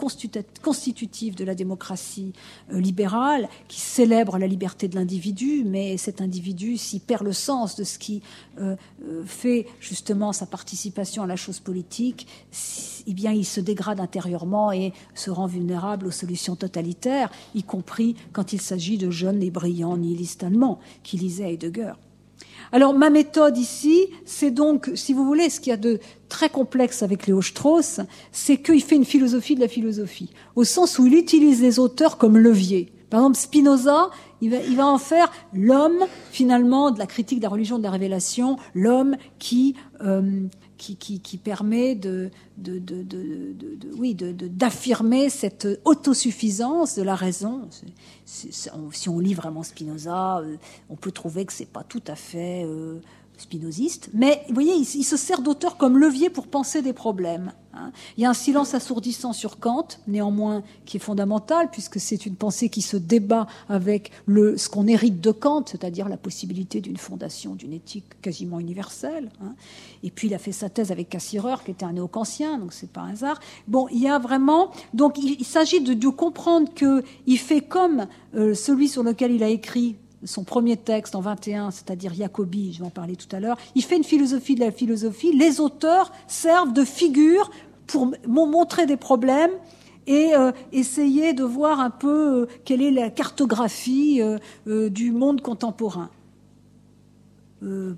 constitutive 0.61 1.35
de 1.35 1.45
la 1.45 1.55
démocratie 1.55 2.33
euh, 2.73 2.79
libérale, 2.79 3.47
qui 3.67 3.79
célèbre 3.79 4.37
la 4.37 4.47
liberté 4.47 4.87
de 4.87 4.95
l'individu, 4.95 5.63
mais 5.65 5.97
cet 5.97 6.21
individu, 6.21 6.77
s'il 6.77 7.01
perd 7.01 7.23
le 7.23 7.33
sens 7.33 7.75
de 7.75 7.83
ce 7.83 7.99
qui 7.99 8.21
euh, 8.59 8.75
euh, 9.05 9.23
fait 9.25 9.67
justement 9.79 10.33
sa 10.33 10.45
participation 10.45 11.23
à 11.23 11.27
la 11.27 11.35
chose 11.35 11.59
politique, 11.59 12.27
eh 13.07 13.13
bien, 13.13 13.31
il 13.31 13.45
se 13.45 13.59
dégrade 13.59 13.99
intérieurement 13.99 14.71
et 14.71 14.93
se 15.15 15.31
rend 15.31 15.47
vulnérable 15.47 16.07
aux 16.07 16.11
solutions 16.11 16.55
totalitaires, 16.55 17.31
y 17.55 17.63
compris 17.63 18.15
quand 18.33 18.53
il 18.53 18.61
s'agit 18.61 18.97
de 18.97 19.09
jeunes 19.09 19.43
et 19.43 19.51
brillants 19.51 19.97
nihilistes 19.97 20.43
allemands 20.43 20.79
qui 21.03 21.17
lisaient 21.17 21.51
Heidegger. 21.51 21.93
Alors 22.71 22.93
ma 22.93 23.09
méthode 23.09 23.57
ici, 23.57 24.07
c'est 24.25 24.51
donc, 24.51 24.91
si 24.95 25.13
vous 25.13 25.25
voulez, 25.25 25.49
ce 25.49 25.59
qu'il 25.59 25.71
y 25.71 25.73
a 25.73 25.77
de 25.77 25.99
très 26.29 26.49
complexe 26.49 27.03
avec 27.03 27.27
Léo 27.27 27.41
Strauss, 27.41 27.99
c'est 28.31 28.57
qu'il 28.57 28.81
fait 28.81 28.95
une 28.95 29.05
philosophie 29.05 29.55
de 29.55 29.59
la 29.59 29.67
philosophie, 29.67 30.31
au 30.55 30.63
sens 30.63 30.97
où 30.97 31.05
il 31.05 31.15
utilise 31.15 31.61
les 31.61 31.79
auteurs 31.79 32.17
comme 32.17 32.37
levier. 32.37 32.91
Par 33.09 33.19
exemple, 33.19 33.37
Spinoza, 33.37 34.09
il 34.41 34.75
va, 34.75 34.87
en 34.87 34.97
faire 34.97 35.31
l'homme, 35.53 36.05
finalement, 36.31 36.91
de 36.91 36.99
la 36.99 37.05
critique 37.05 37.39
de 37.39 37.43
la 37.43 37.49
religion 37.49 37.77
de 37.77 37.83
la 37.83 37.91
révélation, 37.91 38.57
l'homme 38.73 39.15
qui, 39.37 39.75
euh, 40.01 40.47
qui, 40.77 40.95
qui, 40.97 41.37
permet 41.37 41.93
de, 41.93 42.31
de, 42.57 42.79
de, 42.79 43.03
de 43.03 43.27
oui, 43.97 44.15
d'affirmer 44.15 45.29
cette 45.29 45.67
autosuffisance 45.85 46.95
de 46.95 47.03
la 47.03 47.15
raison. 47.15 47.69
si 48.25 49.09
on 49.09 49.19
lit 49.19 49.35
vraiment 49.35 49.61
Spinoza, 49.61 50.39
euh, 50.39 50.55
on 50.89 50.95
peut 50.95 51.11
trouver 51.11 51.45
que 51.45 51.53
c'est 51.53 51.71
pas 51.71 51.83
tout 51.83 52.03
à 52.07 52.15
fait 52.15 52.63
euh, 52.65 52.99
spinoziste, 53.41 54.09
mais 54.13 54.43
vous 54.47 54.53
voyez, 54.53 54.73
il, 54.73 54.85
se 54.85 55.17
sert 55.17 55.41
d'auteur 55.41 55.77
comme 55.77 55.97
levier 55.97 56.29
pour 56.29 56.47
penser 56.47 56.81
des 56.81 56.93
problèmes. 56.93 57.51
Hein. 57.73 57.91
Il 58.17 58.23
y 58.23 58.25
a 58.25 58.29
un 58.29 58.33
silence 58.33 58.73
assourdissant 58.73 59.33
sur 59.33 59.59
Kant, 59.59 59.87
néanmoins, 60.07 60.63
qui 60.85 60.97
est 60.97 60.99
fondamental, 60.99 61.69
puisque 61.71 61.99
c'est 61.99 62.25
une 62.25 62.35
pensée 62.35 62.69
qui 62.69 62.81
se 62.81 62.97
débat 62.97 63.47
avec 63.69 64.11
le, 64.25 64.57
ce 64.57 64.69
qu'on 64.69 64.87
hérite 64.87 65.21
de 65.21 65.31
Kant, 65.31 65.63
c'est-à-dire 65.65 66.09
la 66.09 66.17
possibilité 66.17 66.81
d'une 66.81 66.97
fondation 66.97 67.55
d'une 67.55 67.73
éthique 67.73 68.21
quasiment 68.21 68.59
universelle. 68.59 69.31
Hein. 69.41 69.55
Et 70.03 70.11
puis 70.11 70.27
il 70.27 70.33
a 70.33 70.39
fait 70.39 70.51
sa 70.51 70.69
thèse 70.69 70.91
avec 70.91 71.09
Cassirer, 71.09 71.55
qui 71.65 71.71
était 71.71 71.85
un 71.85 71.93
néo-kantien, 71.93 72.57
donc 72.57 72.73
c'est 72.73 72.91
pas 72.91 73.01
un 73.01 73.11
hasard. 73.11 73.39
Bon, 73.67 73.87
il 73.91 74.01
y 74.01 74.07
a 74.07 74.19
vraiment, 74.19 74.71
donc 74.93 75.17
il, 75.17 75.45
s'agit 75.45 75.81
de, 75.81 75.93
de, 75.93 76.07
comprendre 76.07 76.69
qu'il 76.73 77.37
fait 77.37 77.61
comme 77.61 78.07
euh, 78.35 78.53
celui 78.53 78.87
sur 78.87 79.03
lequel 79.03 79.31
il 79.31 79.43
a 79.43 79.49
écrit 79.49 79.97
son 80.23 80.43
premier 80.43 80.77
texte 80.77 81.15
en 81.15 81.21
21, 81.21 81.71
c'est-à-dire 81.71 82.13
Jacobi, 82.13 82.73
je 82.73 82.79
vais 82.79 82.85
en 82.85 82.91
parler 82.91 83.15
tout 83.15 83.33
à 83.35 83.39
l'heure, 83.39 83.57
il 83.75 83.83
fait 83.83 83.97
une 83.97 84.03
philosophie 84.03 84.55
de 84.55 84.59
la 84.59 84.71
philosophie. 84.71 85.35
Les 85.35 85.59
auteurs 85.59 86.11
servent 86.27 86.73
de 86.73 86.83
figure 86.83 87.49
pour 87.87 88.11
montrer 88.27 88.85
des 88.85 88.97
problèmes 88.97 89.51
et 90.07 90.33
euh, 90.35 90.51
essayer 90.71 91.33
de 91.33 91.43
voir 91.43 91.79
un 91.79 91.89
peu 91.89 92.41
euh, 92.41 92.45
quelle 92.65 92.81
est 92.81 92.91
la 92.91 93.09
cartographie 93.09 94.21
euh, 94.21 94.89
du 94.89 95.11
monde 95.11 95.41
contemporain 95.41 96.09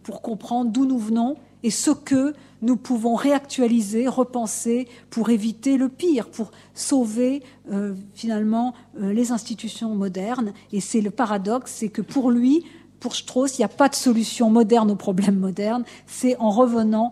pour 0.04 0.22
comprendre 0.22 0.72
d'où 0.72 0.86
nous 0.86 1.00
venons 1.00 1.38
et 1.64 1.70
ce 1.70 1.92
que 1.92 2.34
nous 2.63 2.78
pouvons 2.78 3.13
réactualiser, 3.13 4.08
repenser 4.08 4.88
pour 5.10 5.30
éviter 5.30 5.78
le 5.78 5.89
pire, 5.89 6.30
pour 6.30 6.52
sauver 6.73 7.43
euh, 7.71 7.93
finalement 8.15 8.73
euh, 8.99 9.13
les 9.13 9.32
institutions 9.32 9.93
modernes. 9.93 10.54
Et 10.71 10.80
c'est 10.80 11.02
le 11.02 11.12
paradoxe, 11.12 11.71
c'est 11.71 11.89
que 11.89 12.02
pour 12.02 12.32
lui, 12.32 12.65
pour 12.99 13.15
Strauss, 13.15 13.60
il 13.60 13.62
n'y 13.62 13.65
a 13.65 13.69
pas 13.69 13.89
de 13.89 13.95
solution 13.95 14.49
moderne 14.49 14.89
aux 14.89 14.95
problèmes 14.95 15.38
modernes, 15.38 15.84
c'est 16.08 16.38
en 16.38 16.49
revenant 16.49 17.12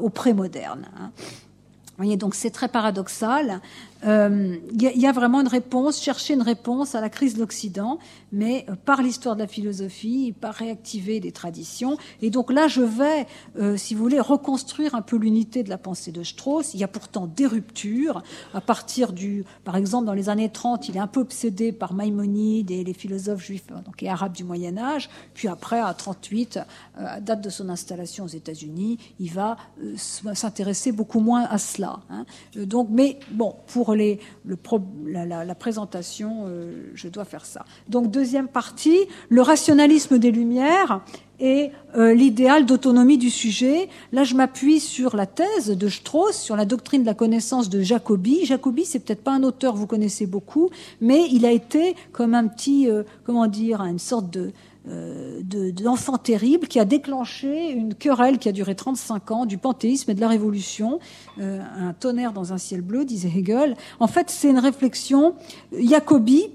au 0.00 0.10
pré-moderne. 0.10 0.88
Hein. 0.98 1.12
Vous 2.00 2.04
voyez, 2.04 2.16
donc 2.16 2.34
c'est 2.34 2.50
très 2.50 2.66
paradoxal. 2.66 3.60
Il 4.02 4.08
euh, 4.08 4.56
y, 4.72 5.06
a 5.06 5.12
vraiment 5.12 5.42
une 5.42 5.48
réponse, 5.48 6.00
chercher 6.00 6.32
une 6.32 6.40
réponse 6.40 6.94
à 6.94 7.02
la 7.02 7.10
crise 7.10 7.34
de 7.34 7.40
l'Occident, 7.40 7.98
mais 8.32 8.64
euh, 8.70 8.74
par 8.74 9.02
l'histoire 9.02 9.34
de 9.34 9.40
la 9.40 9.46
philosophie, 9.46 10.32
par 10.32 10.54
réactiver 10.54 11.20
des 11.20 11.32
traditions. 11.32 11.98
Et 12.22 12.30
donc 12.30 12.50
là, 12.50 12.66
je 12.66 12.80
vais, 12.80 13.26
euh, 13.58 13.76
si 13.76 13.94
vous 13.94 14.02
voulez, 14.02 14.20
reconstruire 14.20 14.94
un 14.94 15.02
peu 15.02 15.18
l'unité 15.18 15.62
de 15.62 15.68
la 15.68 15.76
pensée 15.76 16.12
de 16.12 16.22
Strauss. 16.22 16.72
Il 16.72 16.80
y 16.80 16.84
a 16.84 16.88
pourtant 16.88 17.26
des 17.26 17.46
ruptures. 17.46 18.22
À 18.54 18.62
partir 18.62 19.12
du, 19.12 19.44
par 19.64 19.76
exemple, 19.76 20.06
dans 20.06 20.14
les 20.14 20.30
années 20.30 20.50
30, 20.50 20.88
il 20.88 20.96
est 20.96 21.00
un 21.00 21.06
peu 21.06 21.20
obsédé 21.20 21.70
par 21.70 21.92
Maïmonide 21.92 22.70
et 22.70 22.82
les 22.84 22.94
philosophes 22.94 23.44
juifs 23.44 23.66
donc, 23.66 24.02
et 24.02 24.08
arabes 24.08 24.34
du 24.34 24.44
Moyen 24.44 24.78
Âge. 24.78 25.10
Puis 25.34 25.46
après, 25.46 25.78
à 25.78 25.92
38, 25.92 26.58
à 26.96 27.20
date 27.20 27.42
de 27.42 27.50
son 27.50 27.68
installation 27.68 28.24
aux 28.24 28.28
États-Unis, 28.28 28.98
il 29.18 29.30
va 29.30 29.58
s'intéresser 29.96 30.90
beaucoup 30.90 31.20
moins 31.20 31.44
à 31.44 31.58
cela. 31.58 32.00
Hein. 32.08 32.24
Donc, 32.56 32.88
mais 32.90 33.18
bon, 33.30 33.54
pour 33.66 33.89
la, 33.94 35.54
présentation, 35.54 36.44
euh, 36.46 36.90
je 36.94 37.08
dois 37.08 37.24
faire 37.24 37.44
ça. 37.44 37.64
Donc 37.88 38.10
deuxième 38.10 38.48
partie, 38.48 38.98
le 39.28 39.42
rationalisme 39.42 40.18
des 40.18 40.30
Lumières 40.30 41.00
et 41.40 41.70
euh, 41.96 42.14
l'idéal 42.14 42.66
d'autonomie 42.66 43.18
du 43.18 43.30
sujet. 43.30 43.88
Là, 44.12 44.24
je 44.24 44.34
m'appuie 44.34 44.78
sur 44.78 45.16
la 45.16 45.26
thèse 45.26 45.70
de 45.70 45.88
Strauss, 45.88 46.36
sur 46.36 46.54
la 46.54 46.66
doctrine 46.66 47.02
de 47.02 47.06
la 47.06 47.14
connaissance 47.14 47.70
de 47.70 47.80
Jacobi. 47.80 48.44
Jacobi, 48.44 48.84
c'est 48.84 49.00
peut-être 49.00 49.24
pas 49.24 49.32
un 49.32 49.42
auteur 49.42 49.72
que 49.72 49.78
vous 49.78 49.86
connaissez 49.86 50.26
beaucoup, 50.26 50.70
mais 51.00 51.26
il 51.32 51.46
a 51.46 51.50
été 51.50 51.96
comme 52.12 52.34
un 52.34 52.46
petit, 52.46 52.88
euh, 52.90 53.04
comment 53.24 53.46
dire, 53.46 53.80
une 53.80 53.98
sorte 53.98 54.30
de 54.30 54.52
euh, 54.88 55.42
d'enfant 55.42 56.16
terrible 56.16 56.68
qui 56.68 56.80
a 56.80 56.84
déclenché 56.84 57.70
une 57.70 57.94
querelle 57.94 58.38
qui 58.38 58.48
a 58.48 58.52
duré 58.52 58.74
35 58.74 59.30
ans 59.30 59.46
du 59.46 59.58
panthéisme 59.58 60.10
et 60.10 60.14
de 60.14 60.20
la 60.20 60.28
révolution. 60.28 61.00
un 61.38 61.92
tonnerre 61.92 62.32
dans 62.32 62.52
un 62.52 62.58
ciel 62.58 62.80
bleu, 62.80 63.04
disait 63.04 63.32
Hegel. 63.34 63.76
En 63.98 64.06
fait, 64.06 64.30
c'est 64.30 64.50
une 64.50 64.58
réflexion. 64.58 65.34
Jacobi, 65.72 66.50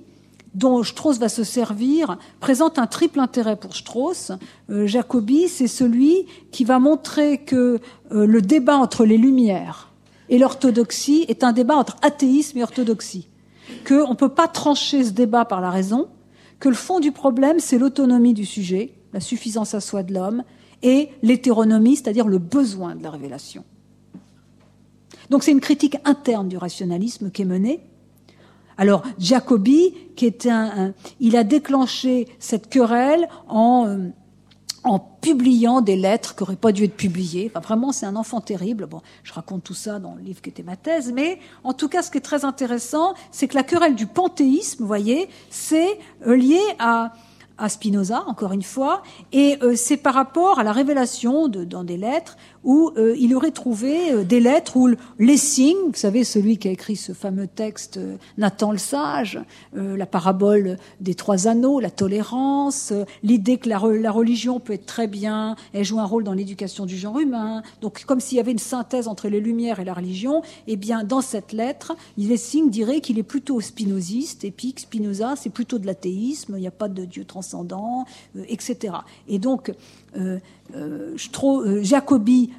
dont 0.55 0.83
Strauss 0.83 1.19
va 1.19 1.29
se 1.29 1.43
servir 1.43 2.17
présente 2.39 2.79
un 2.79 2.87
triple 2.87 3.19
intérêt 3.19 3.57
pour 3.57 3.75
Strauss. 3.75 4.31
Euh, 4.69 4.87
Jacobi, 4.87 5.47
c'est 5.49 5.67
celui 5.67 6.25
qui 6.51 6.63
va 6.63 6.79
montrer 6.79 7.39
que 7.39 7.79
euh, 8.11 8.25
le 8.25 8.41
débat 8.41 8.77
entre 8.77 9.05
les 9.05 9.17
Lumières 9.17 9.91
et 10.29 10.39
l'orthodoxie 10.39 11.25
est 11.27 11.43
un 11.43 11.51
débat 11.51 11.75
entre 11.75 11.97
athéisme 12.01 12.57
et 12.57 12.63
orthodoxie, 12.63 13.27
qu'on 13.87 14.09
ne 14.09 14.15
peut 14.15 14.29
pas 14.29 14.47
trancher 14.47 15.03
ce 15.03 15.11
débat 15.11 15.45
par 15.45 15.61
la 15.61 15.69
raison, 15.69 16.07
que 16.59 16.69
le 16.69 16.75
fond 16.75 16.99
du 16.99 17.11
problème, 17.11 17.59
c'est 17.59 17.77
l'autonomie 17.77 18.33
du 18.33 18.45
sujet, 18.45 18.93
la 19.13 19.19
suffisance 19.19 19.73
à 19.73 19.81
soi 19.81 20.03
de 20.03 20.13
l'homme, 20.13 20.43
et 20.83 21.09
l'hétéronomie, 21.23 21.95
c'est-à-dire 21.95 22.27
le 22.27 22.37
besoin 22.37 22.95
de 22.95 23.03
la 23.03 23.09
révélation. 23.09 23.63
Donc 25.29 25.43
c'est 25.43 25.51
une 25.51 25.61
critique 25.61 25.97
interne 26.05 26.47
du 26.47 26.57
rationalisme 26.57 27.31
qui 27.31 27.41
est 27.41 27.45
menée, 27.45 27.81
alors 28.77 29.03
Jacobi, 29.17 29.93
qui 30.15 30.25
est 30.25 30.45
un, 30.47 30.93
il 31.19 31.37
a 31.37 31.43
déclenché 31.43 32.27
cette 32.39 32.69
querelle 32.69 33.27
en 33.47 33.85
euh, 33.87 34.09
en 34.85 34.99
publiant 34.99 35.81
des 35.81 35.95
lettres 35.95 36.35
qui 36.35 36.43
n'auraient 36.43 36.55
pas 36.55 36.71
dû 36.71 36.83
être 36.83 36.95
publiées. 36.95 37.51
Vraiment, 37.55 37.91
c'est 37.91 38.05
un 38.05 38.15
enfant 38.15 38.39
terrible. 38.39 38.85
Bon, 38.85 39.01
je 39.23 39.33
raconte 39.33 39.63
tout 39.63 39.73
ça 39.73 39.99
dans 39.99 40.13
le 40.13 40.21
livre 40.21 40.41
qui 40.41 40.49
était 40.49 40.63
ma 40.63 40.75
thèse, 40.75 41.11
mais 41.11 41.39
en 41.63 41.73
tout 41.73 41.89
cas, 41.89 42.03
ce 42.03 42.11
qui 42.11 42.19
est 42.19 42.21
très 42.21 42.45
intéressant, 42.45 43.15
c'est 43.31 43.47
que 43.47 43.55
la 43.55 43.63
querelle 43.63 43.95
du 43.95 44.05
panthéisme, 44.05 44.77
vous 44.81 44.87
voyez, 44.87 45.27
c'est 45.49 45.99
euh, 46.27 46.35
lié 46.35 46.61
à 46.77 47.13
Spinoza, 47.67 48.23
encore 48.27 48.51
une 48.51 48.63
fois, 48.63 49.01
et 49.31 49.57
euh, 49.63 49.75
c'est 49.75 49.97
par 49.97 50.13
rapport 50.13 50.59
à 50.59 50.63
la 50.63 50.71
révélation 50.71 51.47
dans 51.47 51.83
des 51.83 51.97
lettres 51.97 52.37
où 52.65 52.91
euh, 52.97 53.15
il 53.17 53.33
aurait 53.33 53.51
trouvé 53.51 54.11
euh, 54.11 54.23
des 54.25 54.41
lettres 54.41 54.75
où 54.75 54.89
Lessing, 55.19 55.75
vous 55.87 55.95
savez, 55.95 56.25
celui 56.25 56.57
qui 56.57 56.67
a 56.67 56.71
écrit 56.71 56.97
ce 56.97 57.13
fameux 57.13 57.47
texte 57.47 57.99
Nathan 58.37 58.71
le 58.71 58.77
Sage, 58.77 59.39
la 59.73 60.05
parabole 60.05 60.77
des 60.99 61.15
trois 61.15 61.47
anneaux, 61.47 61.79
la 61.79 61.89
tolérance, 61.89 62.91
l'idée 63.23 63.57
que 63.57 63.69
la, 63.69 63.77
religion 63.77 64.59
peut 64.59 64.73
être 64.73 64.85
très 64.85 65.07
bien, 65.07 65.55
elle 65.73 65.85
joue 65.85 65.99
un 65.99 66.05
rôle 66.05 66.23
dans 66.23 66.33
l'éducation 66.33 66.85
du 66.85 66.97
genre 66.97 67.19
humain, 67.19 67.61
donc 67.81 68.03
comme 68.05 68.19
s'il 68.19 68.37
y 68.37 68.41
avait 68.41 68.51
une 68.51 68.57
synthèse 68.57 69.07
entre 69.07 69.27
les 69.29 69.39
Lumières 69.39 69.79
et 69.79 69.85
la 69.85 69.93
religion, 69.93 70.41
eh 70.67 70.75
bien 70.75 71.03
dans 71.03 71.21
cette 71.21 71.53
lettre, 71.53 71.95
Lessing 72.17 72.69
dirait 72.69 73.01
qu'il 73.01 73.19
est 73.19 73.23
plutôt 73.23 73.61
spinoziste, 73.61 74.43
et 74.43 74.51
puis 74.51 74.73
que 74.73 74.81
Spinoza, 74.81 75.35
c'est 75.35 75.49
plutôt 75.49 75.79
de 75.79 75.85
l'athéisme, 75.85 76.55
il 76.57 76.61
n'y 76.61 76.67
a 76.67 76.71
pas 76.71 76.89
de 76.89 77.05
Dieu 77.05 77.23
trans 77.25 77.41
transcendant, 77.45 78.05
euh, 78.37 78.43
etc. 78.47 78.95
Et 79.27 79.39
donc, 79.39 79.69
euh, 79.69 79.73
euh, 80.17 80.39
Jacobi 81.81 82.51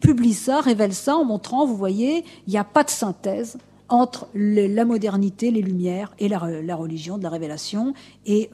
publie 0.00 0.34
ça, 0.34 0.60
révèle 0.60 0.94
ça 0.94 1.16
en 1.16 1.24
montrant, 1.24 1.66
vous 1.66 1.76
voyez, 1.76 2.24
il 2.46 2.50
n'y 2.50 2.58
a 2.58 2.64
pas 2.64 2.84
de 2.84 2.90
synthèse 2.90 3.56
entre 3.88 4.28
la 4.34 4.84
modernité, 4.84 5.50
les 5.50 5.60
Lumières 5.60 6.12
et 6.18 6.28
la, 6.28 6.38
religion 6.38 7.18
de 7.18 7.22
la 7.22 7.28
révélation. 7.28 7.94
Et 8.26 8.50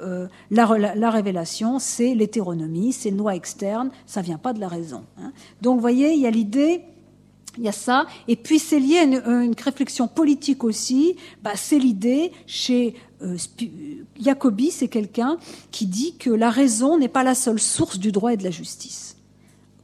la, 0.50 1.11
révélation, 1.11 1.78
c'est 1.78 2.14
l'hétéronomie, 2.14 2.92
c'est 2.92 3.11
loi 3.11 3.34
externe, 3.34 3.90
ça 4.06 4.22
vient 4.22 4.38
pas 4.38 4.52
de 4.52 4.61
la 4.61 4.68
raison. 4.68 5.04
Hein. 5.18 5.32
Donc, 5.62 5.76
vous 5.76 5.80
voyez, 5.80 6.12
il 6.12 6.20
y 6.20 6.26
a 6.26 6.30
l'idée 6.30 6.82
il 7.61 7.66
y 7.66 7.68
a 7.68 7.72
ça. 7.72 8.06
Et 8.26 8.36
puis 8.36 8.58
c'est 8.58 8.80
lié 8.80 8.98
à 8.98 9.02
une, 9.04 9.54
réflexion 9.62 10.08
politique 10.08 10.64
aussi. 10.64 11.16
Bah, 11.42 11.52
c'est 11.54 11.78
l'idée 11.78 12.32
chez 12.46 12.94
euh, 13.22 13.36
Jacobi, 14.18 14.70
c'est 14.70 14.88
quelqu'un 14.88 15.36
qui 15.70 15.86
dit 15.86 16.16
que 16.16 16.30
la 16.30 16.50
raison 16.50 16.98
n'est 16.98 17.08
pas 17.08 17.22
la 17.22 17.34
seule 17.34 17.61
source 17.61 17.98
du 17.98 18.12
droit 18.12 18.32
et 18.32 18.36
de 18.38 18.44
la 18.44 18.50
justice 18.50 19.16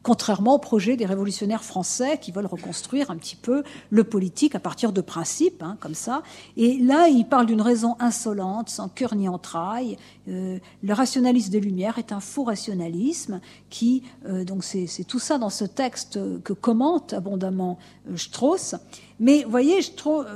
contrairement 0.07 0.55
au 0.55 0.59
projet 0.59 0.97
des 0.97 1.05
révolutionnaires 1.05 1.65
français 1.65 2.19
qui 2.19 2.31
veulent 2.31 2.47
reconstruire 2.47 3.11
un 3.11 3.17
petit 3.17 3.35
peu 3.35 3.65
le 3.91 4.05
politique 4.05 4.55
à 4.55 4.61
partir 4.61 4.93
de 4.93 5.01
principes, 5.01 5.65
hein, 5.65 5.77
comme 5.81 5.97
ça. 5.97 6.23
Et 6.57 6.79
là, 6.79 7.09
il 7.09 7.25
parle 7.25 7.47
d'une 7.47 7.61
raison 7.61 7.97
insolente, 7.99 8.69
sans 8.69 8.89
cœur 8.89 9.17
ni 9.17 9.29
entrailles. 9.29 9.97
Euh, 10.29 10.61
le 10.85 10.93
rationalisme 10.93 11.51
des 11.51 11.59
Lumières 11.59 11.99
est 11.99 12.13
un 12.13 12.21
faux 12.21 12.45
rationalisme 12.45 13.41
qui, 13.69 14.05
euh, 14.29 14.45
donc 14.45 14.63
c'est 14.63 15.03
tout 15.03 15.19
ça 15.19 15.39
dans 15.39 15.51
ce 15.51 15.65
texte 15.65 16.21
que 16.45 16.53
commente 16.53 17.13
abondamment 17.13 17.77
euh, 18.09 18.17
Strauss. 18.17 18.77
Mais 19.19 19.45
voyez, 19.49 19.81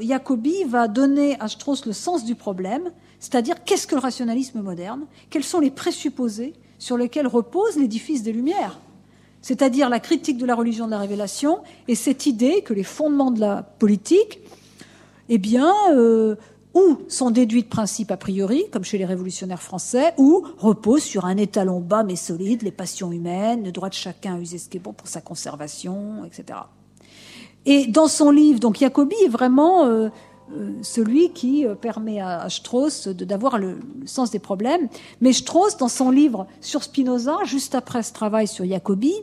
Jacobi 0.00 0.64
va 0.64 0.88
donner 0.88 1.38
à 1.38 1.46
Strauss 1.46 1.86
le 1.86 1.92
sens 1.92 2.24
du 2.24 2.34
problème, 2.34 2.90
c'est-à-dire 3.20 3.62
qu'est-ce 3.62 3.86
que 3.86 3.94
le 3.94 4.00
rationalisme 4.00 4.62
moderne, 4.62 5.06
quels 5.30 5.44
sont 5.44 5.60
les 5.60 5.70
présupposés 5.70 6.54
sur 6.80 6.96
lesquels 6.96 7.28
repose 7.28 7.76
l'édifice 7.76 8.24
des 8.24 8.32
Lumières? 8.32 8.80
C'est-à-dire 9.42 9.88
la 9.88 10.00
critique 10.00 10.38
de 10.38 10.46
la 10.46 10.54
religion 10.54 10.86
de 10.86 10.90
la 10.90 10.98
révélation 10.98 11.60
et 11.88 11.94
cette 11.94 12.26
idée 12.26 12.62
que 12.62 12.74
les 12.74 12.82
fondements 12.82 13.30
de 13.30 13.40
la 13.40 13.62
politique, 13.62 14.40
eh 15.28 15.38
bien, 15.38 15.72
euh, 15.92 16.36
ou 16.74 16.98
sont 17.08 17.30
déduits 17.30 17.62
de 17.62 17.68
principes 17.68 18.10
a 18.10 18.16
priori, 18.16 18.64
comme 18.70 18.84
chez 18.84 18.98
les 18.98 19.04
révolutionnaires 19.04 19.62
français, 19.62 20.14
ou 20.18 20.44
reposent 20.58 21.02
sur 21.02 21.24
un 21.24 21.36
étalon 21.36 21.80
bas 21.80 22.04
mais 22.04 22.16
solide, 22.16 22.62
les 22.62 22.70
passions 22.70 23.12
humaines, 23.12 23.64
le 23.64 23.72
droit 23.72 23.88
de 23.88 23.94
chacun 23.94 24.36
à 24.36 24.38
user 24.38 24.58
ce 24.58 24.68
qui 24.68 24.76
est 24.76 24.80
bon 24.80 24.92
pour 24.92 25.08
sa 25.08 25.20
conservation, 25.20 26.24
etc. 26.24 26.60
Et 27.66 27.86
dans 27.86 28.08
son 28.08 28.30
livre, 28.30 28.60
donc 28.60 28.78
Jacobi 28.78 29.16
est 29.24 29.28
vraiment 29.28 29.84
euh, 29.84 30.08
celui 30.82 31.30
qui 31.30 31.66
euh, 31.66 31.74
permet 31.74 32.20
à 32.20 32.48
Strauss 32.48 33.08
d'avoir 33.08 33.58
le, 33.58 33.78
sens 34.06 34.30
des 34.30 34.38
problèmes. 34.38 34.88
Mais 35.20 35.32
Strauss, 35.32 35.76
dans 35.76 35.88
son 35.88 36.10
livre 36.10 36.46
sur 36.60 36.82
Spinoza, 36.82 37.36
juste 37.44 37.74
après 37.74 38.02
ce 38.02 38.12
travail 38.12 38.46
sur 38.46 38.64
Jacobi, 38.64 39.14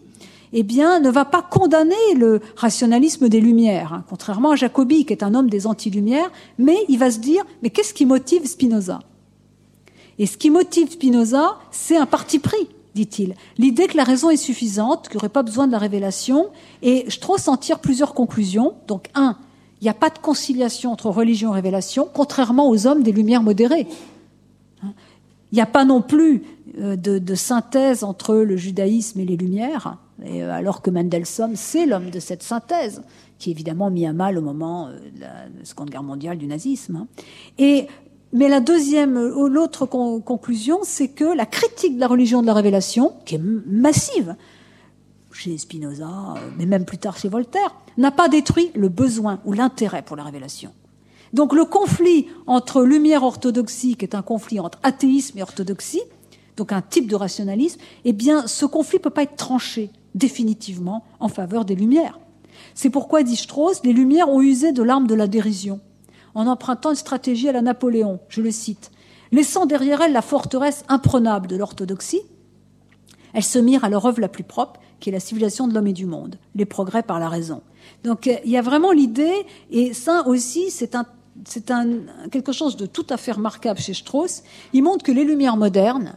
eh 0.53 0.63
bien, 0.63 0.99
ne 0.99 1.09
va 1.09 1.25
pas 1.25 1.41
condamner 1.41 1.95
le 2.15 2.39
rationalisme 2.55 3.27
des 3.27 3.41
Lumières, 3.41 3.93
hein, 3.93 4.03
contrairement 4.09 4.51
à 4.51 4.55
Jacobi, 4.55 5.05
qui 5.05 5.13
est 5.13 5.23
un 5.23 5.35
homme 5.35 5.49
des 5.49 5.67
anti-lumières, 5.67 6.31
mais 6.57 6.77
il 6.87 6.97
va 6.97 7.11
se 7.11 7.19
dire, 7.19 7.43
mais 7.61 7.69
qu'est-ce 7.69 7.93
qui 7.93 8.05
motive 8.05 8.45
Spinoza? 8.45 8.99
Et 10.19 10.25
ce 10.25 10.37
qui 10.37 10.49
motive 10.49 10.91
Spinoza, 10.91 11.57
c'est 11.71 11.97
un 11.97 12.05
parti 12.05 12.39
pris, 12.39 12.69
dit-il. 12.95 13.35
L'idée 13.57 13.87
que 13.87 13.97
la 13.97 14.03
raison 14.03 14.29
est 14.29 14.37
suffisante, 14.37 15.09
qu'il 15.09 15.17
n'y 15.17 15.21
aurait 15.21 15.29
pas 15.29 15.43
besoin 15.43 15.67
de 15.67 15.73
la 15.73 15.77
révélation, 15.77 16.47
et 16.81 17.05
Strauss 17.09 17.47
en 17.49 17.57
tire 17.57 17.79
plusieurs 17.79 18.13
conclusions. 18.13 18.73
Donc, 18.87 19.09
un, 19.15 19.37
il 19.81 19.83
n'y 19.83 19.89
a 19.89 19.93
pas 19.93 20.09
de 20.09 20.17
conciliation 20.17 20.91
entre 20.91 21.09
religion 21.09 21.51
et 21.51 21.55
révélation, 21.55 22.07
contrairement 22.11 22.69
aux 22.69 22.87
hommes 22.87 23.03
des 23.03 23.11
Lumières 23.11 23.43
modérées. 23.43 23.87
Il 24.83 25.55
n'y 25.55 25.61
a 25.61 25.67
pas 25.67 25.85
non 25.85 26.01
plus 26.01 26.43
euh, 26.79 26.95
de, 26.95 27.35
synthèse 27.35 28.03
entre 28.03 28.35
le 28.35 28.57
judaïsme 28.57 29.19
et 29.19 29.25
les 29.25 29.37
Lumières, 29.37 29.97
euh, 30.25 30.51
alors 30.51 30.81
que 30.81 30.89
Mendelssohn, 30.89 31.55
c'est 31.55 31.85
l'homme 31.85 32.09
de 32.09 32.19
cette 32.19 32.43
synthèse, 32.43 33.01
qui 33.37 33.49
est 33.49 33.53
évidemment 33.53 33.89
mis 33.89 34.05
à 34.05 34.13
mal 34.13 34.37
au 34.37 34.41
moment 34.41 34.87
euh, 34.87 34.97
de 35.15 35.21
la 35.21 35.45
Seconde 35.63 35.89
Guerre 35.89 36.03
mondiale 36.03 36.37
du 36.37 36.47
nazisme. 36.47 36.95
Hein. 36.97 37.07
Et, 37.59 37.87
mais 38.33 38.49
la 38.49 38.59
deuxième, 38.59 39.17
l'autre 39.17 39.85
conclusion, 39.85 40.79
c'est 40.83 41.07
que 41.07 41.23
la 41.23 41.45
critique 41.45 41.95
de 41.95 41.99
la 41.99 42.07
religion 42.07 42.41
de 42.41 42.47
la 42.47 42.53
révélation, 42.53 43.13
qui 43.25 43.35
est 43.35 43.41
massive, 43.41 44.35
chez 45.37 45.57
Spinoza, 45.57 46.35
mais 46.57 46.65
même 46.65 46.85
plus 46.85 46.97
tard 46.97 47.17
chez 47.17 47.29
Voltaire, 47.29 47.75
n'a 47.97 48.11
pas 48.11 48.27
détruit 48.27 48.71
le 48.75 48.89
besoin 48.89 49.39
ou 49.45 49.53
l'intérêt 49.53 50.01
pour 50.01 50.15
la 50.15 50.23
révélation. 50.23 50.71
Donc 51.33 51.53
le 51.53 51.65
conflit 51.65 52.27
entre 52.47 52.83
lumière 52.83 53.23
orthodoxie, 53.23 53.95
qui 53.95 54.05
est 54.05 54.15
un 54.15 54.21
conflit 54.21 54.59
entre 54.59 54.79
athéisme 54.83 55.37
et 55.37 55.41
orthodoxie, 55.41 56.01
donc 56.55 56.71
un 56.71 56.81
type 56.81 57.07
de 57.07 57.15
rationalisme, 57.15 57.79
eh 58.05 58.13
bien 58.13 58.47
ce 58.47 58.65
conflit 58.65 58.97
ne 58.97 59.03
peut 59.03 59.09
pas 59.09 59.23
être 59.23 59.35
tranché 59.35 59.91
définitivement 60.15 61.03
en 61.19 61.27
faveur 61.27 61.65
des 61.65 61.75
lumières. 61.75 62.19
C'est 62.73 62.89
pourquoi, 62.89 63.21
dit 63.21 63.35
Strauss, 63.35 63.81
les 63.83 63.93
lumières 63.93 64.29
ont 64.29 64.41
usé 64.41 64.71
de 64.71 64.81
l'arme 64.81 65.05
de 65.05 65.13
la 65.13 65.27
dérision, 65.27 65.79
en 66.33 66.47
empruntant 66.47 66.89
une 66.89 66.95
stratégie 66.95 67.49
à 67.49 67.51
la 67.51 67.61
Napoléon, 67.61 68.19
je 68.29 68.41
le 68.41 68.51
cite, 68.51 68.91
laissant 69.31 69.65
derrière 69.65 70.01
elle 70.01 70.13
la 70.13 70.21
forteresse 70.21 70.83
imprenable 70.87 71.47
de 71.47 71.55
l'orthodoxie, 71.55 72.21
elles 73.33 73.43
se 73.43 73.59
mirent 73.59 73.83
à 73.83 73.89
leur 73.89 74.05
œuvre 74.05 74.21
la 74.21 74.29
plus 74.29 74.43
propre, 74.43 74.79
qui 74.99 75.09
est 75.09 75.13
la 75.13 75.19
civilisation 75.19 75.67
de 75.67 75.73
l'homme 75.73 75.87
et 75.87 75.93
du 75.93 76.05
monde, 76.05 76.37
les 76.55 76.65
progrès 76.65 77.03
par 77.03 77.19
la 77.19 77.29
raison. 77.29 77.61
Donc 78.03 78.27
euh, 78.27 78.35
il 78.45 78.51
y 78.51 78.57
a 78.57 78.61
vraiment 78.61 78.91
l'idée, 78.91 79.45
et 79.71 79.93
ça 79.93 80.27
aussi 80.27 80.71
c'est 80.71 80.95
un 80.95 81.05
c'est 81.45 81.71
quelque 82.31 82.51
chose 82.51 82.77
de 82.77 82.87
tout 82.87 83.05
à 83.11 83.17
fait 83.17 83.31
remarquable 83.31 83.79
chez 83.79 83.93
Strauss. 83.93 84.41
Il 84.73 84.81
montre 84.81 85.05
que 85.05 85.11
les 85.11 85.23
Lumières 85.23 85.55
modernes, 85.55 86.15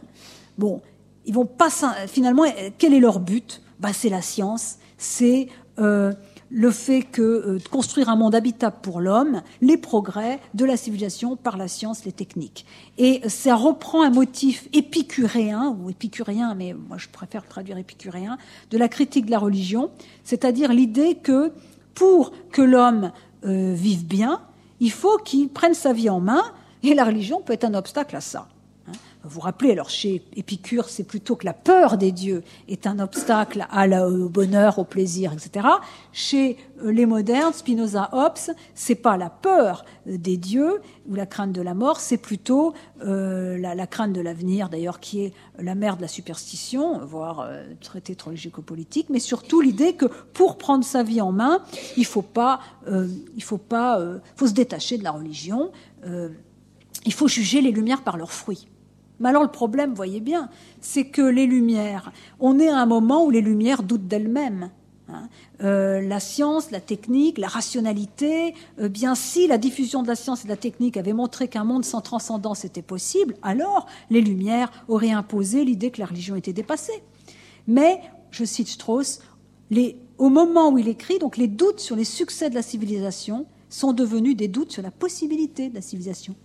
bon, 0.57 0.81
ils 1.25 1.33
vont 1.33 1.45
pas 1.45 1.69
finalement. 2.07 2.45
Quel 2.79 2.93
est 2.93 2.99
leur 2.99 3.19
but? 3.19 3.61
Bah, 3.79 3.93
c'est 3.93 4.09
la 4.09 4.21
science, 4.21 4.77
c'est 4.97 5.47
euh, 5.79 6.13
le 6.51 6.69
fait 6.69 7.01
que 7.01 7.21
euh, 7.21 7.59
construire 7.71 8.09
un 8.09 8.15
monde 8.15 8.35
habitable 8.35 8.75
pour 8.81 8.99
l'homme, 8.99 9.41
les 9.61 9.77
progrès 9.77 10.39
de 10.53 10.65
la 10.65 10.75
civilisation 10.75 11.37
par 11.37 11.57
la 11.57 11.67
science, 11.67 12.03
les 12.03 12.11
techniques. 12.11 12.65
Et 12.97 13.21
ça 13.29 13.55
reprend 13.55 14.03
un 14.03 14.09
motif 14.09 14.67
épicuréen, 14.73 15.75
ou 15.79 15.89
épicurien, 15.89 16.53
mais 16.53 16.73
moi 16.73 16.97
je 16.97 17.07
préfère 17.07 17.47
traduire 17.47 17.77
épicuréen, 17.77 18.37
de 18.69 18.77
la 18.77 18.89
critique 18.89 19.25
de 19.25 19.31
la 19.31 19.39
religion, 19.39 19.91
c'est-à-dire 20.23 20.73
l'idée 20.73 21.15
que 21.15 21.53
pour 21.93 22.33
que 22.51 22.61
l'homme 22.61 23.11
euh, 23.45 23.73
vive 23.73 24.05
bien, 24.05 24.41
il 24.81 24.91
faut 24.91 25.17
qu'il 25.17 25.49
prenne 25.49 25.73
sa 25.73 25.93
vie 25.93 26.09
en 26.09 26.19
main, 26.19 26.43
et 26.83 26.93
la 26.93 27.05
religion 27.05 27.41
peut 27.41 27.53
être 27.53 27.65
un 27.65 27.75
obstacle 27.75 28.15
à 28.15 28.21
ça. 28.21 28.47
Vous 29.23 29.29
vous 29.29 29.39
rappelez, 29.41 29.71
alors 29.71 29.89
chez 29.89 30.23
Épicure, 30.35 30.89
c'est 30.89 31.03
plutôt 31.03 31.35
que 31.35 31.45
la 31.45 31.53
peur 31.53 31.97
des 31.97 32.11
dieux 32.11 32.43
est 32.67 32.87
un 32.87 32.99
obstacle 32.99 33.67
au 33.71 34.29
bonheur, 34.29 34.79
au 34.79 34.83
plaisir, 34.83 35.33
etc. 35.33 35.67
Chez 36.11 36.57
euh, 36.83 36.91
les 36.91 37.05
modernes, 37.05 37.53
Spinoza, 37.53 38.09
Hobbes, 38.13 38.55
c'est 38.73 38.95
pas 38.95 39.17
la 39.17 39.29
peur 39.29 39.85
euh, 40.07 40.17
des 40.17 40.37
dieux 40.37 40.81
ou 41.07 41.15
la 41.15 41.25
crainte 41.25 41.51
de 41.51 41.61
la 41.61 41.73
mort, 41.73 41.99
c'est 41.99 42.17
plutôt 42.17 42.73
euh, 43.03 43.57
la, 43.57 43.75
la, 43.75 43.87
crainte 43.87 44.13
de 44.13 44.21
l'avenir, 44.21 44.69
d'ailleurs, 44.69 44.99
qui 44.99 45.25
est 45.25 45.33
la 45.59 45.75
mère 45.75 45.97
de 45.97 46.01
la 46.01 46.07
superstition, 46.07 47.05
voire 47.05 47.41
euh, 47.41 47.63
traité 47.81 48.15
politique 48.65 49.07
mais 49.09 49.19
surtout 49.19 49.61
l'idée 49.61 49.93
que 49.93 50.05
pour 50.05 50.57
prendre 50.57 50.83
sa 50.83 51.03
vie 51.03 51.21
en 51.21 51.31
main, 51.31 51.63
il 51.97 52.05
faut 52.05 52.21
pas, 52.21 52.59
euh, 52.87 53.07
il 53.35 53.43
faut 53.43 53.57
pas, 53.57 53.99
euh, 53.99 54.19
faut 54.35 54.47
se 54.47 54.53
détacher 54.53 54.97
de 54.97 55.03
la 55.03 55.11
religion. 55.11 55.71
il 57.05 57.13
faut 57.13 57.27
juger 57.27 57.61
les 57.61 57.71
lumières 57.71 58.03
par 58.03 58.17
leurs 58.17 58.31
fruits. 58.31 58.67
Mais 59.21 59.29
alors 59.29 59.43
le 59.43 59.51
problème, 59.51 59.93
voyez 59.93 60.19
bien, 60.19 60.49
c'est 60.81 61.05
que 61.05 61.21
les 61.21 61.45
lumières, 61.45 62.11
on 62.39 62.59
est 62.59 62.69
à 62.69 62.77
un 62.77 62.85
moment 62.85 63.23
où 63.23 63.29
les 63.29 63.41
lumières 63.41 63.83
doutent 63.83 64.07
d'elles-mêmes. 64.07 64.71
Hein. 65.09 65.29
Euh, 65.61 66.01
la 66.01 66.19
science, 66.19 66.71
la 66.71 66.79
technique, 66.79 67.37
la 67.37 67.47
rationalité, 67.47 68.55
euh, 68.79 68.89
bien 68.89 69.13
si 69.13 69.47
la 69.47 69.57
diffusion 69.57 70.01
de 70.01 70.07
la 70.07 70.15
science 70.15 70.41
et 70.41 70.45
de 70.45 70.49
la 70.49 70.57
technique 70.57 70.97
avait 70.97 71.13
montré 71.13 71.47
qu'un 71.47 71.63
monde 71.63 71.85
sans 71.85 72.01
transcendance 72.01 72.65
était 72.65 72.81
possible, 72.81 73.35
alors 73.43 73.85
les 74.09 74.21
Lumières 74.21 74.71
auraient 74.87 75.11
imposé 75.11 75.63
l'idée 75.65 75.91
que 75.91 75.99
la 75.99 76.07
religion 76.07 76.35
était 76.35 76.53
dépassée. 76.53 77.03
Mais, 77.67 78.01
je 78.31 78.43
cite 78.43 78.69
Strauss, 78.69 79.19
au 80.17 80.29
moment 80.29 80.71
où 80.71 80.77
il 80.77 80.87
écrit, 80.87 81.19
les 81.37 81.47
doutes 81.47 81.79
sur 81.79 81.95
les 81.95 82.05
succès 82.05 82.49
de 82.49 82.55
la 82.55 82.61
civilisation 82.61 83.45
sont 83.69 83.93
devenus 83.93 84.35
des 84.35 84.47
doutes 84.47 84.71
sur 84.71 84.81
la 84.81 84.91
possibilité 84.91 85.69
de 85.69 85.75
la 85.75 85.81
civilisation. 85.81 86.35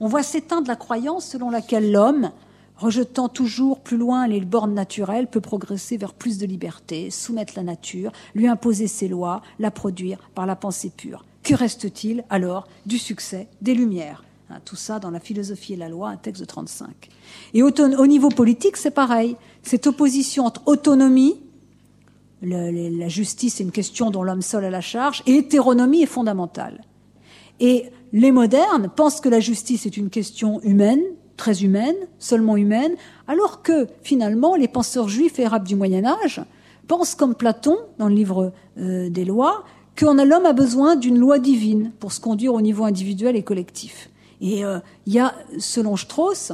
On 0.00 0.06
voit 0.06 0.22
s'éteindre 0.22 0.68
la 0.68 0.76
croyance 0.76 1.26
selon 1.26 1.50
laquelle 1.50 1.90
l'homme, 1.90 2.30
rejetant 2.76 3.28
toujours 3.28 3.80
plus 3.80 3.96
loin 3.96 4.28
les 4.28 4.40
bornes 4.40 4.74
naturelles, 4.74 5.26
peut 5.26 5.40
progresser 5.40 5.96
vers 5.96 6.14
plus 6.14 6.38
de 6.38 6.46
liberté, 6.46 7.10
soumettre 7.10 7.54
la 7.56 7.64
nature, 7.64 8.12
lui 8.34 8.46
imposer 8.46 8.86
ses 8.86 9.08
lois, 9.08 9.42
la 9.58 9.70
produire 9.70 10.18
par 10.34 10.46
la 10.46 10.54
pensée 10.54 10.92
pure. 10.96 11.24
Que 11.42 11.54
reste-t-il 11.54 12.24
alors 12.30 12.68
du 12.86 12.98
succès 12.98 13.48
des 13.60 13.74
Lumières? 13.74 14.24
Hein, 14.50 14.60
Tout 14.64 14.76
ça 14.76 15.00
dans 15.00 15.10
la 15.10 15.18
philosophie 15.18 15.72
et 15.72 15.76
la 15.76 15.88
loi, 15.88 16.10
un 16.10 16.16
texte 16.16 16.40
de 16.40 16.46
35. 16.46 17.08
Et 17.54 17.62
au, 17.62 17.70
au 17.70 18.06
niveau 18.06 18.28
politique, 18.28 18.76
c'est 18.76 18.92
pareil. 18.92 19.36
Cette 19.62 19.86
opposition 19.88 20.46
entre 20.46 20.62
autonomie, 20.66 21.40
la 22.42 23.08
justice 23.08 23.60
est 23.60 23.64
une 23.64 23.72
question 23.72 24.10
dont 24.10 24.22
l'homme 24.22 24.42
seul 24.42 24.64
a 24.64 24.70
la 24.70 24.80
charge, 24.80 25.24
et 25.26 25.36
hétéronomie 25.38 26.02
est 26.02 26.06
fondamentale. 26.06 26.84
Et 27.60 27.90
les 28.12 28.32
modernes 28.32 28.90
pensent 28.94 29.20
que 29.20 29.28
la 29.28 29.40
justice 29.40 29.86
est 29.86 29.96
une 29.96 30.10
question 30.10 30.60
humaine, 30.62 31.02
très 31.36 31.62
humaine, 31.62 31.96
seulement 32.18 32.56
humaine, 32.56 32.92
alors 33.26 33.62
que 33.62 33.86
finalement 34.02 34.56
les 34.56 34.68
penseurs 34.68 35.08
juifs 35.08 35.38
et 35.38 35.44
arabes 35.44 35.66
du 35.66 35.76
Moyen 35.76 36.04
Âge 36.04 36.42
pensent 36.86 37.14
comme 37.14 37.34
Platon 37.34 37.76
dans 37.98 38.08
le 38.08 38.14
livre 38.14 38.52
euh, 38.78 39.08
des 39.08 39.24
lois 39.24 39.64
que 39.94 40.04
l'homme 40.04 40.46
a 40.46 40.52
besoin 40.52 40.96
d'une 40.96 41.18
loi 41.18 41.38
divine 41.38 41.92
pour 41.98 42.12
se 42.12 42.20
conduire 42.20 42.54
au 42.54 42.60
niveau 42.60 42.84
individuel 42.84 43.36
et 43.36 43.42
collectif. 43.42 44.10
Et 44.40 44.64
euh, 44.64 44.78
il 45.06 45.14
y 45.14 45.18
a, 45.18 45.34
selon 45.58 45.96
Strauss, 45.96 46.52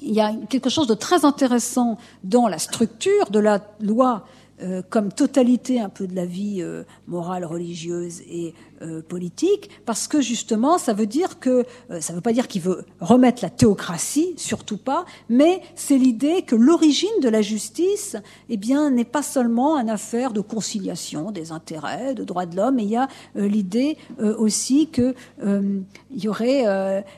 il 0.00 0.14
y 0.14 0.20
a 0.20 0.32
quelque 0.48 0.70
chose 0.70 0.86
de 0.86 0.94
très 0.94 1.24
intéressant 1.24 1.98
dans 2.22 2.46
la 2.46 2.58
structure 2.58 3.30
de 3.30 3.40
la 3.40 3.60
loi 3.80 4.24
euh, 4.62 4.82
comme 4.88 5.10
totalité 5.10 5.80
un 5.80 5.88
peu 5.88 6.06
de 6.06 6.14
la 6.14 6.26
vie 6.26 6.64
morale, 7.06 7.44
religieuse 7.44 8.20
et 8.20 8.54
euh, 8.82 9.02
politique, 9.02 9.70
parce 9.86 10.08
que 10.08 10.20
justement, 10.20 10.78
ça 10.78 10.92
veut 10.92 11.06
dire 11.06 11.38
que 11.38 11.64
ça 12.00 12.12
ne 12.12 12.16
veut 12.16 12.22
pas 12.22 12.32
dire 12.32 12.48
qu'il 12.48 12.62
veut 12.62 12.84
remettre 13.00 13.42
la 13.42 13.50
théocratie, 13.50 14.34
surtout 14.36 14.76
pas, 14.76 15.04
mais 15.28 15.60
c'est 15.74 15.98
l'idée 15.98 16.42
que 16.42 16.56
l'origine 16.56 17.20
de 17.22 17.28
la 17.28 17.42
justice, 17.42 18.16
eh 18.48 18.56
bien, 18.56 18.90
n'est 18.90 19.04
pas 19.04 19.22
seulement 19.22 19.78
une 19.78 19.90
affaire 19.90 20.32
de 20.32 20.40
conciliation 20.40 21.30
des 21.30 21.52
intérêts, 21.52 22.14
de 22.14 22.24
droits 22.24 22.46
de 22.46 22.56
l'homme, 22.56 22.76
mais 22.76 22.84
il 22.84 22.90
y 22.90 22.96
a 22.96 23.08
l'idée 23.34 23.96
aussi 24.18 24.88
que 24.88 25.14
il 25.36 25.84
y 26.22 26.28
aurait 26.28 26.64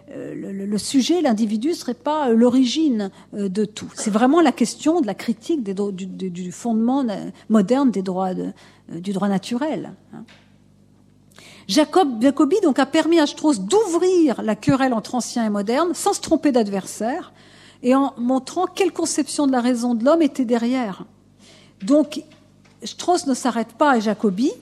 le, 0.08 0.52
le, 0.52 0.78
sujet, 0.78 1.22
l'individu, 1.22 1.74
serait 1.74 1.94
pas 1.94 2.30
l'origine 2.30 3.10
de 3.32 3.64
tout. 3.64 3.90
C'est 3.94 4.10
vraiment 4.10 4.40
la 4.40 4.52
question 4.52 5.00
de 5.00 5.06
la 5.06 5.14
critique 5.14 5.62
des, 5.62 5.74
du, 5.74 6.06
du 6.06 6.52
fondement 6.52 7.04
moderne 7.48 7.90
des 7.90 8.02
droits 8.02 8.34
de, 8.34 8.52
euh, 8.92 9.00
du 9.00 9.12
droit 9.12 9.28
naturel. 9.28 9.92
Hein. 10.14 10.24
Jacob, 11.68 12.22
Jacobi 12.22 12.56
donc 12.62 12.78
a 12.78 12.86
permis 12.86 13.18
à 13.18 13.26
Strauss 13.26 13.60
d'ouvrir 13.60 14.42
la 14.42 14.54
querelle 14.54 14.94
entre 14.94 15.14
ancien 15.16 15.44
et 15.44 15.50
moderne 15.50 15.94
sans 15.94 16.12
se 16.12 16.20
tromper 16.20 16.52
d'adversaire 16.52 17.32
et 17.82 17.94
en 17.94 18.14
montrant 18.18 18.66
quelle 18.66 18.92
conception 18.92 19.46
de 19.46 19.52
la 19.52 19.60
raison 19.60 19.94
de 19.94 20.04
l'homme 20.04 20.22
était 20.22 20.44
derrière. 20.44 21.04
Donc 21.82 22.22
Strauss 22.84 23.26
ne 23.26 23.34
s'arrête 23.34 23.72
pas 23.72 23.92
à 23.92 24.00
Jacobi 24.00 24.52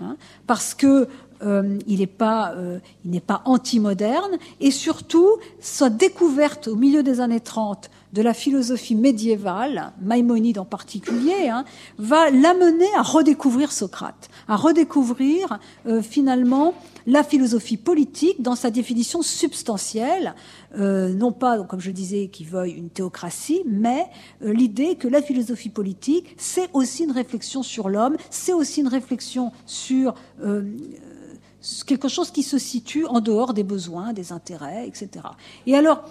hein, 0.00 0.16
parce 0.46 0.74
que 0.74 1.08
euh, 1.42 1.78
il 1.86 1.98
n'est 1.98 2.06
pas, 2.06 2.52
euh, 2.52 2.78
pas 3.26 3.42
anti-moderne 3.44 4.38
et 4.60 4.70
surtout 4.70 5.28
sa 5.60 5.90
découverte 5.90 6.68
au 6.68 6.76
milieu 6.76 7.02
des 7.02 7.20
années 7.20 7.40
30 7.40 7.90
de 8.12 8.22
la 8.22 8.32
philosophie 8.32 8.94
médiévale, 8.94 9.92
Maïmonide 10.00 10.58
en 10.58 10.64
particulier, 10.64 11.48
hein, 11.48 11.64
va 11.98 12.30
l'amener 12.30 12.88
à 12.96 13.02
redécouvrir 13.02 13.72
Socrate, 13.72 14.30
à 14.48 14.56
redécouvrir 14.56 15.58
euh, 15.86 16.02
finalement 16.02 16.74
la 17.06 17.22
philosophie 17.22 17.76
politique 17.76 18.40
dans 18.40 18.54
sa 18.54 18.70
définition 18.70 19.22
substantielle, 19.22 20.34
euh, 20.78 21.12
non 21.12 21.32
pas, 21.32 21.62
comme 21.64 21.80
je 21.80 21.90
disais, 21.90 22.28
qu'il 22.28 22.46
veuille 22.46 22.72
une 22.72 22.90
théocratie, 22.90 23.62
mais 23.66 24.06
euh, 24.42 24.52
l'idée 24.52 24.96
que 24.96 25.08
la 25.08 25.22
philosophie 25.22 25.68
politique, 25.68 26.34
c'est 26.38 26.68
aussi 26.72 27.04
une 27.04 27.12
réflexion 27.12 27.62
sur 27.62 27.88
l'homme, 27.88 28.16
c'est 28.30 28.52
aussi 28.52 28.80
une 28.80 28.88
réflexion 28.88 29.52
sur 29.66 30.14
euh, 30.42 30.62
quelque 31.86 32.08
chose 32.08 32.30
qui 32.30 32.42
se 32.42 32.58
situe 32.58 33.06
en 33.06 33.20
dehors 33.20 33.54
des 33.54 33.64
besoins, 33.64 34.12
des 34.12 34.32
intérêts, 34.32 34.86
etc. 34.86 35.26
Et 35.66 35.76
alors, 35.76 36.04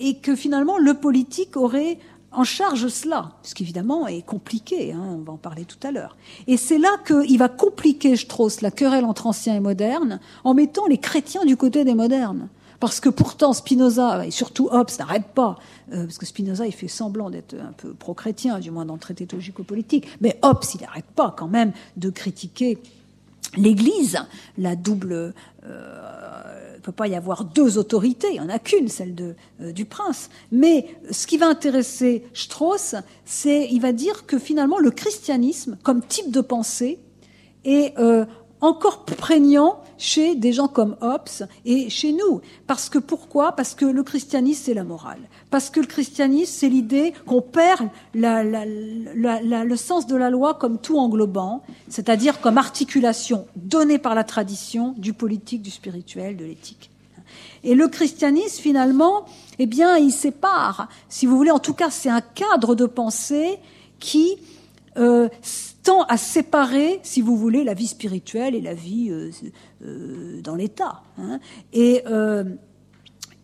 et 0.00 0.16
que 0.16 0.34
finalement 0.34 0.76
le 0.76 0.94
politique 0.94 1.56
aurait 1.56 1.98
en 2.32 2.44
charge 2.44 2.88
cela, 2.88 3.32
ce 3.42 3.54
qui 3.54 3.62
évidemment 3.62 4.06
est 4.06 4.22
compliqué, 4.22 4.92
hein, 4.92 5.02
on 5.18 5.22
va 5.22 5.32
en 5.32 5.36
parler 5.36 5.64
tout 5.64 5.86
à 5.86 5.90
l'heure. 5.90 6.16
Et 6.46 6.56
c'est 6.56 6.78
là 6.78 6.90
qu'il 7.06 7.38
va 7.38 7.48
compliquer 7.48 8.16
Strauss 8.16 8.60
la 8.60 8.70
querelle 8.70 9.04
entre 9.04 9.26
anciens 9.26 9.54
et 9.54 9.60
modernes 9.60 10.20
en 10.44 10.54
mettant 10.54 10.86
les 10.86 10.98
chrétiens 10.98 11.44
du 11.44 11.56
côté 11.56 11.84
des 11.84 11.94
modernes. 11.94 12.48
Parce 12.80 12.98
que 12.98 13.08
pourtant 13.08 13.52
Spinoza, 13.52 14.26
et 14.26 14.32
surtout 14.32 14.68
Hobbes, 14.72 14.90
n'arrête 14.98 15.28
pas, 15.34 15.56
euh, 15.92 16.04
parce 16.04 16.18
que 16.18 16.26
Spinoza 16.26 16.66
il 16.66 16.72
fait 16.72 16.88
semblant 16.88 17.30
d'être 17.30 17.54
un 17.54 17.72
peu 17.72 17.94
pro-chrétien, 17.94 18.58
du 18.58 18.72
moins 18.72 18.84
dans 18.84 18.94
le 18.94 19.00
traité 19.00 19.24
théologico-politique, 19.24 20.08
mais 20.20 20.36
Hobbes 20.42 20.64
il 20.74 20.80
n'arrête 20.80 21.04
pas 21.14 21.32
quand 21.36 21.46
même 21.46 21.72
de 21.96 22.10
critiquer 22.10 22.78
l'Église, 23.56 24.18
la 24.58 24.76
double... 24.76 25.34
Euh, 25.64 26.72
ne 26.82 26.84
peut 26.84 26.92
pas 26.92 27.06
y 27.06 27.14
avoir 27.14 27.44
deux 27.44 27.78
autorités, 27.78 28.26
il 28.30 28.34
n'y 28.34 28.40
en 28.40 28.48
a 28.48 28.58
qu'une, 28.58 28.88
celle 28.88 29.14
de, 29.14 29.36
euh, 29.60 29.72
du 29.72 29.84
prince. 29.84 30.30
Mais 30.50 30.88
ce 31.12 31.28
qui 31.28 31.38
va 31.38 31.48
intéresser 31.48 32.24
Strauss, 32.34 32.96
c'est, 33.24 33.68
il 33.70 33.80
va 33.80 33.92
dire 33.92 34.26
que 34.26 34.36
finalement 34.38 34.78
le 34.78 34.90
christianisme, 34.90 35.78
comme 35.84 36.02
type 36.02 36.32
de 36.32 36.40
pensée, 36.40 36.98
est 37.64 37.96
euh, 37.98 38.26
encore 38.60 39.04
prégnant 39.04 39.81
chez 40.02 40.34
des 40.34 40.52
gens 40.52 40.66
comme 40.66 40.96
Hobbes 41.00 41.46
et 41.64 41.88
chez 41.88 42.12
nous. 42.12 42.40
Parce 42.66 42.88
que 42.88 42.98
pourquoi? 42.98 43.52
Parce 43.52 43.74
que 43.74 43.84
le 43.84 44.02
christianisme, 44.02 44.62
c'est 44.64 44.74
la 44.74 44.82
morale. 44.82 45.20
Parce 45.50 45.70
que 45.70 45.78
le 45.78 45.86
christianisme, 45.86 46.52
c'est 46.52 46.68
l'idée 46.68 47.14
qu'on 47.24 47.40
perd 47.40 47.88
le 48.12 49.76
sens 49.76 50.08
de 50.08 50.16
la 50.16 50.28
loi 50.28 50.54
comme 50.54 50.78
tout 50.78 50.98
englobant, 50.98 51.62
c'est-à-dire 51.88 52.40
comme 52.40 52.58
articulation 52.58 53.46
donnée 53.54 53.98
par 53.98 54.16
la 54.16 54.24
tradition 54.24 54.94
du 54.98 55.12
politique, 55.12 55.62
du 55.62 55.70
spirituel, 55.70 56.36
de 56.36 56.44
l'éthique. 56.44 56.90
Et 57.62 57.76
le 57.76 57.86
christianisme, 57.86 58.60
finalement, 58.60 59.24
eh 59.60 59.66
bien, 59.66 59.96
il 59.96 60.10
sépare, 60.10 60.88
si 61.08 61.26
vous 61.26 61.36
voulez, 61.36 61.52
en 61.52 61.60
tout 61.60 61.74
cas, 61.74 61.90
c'est 61.90 62.10
un 62.10 62.20
cadre 62.20 62.74
de 62.74 62.86
pensée 62.86 63.60
qui 64.00 64.36
euh, 64.96 65.28
tend 65.82 66.02
à 66.04 66.16
séparer, 66.16 67.00
si 67.02 67.22
vous 67.22 67.36
voulez, 67.36 67.64
la 67.64 67.74
vie 67.74 67.86
spirituelle 67.86 68.54
et 68.54 68.60
la 68.60 68.74
vie 68.74 69.10
euh, 69.10 69.30
euh, 69.84 70.40
dans 70.40 70.54
l'État. 70.54 71.02
Hein. 71.18 71.40
Et, 71.72 72.02
euh, 72.06 72.44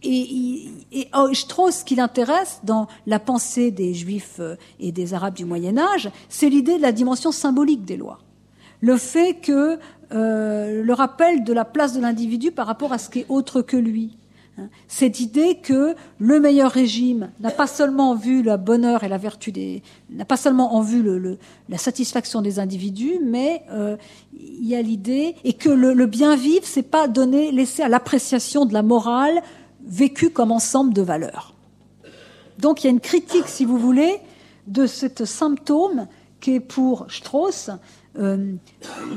et, 0.03 0.69
et 0.93 1.09
oh, 1.17 1.29
Strauss, 1.33 1.79
ce 1.79 1.85
qui 1.85 1.97
l'intéresse 1.97 2.61
dans 2.63 2.87
la 3.07 3.19
pensée 3.19 3.71
des 3.71 3.95
Juifs 3.95 4.37
euh, 4.39 4.57
et 4.79 4.93
des 4.93 5.15
Arabes 5.15 5.35
du 5.35 5.45
Moyen 5.45 5.77
Âge, 5.79 6.11
c'est 6.29 6.49
l'idée 6.49 6.77
de 6.77 6.83
la 6.83 6.93
dimension 6.93 7.33
symbolique 7.33 7.85
des 7.85 7.97
lois. 7.97 8.21
le 8.81 8.97
fait 8.97 9.35
que 9.35 9.79
euh, 10.13 10.83
le 10.83 10.93
rappel 10.95 11.45
de 11.45 11.53
la 11.53 11.65
place 11.65 11.95
de 11.95 12.01
l'individu 12.01 12.51
par 12.51 12.67
rapport 12.67 12.93
à 12.93 12.99
ce 12.99 13.11
qui 13.11 13.21
est 13.21 13.27
autre 13.29 13.63
que 13.63 13.77
lui. 13.77 14.17
Hein. 14.59 14.69
Cette 14.89 15.21
idée 15.21 15.57
que 15.63 15.95
le 16.19 16.41
meilleur 16.41 16.71
régime 16.71 17.31
n'a 17.41 17.51
pas 17.51 17.67
seulement 17.67 18.15
vu 18.15 18.43
le 18.43 18.57
bonheur 18.57 19.05
et 19.05 19.09
la 19.09 19.19
vertu 19.19 19.53
n'a 20.11 20.25
pas 20.25 20.37
seulement 20.37 20.75
en 20.75 20.83
vue 20.83 21.05
la 21.69 21.79
satisfaction 21.79 22.43
des 22.43 22.59
individus, 22.59 23.19
mais 23.25 23.63
euh, 23.71 23.97
il 24.33 24.67
y 24.67 24.75
a 24.75 24.83
l'idée 24.83 25.37
et 25.45 25.53
que 25.53 25.71
le, 25.71 26.07
bien 26.07 26.37
vivre, 26.37 26.65
c'est 26.65 26.83
pas 26.83 27.09
donner, 27.09 27.53
laisser 27.53 27.83
à 27.83 27.89
l'appréciation 27.89 28.67
de 28.67 28.73
la 28.73 28.83
morale 28.83 29.43
vécue 29.87 30.31
comme 30.31 30.53
ensemble 30.53 30.93
de 30.93 31.03
valeurs. 31.03 31.55
Donc 32.59 32.83
il 32.83 32.87
y 32.87 32.89
a 32.89 32.91
une 32.91 33.01
critique, 33.01 33.47
si 33.47 33.65
vous 33.65 33.79
voulez, 33.79 34.21
de 34.67 34.87
ce 34.87 35.25
symptôme 35.25 36.07
qui 36.41 36.55
est 36.55 36.61
pour 36.61 37.07
Strauss 37.11 37.71
euh, 38.19 38.55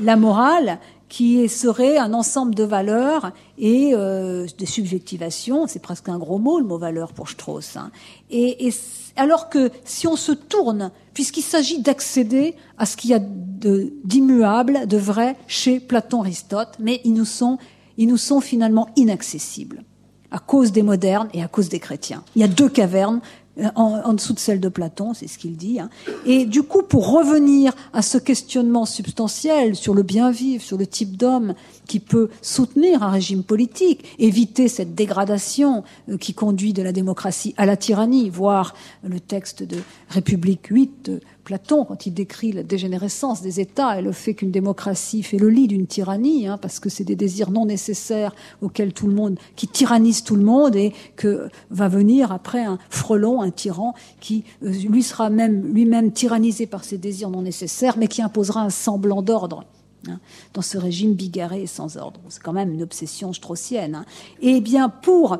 la 0.00 0.16
morale 0.16 0.78
qui 1.12 1.46
serait 1.46 1.98
un 1.98 2.14
ensemble 2.14 2.54
de 2.54 2.64
valeurs 2.64 3.32
et 3.58 3.90
euh, 3.92 4.46
de 4.56 4.64
subjectivations. 4.64 5.66
C'est 5.66 5.82
presque 5.82 6.08
un 6.08 6.18
gros 6.18 6.38
mot, 6.38 6.58
le 6.58 6.64
mot 6.64 6.78
valeur 6.78 7.12
pour 7.12 7.28
Strauss. 7.28 7.76
Hein. 7.76 7.90
Et, 8.30 8.66
et, 8.66 8.74
alors 9.16 9.50
que 9.50 9.70
si 9.84 10.06
on 10.06 10.16
se 10.16 10.32
tourne, 10.32 10.90
puisqu'il 11.12 11.42
s'agit 11.42 11.82
d'accéder 11.82 12.54
à 12.78 12.86
ce 12.86 12.96
qu'il 12.96 13.10
y 13.10 13.14
a 13.14 13.18
d'immuable, 13.20 14.80
de, 14.80 14.86
de, 14.86 14.96
vrai 14.96 15.36
chez 15.48 15.80
Platon, 15.80 16.22
Aristote, 16.22 16.76
mais 16.78 17.02
ils 17.04 17.12
nous 17.12 17.26
sont, 17.26 17.58
ils 17.98 18.08
nous 18.08 18.16
sont 18.16 18.40
finalement 18.40 18.88
inaccessibles 18.96 19.84
à 20.30 20.38
cause 20.38 20.72
des 20.72 20.82
modernes 20.82 21.28
et 21.34 21.42
à 21.42 21.48
cause 21.48 21.68
des 21.68 21.78
chrétiens. 21.78 22.24
Il 22.34 22.40
y 22.40 22.44
a 22.44 22.48
deux 22.48 22.70
cavernes 22.70 23.20
euh, 23.58 23.68
en, 23.74 24.14
dessous 24.14 24.32
de 24.32 24.38
celle 24.38 24.60
de 24.60 24.68
Platon, 24.68 25.12
c'est 25.12 25.26
ce 25.26 25.36
qu'il 25.36 25.56
dit. 25.56 25.78
Hein. 25.78 25.90
Et 26.24 26.46
du 26.46 26.62
coup, 26.62 26.82
pour 26.82 27.10
revenir 27.10 27.74
à 27.92 28.00
ce 28.00 28.16
questionnement 28.16 28.86
substantiel 28.86 29.76
sur 29.76 29.92
le 29.92 30.02
bien 30.02 30.30
vivre, 30.30 30.62
sur 30.62 30.78
le 30.78 30.86
type 30.86 31.16
d'homme 31.18 31.54
qui 31.86 32.00
peut 32.00 32.30
soutenir 32.40 33.02
un 33.02 33.10
régime 33.10 33.42
politique, 33.42 34.16
éviter 34.18 34.68
cette 34.68 34.94
dégradation 34.94 35.84
euh, 36.08 36.16
qui 36.16 36.32
conduit 36.32 36.72
de 36.72 36.82
la 36.82 36.92
démocratie 36.92 37.54
à 37.58 37.66
la 37.66 37.76
tyrannie, 37.76 38.30
voire 38.30 38.74
le 39.04 39.20
texte 39.20 39.62
de 39.62 39.76
République 40.08 40.66
8 40.66 41.04
de 41.10 41.20
Platon, 41.44 41.84
quand 41.84 42.06
il 42.06 42.14
décrit 42.14 42.52
la 42.52 42.62
dégénérescence 42.62 43.42
des 43.42 43.60
États 43.60 43.98
et 43.98 44.02
le 44.02 44.12
fait 44.12 44.34
qu'une 44.34 44.50
démocratie 44.50 45.22
fait 45.22 45.38
le 45.38 45.48
lit 45.48 45.66
d'une 45.66 45.86
tyrannie, 45.86 46.46
hein, 46.46 46.58
parce 46.58 46.78
que 46.78 46.88
c'est 46.88 47.04
des 47.04 47.16
désirs 47.16 47.50
non 47.50 47.66
nécessaires 47.66 48.34
auxquels 48.60 48.92
tout 48.92 49.06
le 49.06 49.14
monde, 49.14 49.38
qui 49.56 49.66
tyrannisent 49.66 50.22
tout 50.22 50.36
le 50.36 50.44
monde 50.44 50.76
et 50.76 50.92
que 51.16 51.48
va 51.70 51.88
venir 51.88 52.32
après 52.32 52.64
un 52.64 52.78
frelon, 52.90 53.42
un 53.42 53.50
tyran, 53.50 53.94
qui 54.20 54.44
euh, 54.62 54.70
lui 54.70 55.02
sera 55.02 55.30
même 55.30 55.72
lui-même 55.72 56.12
tyrannisé 56.12 56.66
par 56.66 56.84
ses 56.84 56.98
désirs 56.98 57.30
non 57.30 57.42
nécessaires, 57.42 57.96
mais 57.98 58.08
qui 58.08 58.22
imposera 58.22 58.62
un 58.62 58.70
semblant 58.70 59.22
d'ordre. 59.22 59.64
Hein, 60.08 60.18
dans 60.52 60.62
ce 60.62 60.78
régime 60.78 61.14
bigarré 61.14 61.62
et 61.62 61.66
sans 61.68 61.96
ordre. 61.96 62.20
C'est 62.28 62.42
quand 62.42 62.52
même 62.52 62.72
une 62.72 62.82
obsession 62.82 63.32
straussienne. 63.32 63.94
Hein. 63.94 64.04
Et 64.40 64.60
bien, 64.60 64.88
pour 64.88 65.38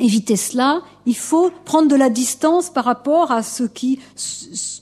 éviter 0.00 0.36
cela, 0.36 0.82
il 1.06 1.16
faut 1.16 1.50
prendre 1.64 1.88
de 1.88 1.96
la 1.96 2.10
distance 2.10 2.70
par 2.70 2.84
rapport 2.84 3.30
à 3.32 3.42
ce 3.42 3.64
qui, 3.64 3.98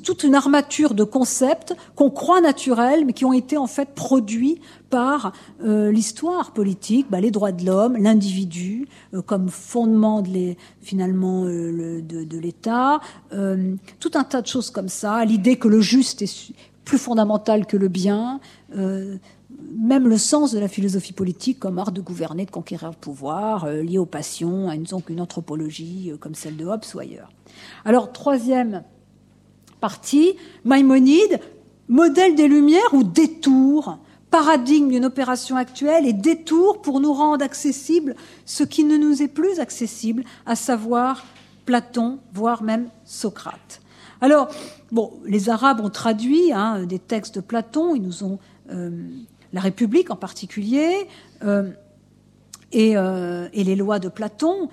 toute 0.05 0.25
une 0.25 0.35
armature 0.35 0.95
de 0.95 1.05
concepts 1.05 1.75
qu'on 1.95 2.11
croit 2.11 2.41
naturels, 2.41 3.05
mais 3.05 3.13
qui 3.13 3.25
ont 3.25 3.33
été 3.33 3.57
en 3.57 3.67
fait 3.67 3.95
produits 3.95 4.61
par 4.91 5.33
euh, 5.65 5.91
l'histoire 5.91 6.53
politique, 6.53 7.07
bah, 7.11 7.21
les 7.21 7.31
droits 7.31 7.53
de 7.53 7.65
l'homme, 7.65 7.97
l'individu 7.97 8.89
euh, 9.15 9.23
comme 9.23 9.49
fondement 9.49 10.23
de 10.23 10.29
les, 10.29 10.59
finalement 10.81 11.45
euh, 11.45 12.01
de, 12.03 12.25
de 12.25 12.39
l'État, 12.39 13.01
euh, 13.33 13.75
tout 14.01 14.13
un 14.15 14.25
tas 14.25 14.43
de 14.43 14.47
choses 14.47 14.71
comme 14.71 14.89
ça, 14.89 15.25
l'idée 15.25 15.57
que 15.57 15.69
le 15.69 15.81
juste 15.81 16.23
est 16.23 16.53
plus 16.87 16.99
fondamental 16.99 17.67
que 17.67 17.77
le 17.77 17.89
bien. 17.89 18.41
Euh, 18.75 19.17
même 19.77 20.09
le 20.09 20.19
sens 20.19 20.53
de 20.53 20.59
la 20.59 20.69
philosophie 20.69 21.13
politique 21.13 21.59
comme 21.61 21.79
art 21.79 21.93
de 21.93 22.01
gouverner, 22.01 22.45
de 22.45 22.51
conquérir 22.51 22.91
le 22.91 22.97
pouvoir, 22.97 23.65
euh, 23.65 23.83
lié 23.83 23.99
aux 23.99 24.07
passions, 24.07 24.69
à 24.69 24.75
une, 24.75 24.85
donc 24.85 25.11
une 25.11 25.21
anthropologie 25.21 26.11
euh, 26.13 26.17
comme 26.17 26.35
celle 26.35 26.57
de 26.57 26.65
Hobbes 26.65 26.85
ou 26.95 26.99
ailleurs. 26.99 27.31
Alors, 27.85 28.13
troisième 28.13 28.83
partie, 29.81 30.35
Maïmonide, 30.65 31.41
modèle 31.89 32.35
des 32.35 32.49
Lumières 32.49 32.93
ou 32.93 33.05
détour, 33.05 33.99
paradigme 34.31 34.89
d'une 34.91 35.05
opération 35.05 35.57
actuelle 35.57 36.07
et 36.07 36.13
détour 36.13 36.83
pour 36.83 37.01
nous 37.01 37.13
rendre 37.13 37.45
accessible 37.45 38.17
ce 38.45 38.65
qui 38.65 38.85
ne 38.85 38.97
nous 38.97 39.23
est 39.23 39.29
plus 39.29 39.61
accessible, 39.61 40.25
à 40.45 40.57
savoir 40.57 41.25
Platon, 41.65 42.19
voire 42.33 42.63
même 42.63 42.89
Socrate. 43.05 43.81
Alors, 44.21 44.49
bon, 44.93 45.13
les 45.27 45.51
Arabes 45.51 45.81
ont 45.81 45.91
traduit 45.91 46.53
hein, 46.53 46.85
des 46.85 46.99
textes 46.99 47.37
de 47.37 47.41
Platon, 47.41 47.95
ils 47.95 48.03
nous 48.03 48.25
ont 48.25 48.39
euh, 48.71 48.91
la 49.53 49.61
République 49.61 50.11
en 50.11 50.17
particulier, 50.17 51.07
euh, 51.43 51.71
et, 52.73 52.97
euh, 52.97 53.49
et, 53.53 53.65
les 53.65 53.77
lois 53.77 53.99
de 53.99 54.09
Platon. 54.09 54.69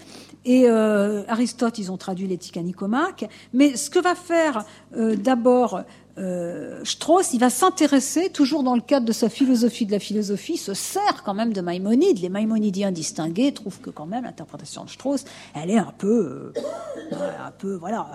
Et 0.45 0.67
euh, 0.67 1.23
Aristote, 1.27 1.77
ils 1.77 1.91
ont 1.91 1.97
traduit 1.97 2.27
l'éthique 2.27 2.57
à 2.57 2.61
Nicomaque. 2.61 3.25
Mais 3.53 3.75
ce 3.75 3.89
que 3.89 3.99
va 3.99 4.15
faire 4.15 4.65
d'abord 4.91 5.83
euh, 6.19 6.81
Strauss, 6.83 7.33
il 7.33 7.39
va 7.39 7.49
s'intéresser, 7.49 8.29
toujours 8.29 8.61
dans 8.61 8.75
le 8.75 8.81
cadre 8.81 9.05
de 9.05 9.11
sa 9.11 9.29
philosophie 9.29 9.85
de 9.85 9.91
la 9.91 9.99
philosophie, 9.99 10.57
se 10.57 10.73
sert 10.73 11.23
quand 11.23 11.33
même 11.33 11.53
de 11.53 11.61
Maïmonide. 11.61 12.19
Les 12.19 12.29
Maïmonidiens 12.29 12.91
distingués 12.91 13.51
trouvent 13.51 13.79
que 13.79 13.89
quand 13.89 14.05
même 14.05 14.23
l'interprétation 14.23 14.83
de 14.83 14.89
Strauss, 14.89 15.25
elle 15.55 15.71
est 15.71 15.77
un 15.77 15.93
peu, 15.97 16.53
euh, 16.55 17.31
un 17.43 17.51
peu, 17.51 17.73
voilà, 17.73 18.07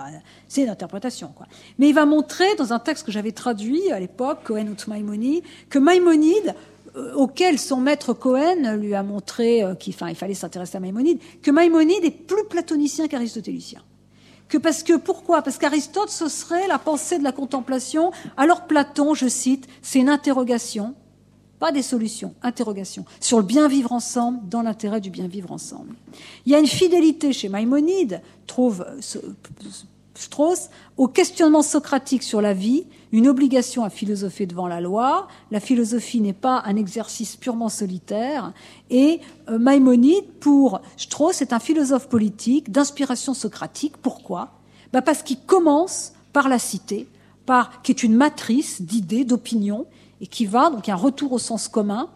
c'est 0.47 0.63
une 0.63 0.69
interprétation. 0.69 1.33
Quoi. 1.35 1.47
Mais 1.77 1.89
il 1.89 1.93
va 1.93 2.05
montrer 2.05 2.55
dans 2.57 2.71
un 2.71 2.79
texte 2.79 3.05
que 3.05 3.11
j'avais 3.11 3.33
traduit 3.33 3.91
à 3.91 3.99
l'époque, 3.99 4.39
Cohen 4.45 4.67
ou 4.67 4.89
Maïmonide, 4.89 5.43
que 5.69 5.79
Maïmonide 5.79 6.55
euh, 6.95 7.13
auquel 7.15 7.59
son 7.59 7.81
maître 7.81 8.13
Cohen 8.13 8.77
lui 8.77 8.95
a 8.95 9.03
montré 9.03 9.63
qu'il 9.77 9.93
il 10.07 10.15
fallait 10.15 10.33
s'intéresser 10.33 10.77
à 10.77 10.79
Maïmonide, 10.79 11.19
que 11.41 11.51
Maïmonide 11.51 12.05
est 12.05 12.11
plus 12.11 12.45
platonicien 12.45 13.09
qu'aristotélicien 13.09 13.81
que 14.49 14.57
parce 14.57 14.83
que 14.83 14.97
pourquoi? 14.97 15.41
Parce 15.41 15.57
qu'Aristote 15.57 16.09
ce 16.09 16.27
serait 16.27 16.67
la 16.67 16.79
pensée 16.79 17.17
de 17.17 17.23
la 17.23 17.31
contemplation, 17.31 18.11
alors 18.35 18.67
Platon, 18.67 19.13
je 19.13 19.27
cite, 19.27 19.67
c'est 19.81 19.99
une 19.99 20.09
interrogation, 20.09 20.95
pas 21.59 21.71
des 21.71 21.83
solutions, 21.83 22.33
interrogation 22.41 23.05
sur 23.19 23.37
le 23.37 23.43
bien 23.43 23.67
vivre 23.67 23.91
ensemble 23.91 24.47
dans 24.49 24.61
l'intérêt 24.61 25.01
du 25.01 25.09
bien 25.09 25.27
vivre 25.27 25.51
ensemble. 25.51 25.95
Il 26.45 26.51
y 26.51 26.55
a 26.55 26.59
une 26.59 26.67
fidélité 26.67 27.31
chez 27.31 27.47
Maïmonide, 27.47 28.21
trouve 28.47 28.85
Strauss, 30.15 30.69
au 30.97 31.07
questionnement 31.07 31.61
socratique 31.61 32.23
sur 32.23 32.41
la 32.41 32.53
vie, 32.53 32.85
une 33.11 33.27
obligation 33.27 33.83
à 33.83 33.89
philosopher 33.89 34.45
devant 34.45 34.67
la 34.67 34.81
loi. 34.81 35.27
La 35.51 35.59
philosophie 35.59 36.21
n'est 36.21 36.33
pas 36.33 36.61
un 36.65 36.75
exercice 36.75 37.35
purement 37.35 37.69
solitaire. 37.69 38.53
Et 38.89 39.19
euh, 39.49 39.57
Maïmonide, 39.57 40.25
pour 40.39 40.81
Strauss, 40.97 41.41
est 41.41 41.53
un 41.53 41.59
philosophe 41.59 42.07
politique 42.07 42.71
d'inspiration 42.71 43.33
socratique. 43.33 43.97
Pourquoi? 43.97 44.51
Bah 44.93 45.01
Parce 45.01 45.23
qu'il 45.23 45.39
commence 45.39 46.13
par 46.33 46.49
la 46.49 46.59
cité, 46.59 47.07
par, 47.45 47.81
qui 47.81 47.91
est 47.91 48.03
une 48.03 48.15
matrice 48.15 48.81
d'idées, 48.81 49.25
d'opinions, 49.25 49.85
et 50.21 50.27
qui 50.27 50.45
va, 50.45 50.69
donc 50.69 50.89
un 50.89 50.95
retour 50.95 51.31
au 51.31 51.39
sens 51.39 51.67
commun, 51.67 52.09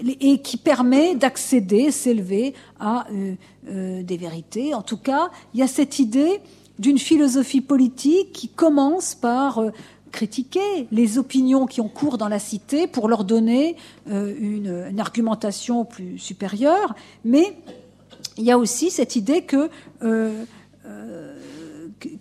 et 0.00 0.38
qui 0.38 0.56
permet 0.56 1.14
d'accéder, 1.14 1.90
s'élever 1.90 2.54
à 2.80 3.06
euh, 3.10 3.34
euh, 3.68 4.02
des 4.02 4.16
vérités. 4.16 4.74
En 4.74 4.82
tout 4.82 4.96
cas, 4.96 5.30
il 5.52 5.60
y 5.60 5.62
a 5.62 5.68
cette 5.68 5.98
idée 5.98 6.40
d'une 6.78 6.98
philosophie 6.98 7.60
politique 7.60 8.32
qui 8.32 8.48
commence 8.48 9.14
par 9.14 9.58
euh, 9.58 9.70
critiquer 10.14 10.86
les 10.90 11.18
opinions 11.18 11.66
qui 11.66 11.80
ont 11.80 11.88
cours 11.88 12.16
dans 12.18 12.28
la 12.28 12.38
cité 12.38 12.86
pour 12.86 13.08
leur 13.08 13.24
donner 13.24 13.76
euh, 14.08 14.32
une, 14.40 15.00
argumentation 15.00 15.84
plus 15.84 16.18
supérieure, 16.18 16.94
mais 17.24 17.56
il 18.38 18.44
y 18.44 18.50
a 18.50 18.58
aussi 18.58 18.90
cette 18.90 19.16
idée 19.16 19.42
que 19.42 19.68
euh, 20.02 20.44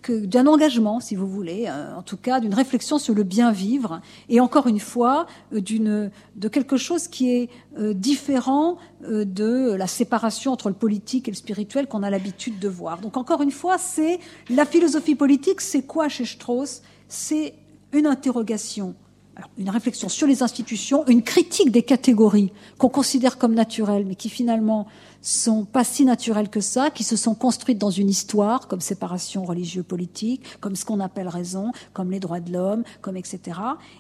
d'un 0.09 0.47
engagement, 0.47 0.99
si 0.99 1.15
vous 1.15 1.27
voulez, 1.27 1.65
euh, 1.67 1.95
en 1.95 2.01
tout 2.01 2.17
cas 2.17 2.39
d'une 2.39 2.53
réflexion 2.53 2.97
sur 2.97 3.13
le 3.13 3.23
bien 3.23 3.51
vivre, 3.51 4.01
et 4.29 4.39
encore 4.39 4.67
une 4.67 4.79
fois 4.79 5.27
euh, 5.53 5.61
d'une 5.61 6.11
de 6.35 6.47
quelque 6.47 6.77
chose 6.77 7.07
qui 7.07 7.31
est 7.31 7.49
euh, 7.77 7.93
différent 7.93 8.77
de 9.01 9.73
la 9.73 9.87
séparation 9.87 10.53
entre 10.53 10.69
le 10.69 10.75
politique 10.75 11.27
et 11.27 11.31
le 11.31 11.35
spirituel 11.35 11.87
qu'on 11.87 12.03
a 12.03 12.09
l'habitude 12.09 12.59
de 12.59 12.69
voir. 12.69 12.99
Donc 13.01 13.17
encore 13.17 13.41
une 13.41 13.51
fois, 13.51 13.77
c'est 13.77 14.19
la 14.49 14.65
philosophie 14.65 15.15
politique, 15.15 15.59
c'est 15.59 15.81
quoi 15.81 16.07
chez 16.07 16.25
Strauss? 16.25 16.81
C'est 17.09 17.53
une 17.93 18.07
interrogation 18.07 18.95
une 19.57 19.69
réflexion 19.69 20.09
sur 20.09 20.27
les 20.27 20.43
institutions, 20.43 21.05
une 21.07 21.23
critique 21.23 21.71
des 21.71 21.83
catégories 21.83 22.51
qu'on 22.77 22.89
considère 22.89 23.37
comme 23.37 23.53
naturelles, 23.53 24.05
mais 24.05 24.15
qui 24.15 24.29
finalement 24.29 24.87
sont 25.21 25.65
pas 25.65 25.83
si 25.83 26.05
naturelles 26.05 26.49
que 26.49 26.59
ça, 26.59 26.91
qui 26.91 27.03
se 27.03 27.15
sont 27.15 27.33
construites 27.33 27.77
dans 27.77 27.89
une 27.89 28.09
histoire, 28.09 28.67
comme 28.67 28.81
séparation 28.81 29.43
religieux-politique, 29.43 30.43
comme 30.59 30.75
ce 30.75 30.85
qu'on 30.85 30.99
appelle 30.99 31.27
raison, 31.27 31.71
comme 31.93 32.11
les 32.11 32.19
droits 32.19 32.41
de 32.41 32.51
l'homme, 32.51 32.83
comme 33.01 33.15
etc. 33.15 33.39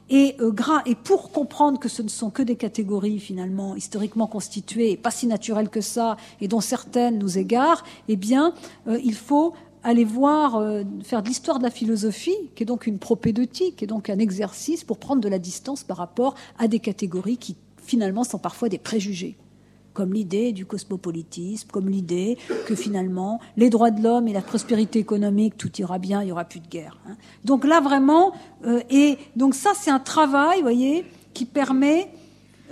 Et, 0.09 0.35
euh, 0.41 0.51
et 0.85 0.95
pour 0.95 1.31
comprendre 1.31 1.79
que 1.79 1.89
ce 1.89 2.01
ne 2.01 2.09
sont 2.09 2.29
que 2.29 2.43
des 2.43 2.55
catégories 2.55 3.19
finalement 3.19 3.75
historiquement 3.75 4.27
constituées, 4.27 4.97
pas 4.97 5.11
si 5.11 5.27
naturelles 5.27 5.69
que 5.69 5.81
ça, 5.81 6.17
et 6.41 6.47
dont 6.47 6.61
certaines 6.61 7.17
nous 7.17 7.37
égarent, 7.37 7.83
eh 8.07 8.17
bien, 8.17 8.53
euh, 8.87 8.99
il 9.03 9.15
faut 9.15 9.53
aller 9.83 10.05
voir, 10.05 10.55
euh, 10.55 10.83
faire 11.03 11.21
de 11.21 11.27
l'histoire 11.27 11.59
de 11.59 11.63
la 11.63 11.69
philosophie, 11.69 12.37
qui 12.55 12.63
est 12.63 12.65
donc 12.65 12.87
une 12.87 12.99
propédeutique, 12.99 13.77
qui 13.77 13.83
est 13.83 13.87
donc 13.87 14.09
un 14.09 14.19
exercice 14.19 14.83
pour 14.83 14.97
prendre 14.97 15.21
de 15.21 15.29
la 15.29 15.39
distance 15.39 15.83
par 15.83 15.97
rapport 15.97 16.35
à 16.57 16.67
des 16.67 16.79
catégories 16.79 17.37
qui 17.37 17.55
finalement 17.77 18.23
sont 18.23 18.39
parfois 18.39 18.69
des 18.69 18.77
préjugés 18.77 19.37
comme 19.93 20.13
l'idée 20.13 20.51
du 20.51 20.65
cosmopolitisme, 20.65 21.69
comme 21.71 21.87
l'idée 21.87 22.37
que 22.65 22.75
finalement 22.75 23.39
les 23.57 23.69
droits 23.69 23.91
de 23.91 24.01
l'homme 24.01 24.27
et 24.27 24.33
la 24.33 24.41
prospérité 24.41 24.99
économique, 24.99 25.57
tout 25.57 25.71
ira 25.79 25.99
bien, 25.99 26.23
il 26.23 26.29
y 26.29 26.31
aura 26.31 26.45
plus 26.45 26.59
de 26.59 26.67
guerre. 26.67 26.99
Hein. 27.07 27.15
Donc 27.45 27.63
là 27.63 27.79
vraiment, 27.79 28.33
euh, 28.65 28.81
et 28.89 29.17
donc 29.35 29.55
ça 29.55 29.71
c'est 29.75 29.91
un 29.91 29.99
travail, 29.99 30.61
voyez, 30.61 31.05
qui 31.33 31.45
permet 31.45 32.09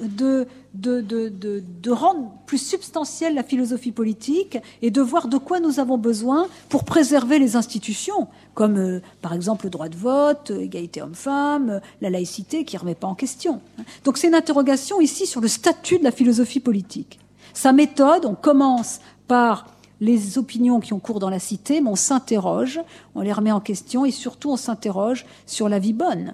de 0.01 0.47
de, 0.73 1.01
de, 1.01 1.29
de, 1.29 1.91
rendre 1.91 2.31
plus 2.45 2.57
substantielle 2.57 3.35
la 3.35 3.43
philosophie 3.43 3.91
politique 3.91 4.57
et 4.81 4.89
de 4.89 5.01
voir 5.01 5.27
de 5.27 5.37
quoi 5.37 5.59
nous 5.59 5.79
avons 5.79 5.97
besoin 5.97 6.47
pour 6.69 6.85
préserver 6.85 7.39
les 7.39 7.57
institutions, 7.57 8.27
comme 8.53 8.77
euh, 8.77 9.01
par 9.21 9.33
exemple 9.33 9.65
le 9.65 9.69
droit 9.69 9.89
de 9.89 9.97
vote, 9.97 10.51
euh, 10.51 10.61
égalité 10.61 11.01
homme-femme, 11.01 11.69
euh, 11.69 11.79
la 11.99 12.09
laïcité 12.09 12.63
qui 12.63 12.77
ne 12.77 12.81
remet 12.81 12.95
pas 12.95 13.07
en 13.07 13.15
question. 13.15 13.59
Donc 14.05 14.17
c'est 14.17 14.27
une 14.27 14.35
interrogation 14.35 15.01
ici 15.01 15.25
sur 15.25 15.41
le 15.41 15.49
statut 15.49 15.99
de 15.99 16.05
la 16.05 16.11
philosophie 16.11 16.61
politique. 16.61 17.19
Sa 17.53 17.73
méthode, 17.73 18.25
on 18.25 18.35
commence 18.35 19.01
par 19.27 19.67
les 19.99 20.37
opinions 20.37 20.79
qui 20.79 20.93
ont 20.93 20.99
cours 20.99 21.19
dans 21.19 21.29
la 21.29 21.39
cité, 21.39 21.81
mais 21.81 21.89
on 21.89 21.95
s'interroge, 21.95 22.79
on 23.13 23.21
les 23.21 23.33
remet 23.33 23.51
en 23.51 23.59
question 23.59 24.05
et 24.05 24.11
surtout 24.11 24.51
on 24.51 24.57
s'interroge 24.57 25.25
sur 25.45 25.67
la 25.67 25.79
vie 25.79 25.93
bonne. 25.93 26.33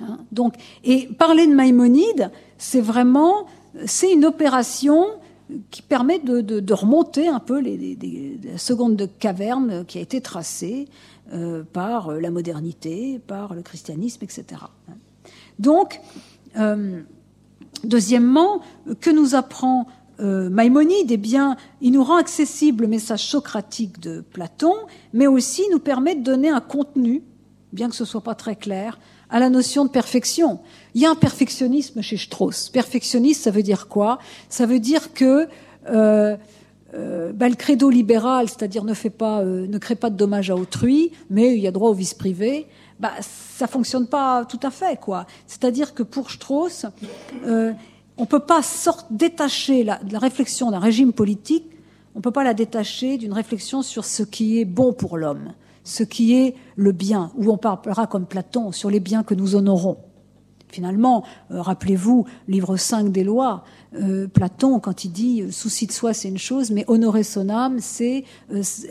Hein. 0.00 0.18
Donc, 0.32 0.54
et 0.82 1.06
parler 1.06 1.46
de 1.46 1.54
Maïmonide, 1.54 2.30
c'est 2.64 2.80
vraiment, 2.80 3.46
une 4.02 4.24
opération 4.24 5.04
qui 5.70 5.82
permet 5.82 6.18
de, 6.18 6.72
remonter 6.72 7.28
un 7.28 7.38
peu 7.38 7.60
les, 7.60 8.38
la 8.42 8.56
seconde 8.56 8.96
de 8.96 9.04
caverne 9.04 9.84
qui 9.86 9.98
a 9.98 10.00
été 10.00 10.22
tracée 10.22 10.88
euh, 11.32 11.62
par 11.62 12.12
la 12.12 12.30
modernité, 12.30 13.20
par 13.26 13.54
le 13.54 13.60
christianisme, 13.60 14.24
etc. 14.24 14.62
Donc, 15.58 16.00
euh, 16.56 17.02
deuxièmement, 17.84 18.62
que 19.00 19.10
nous 19.10 19.34
apprend 19.34 19.86
euh, 20.20 20.48
Maïmonide? 20.48 21.12
Eh 21.12 21.18
bien, 21.18 21.56
il 21.82 21.92
nous 21.92 22.02
rend 22.02 22.16
accessible 22.16 22.84
le 22.84 22.88
message 22.88 23.26
socratique 23.26 24.00
de 24.00 24.22
Platon, 24.22 24.74
mais 25.12 25.26
aussi 25.26 25.62
nous 25.70 25.80
permet 25.80 26.14
de 26.14 26.22
donner 26.22 26.48
un 26.48 26.60
contenu, 26.60 27.22
bien 27.74 27.90
que 27.90 27.94
ce 27.94 28.06
soit 28.06 28.22
pas 28.22 28.34
très 28.34 28.56
clair, 28.56 28.98
à 29.30 29.40
la 29.40 29.50
notion 29.50 29.84
de 29.84 29.90
perfection. 29.90 30.60
Il 30.94 31.02
y 31.02 31.06
a 31.06 31.10
un 31.10 31.14
perfectionnisme 31.14 32.02
chez 32.02 32.16
Strauss. 32.16 32.68
Perfectionniste, 32.68 33.42
ça 33.42 33.50
veut 33.50 33.62
dire 33.62 33.88
quoi? 33.88 34.18
Ça 34.48 34.66
veut 34.66 34.80
dire 34.80 35.12
que 35.12 35.48
euh, 35.88 36.36
euh, 36.94 37.32
bah, 37.32 37.48
le 37.48 37.56
credo 37.56 37.90
libéral, 37.90 38.48
c'est-à-dire 38.48 38.84
ne 38.84 38.92
euh, 38.94 39.66
ne 39.66 39.78
crée 39.78 39.96
pas 39.96 40.10
de 40.10 40.16
dommages 40.16 40.50
à 40.50 40.56
autrui, 40.56 41.10
mais 41.30 41.56
il 41.56 41.60
y 41.60 41.66
a 41.66 41.72
droit 41.72 41.90
au 41.90 41.94
vice 41.94 42.14
privé. 42.14 42.66
Bah, 43.00 43.12
ça 43.20 43.66
fonctionne 43.66 44.06
pas 44.06 44.44
tout 44.44 44.60
à 44.62 44.70
fait, 44.70 45.00
quoi. 45.00 45.26
C'est-à-dire 45.46 45.94
que 45.94 46.04
pour 46.04 46.30
Strauss, 46.30 46.86
euh, 47.46 47.72
on 48.16 48.26
peut 48.26 48.40
pas 48.40 48.62
sorte, 48.62 49.06
détacher 49.10 49.82
la, 49.82 49.98
la 50.08 50.18
réflexion 50.20 50.70
d'un 50.70 50.78
régime 50.78 51.12
politique, 51.12 51.66
on 52.14 52.20
peut 52.20 52.30
pas 52.30 52.44
la 52.44 52.54
détacher 52.54 53.18
d'une 53.18 53.32
réflexion 53.32 53.82
sur 53.82 54.04
ce 54.04 54.22
qui 54.22 54.60
est 54.60 54.64
bon 54.64 54.92
pour 54.92 55.16
l'homme 55.16 55.52
ce 55.84 56.02
qui 56.02 56.34
est 56.34 56.56
le 56.76 56.92
bien, 56.92 57.30
où 57.36 57.52
on 57.52 57.58
parlera 57.58 58.06
comme 58.06 58.26
Platon 58.26 58.72
sur 58.72 58.90
les 58.90 59.00
biens 59.00 59.22
que 59.22 59.34
nous 59.34 59.54
honorons. 59.54 59.98
Finalement, 60.68 61.24
euh, 61.52 61.62
rappelez-vous, 61.62 62.26
livre 62.48 62.76
5 62.76 63.12
des 63.12 63.22
lois, 63.22 63.62
euh, 64.00 64.26
Platon, 64.26 64.80
quand 64.80 65.04
il 65.04 65.12
dit 65.12 65.42
euh, 65.42 65.50
souci 65.50 65.86
de 65.86 65.92
soi, 65.92 66.14
c'est 66.14 66.28
une 66.28 66.38
chose, 66.38 66.70
mais 66.70 66.84
honorer 66.88 67.22
son 67.22 67.48
âme, 67.48 67.78
c'est 67.80 68.24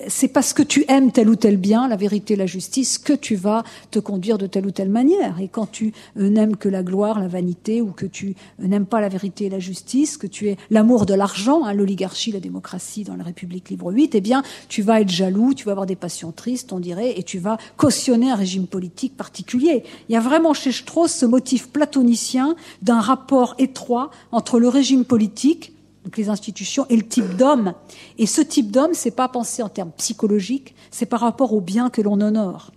c'est 0.07 0.27
parce 0.27 0.53
que 0.53 0.63
tu 0.63 0.85
aimes 0.87 1.11
tel 1.11 1.29
ou 1.29 1.35
tel 1.35 1.57
bien, 1.57 1.87
la 1.87 1.95
vérité, 1.95 2.35
la 2.35 2.45
justice, 2.45 2.97
que 2.97 3.13
tu 3.13 3.35
vas 3.35 3.63
te 3.91 3.99
conduire 3.99 4.37
de 4.37 4.47
telle 4.47 4.65
ou 4.65 4.71
telle 4.71 4.89
manière. 4.89 5.39
Et 5.39 5.47
quand 5.47 5.69
tu 5.69 5.93
n'aimes 6.15 6.55
que 6.55 6.69
la 6.69 6.83
gloire, 6.83 7.19
la 7.19 7.27
vanité, 7.27 7.81
ou 7.81 7.91
que 7.91 8.05
tu 8.05 8.35
n'aimes 8.59 8.85
pas 8.85 9.01
la 9.01 9.09
vérité 9.09 9.45
et 9.45 9.49
la 9.49 9.59
justice, 9.59 10.17
que 10.17 10.27
tu 10.27 10.49
es 10.49 10.57
l'amour 10.69 11.05
de 11.05 11.13
l'argent, 11.13 11.63
hein, 11.63 11.73
l'oligarchie, 11.73 12.31
la 12.31 12.39
démocratie 12.39 13.03
dans 13.03 13.15
la 13.15 13.23
République 13.23 13.69
livre 13.69 13.91
8, 13.91 14.15
eh 14.15 14.21
bien, 14.21 14.43
tu 14.69 14.81
vas 14.81 15.01
être 15.01 15.09
jaloux, 15.09 15.53
tu 15.53 15.65
vas 15.65 15.71
avoir 15.71 15.85
des 15.85 15.95
passions 15.95 16.31
tristes, 16.31 16.73
on 16.73 16.79
dirait, 16.79 17.17
et 17.17 17.23
tu 17.23 17.39
vas 17.39 17.57
cautionner 17.77 18.31
un 18.31 18.35
régime 18.35 18.67
politique 18.67 19.15
particulier. 19.17 19.83
Il 20.09 20.13
y 20.13 20.15
a 20.15 20.21
vraiment 20.21 20.53
chez 20.53 20.71
Strauss 20.71 21.11
ce 21.11 21.25
motif 21.25 21.69
platonicien 21.69 22.55
d'un 22.81 22.99
rapport 22.99 23.55
étroit 23.57 24.11
entre 24.31 24.59
le 24.59 24.67
régime 24.67 24.92
politique, 25.01 25.73
donc 26.03 26.17
les 26.17 26.29
institutions, 26.29 26.85
et 26.89 26.95
le 26.95 27.07
type 27.07 27.35
d'homme. 27.35 27.73
Et 28.17 28.25
ce 28.25 28.41
type 28.41 28.71
d'homme, 28.71 28.93
c'est 28.93 29.11
pas 29.11 29.27
pensé 29.27 29.63
en 29.63 29.69
termes 29.69 29.91
psychologiques, 29.97 30.75
c'est 30.91 31.05
par 31.05 31.21
rapport 31.21 31.53
au 31.53 31.61
bien 31.61 31.89
que 31.89 32.01
l'on 32.01 32.19
honore. 32.21 32.71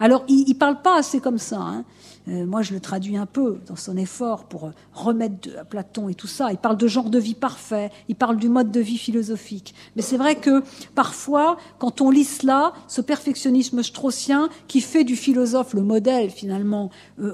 Alors, 0.00 0.24
il, 0.28 0.44
il 0.46 0.54
parle 0.54 0.82
pas 0.82 0.98
assez 0.98 1.20
comme 1.20 1.38
ça. 1.38 1.58
Hein. 1.58 1.84
Euh, 2.28 2.44
moi, 2.46 2.62
je 2.62 2.74
le 2.74 2.80
traduis 2.80 3.16
un 3.16 3.26
peu 3.26 3.58
dans 3.66 3.76
son 3.76 3.96
effort 3.96 4.44
pour 4.44 4.70
remettre 4.92 5.48
à 5.58 5.64
Platon 5.64 6.08
et 6.08 6.14
tout 6.14 6.26
ça. 6.26 6.52
Il 6.52 6.58
parle 6.58 6.76
de 6.76 6.86
genre 6.86 7.10
de 7.10 7.18
vie 7.18 7.34
parfait, 7.34 7.90
il 8.08 8.16
parle 8.16 8.36
du 8.36 8.48
mode 8.48 8.70
de 8.70 8.80
vie 8.80 8.98
philosophique. 8.98 9.74
Mais 9.96 10.02
c'est 10.02 10.16
vrai 10.16 10.36
que 10.36 10.62
parfois, 10.94 11.56
quand 11.78 12.00
on 12.00 12.10
lit 12.10 12.24
cela, 12.24 12.72
ce 12.86 13.00
perfectionnisme 13.00 13.82
straussien 13.82 14.48
qui 14.66 14.80
fait 14.80 15.04
du 15.04 15.16
philosophe 15.16 15.74
le 15.74 15.82
modèle 15.82 16.30
finalement, 16.30 16.90
euh, 17.20 17.32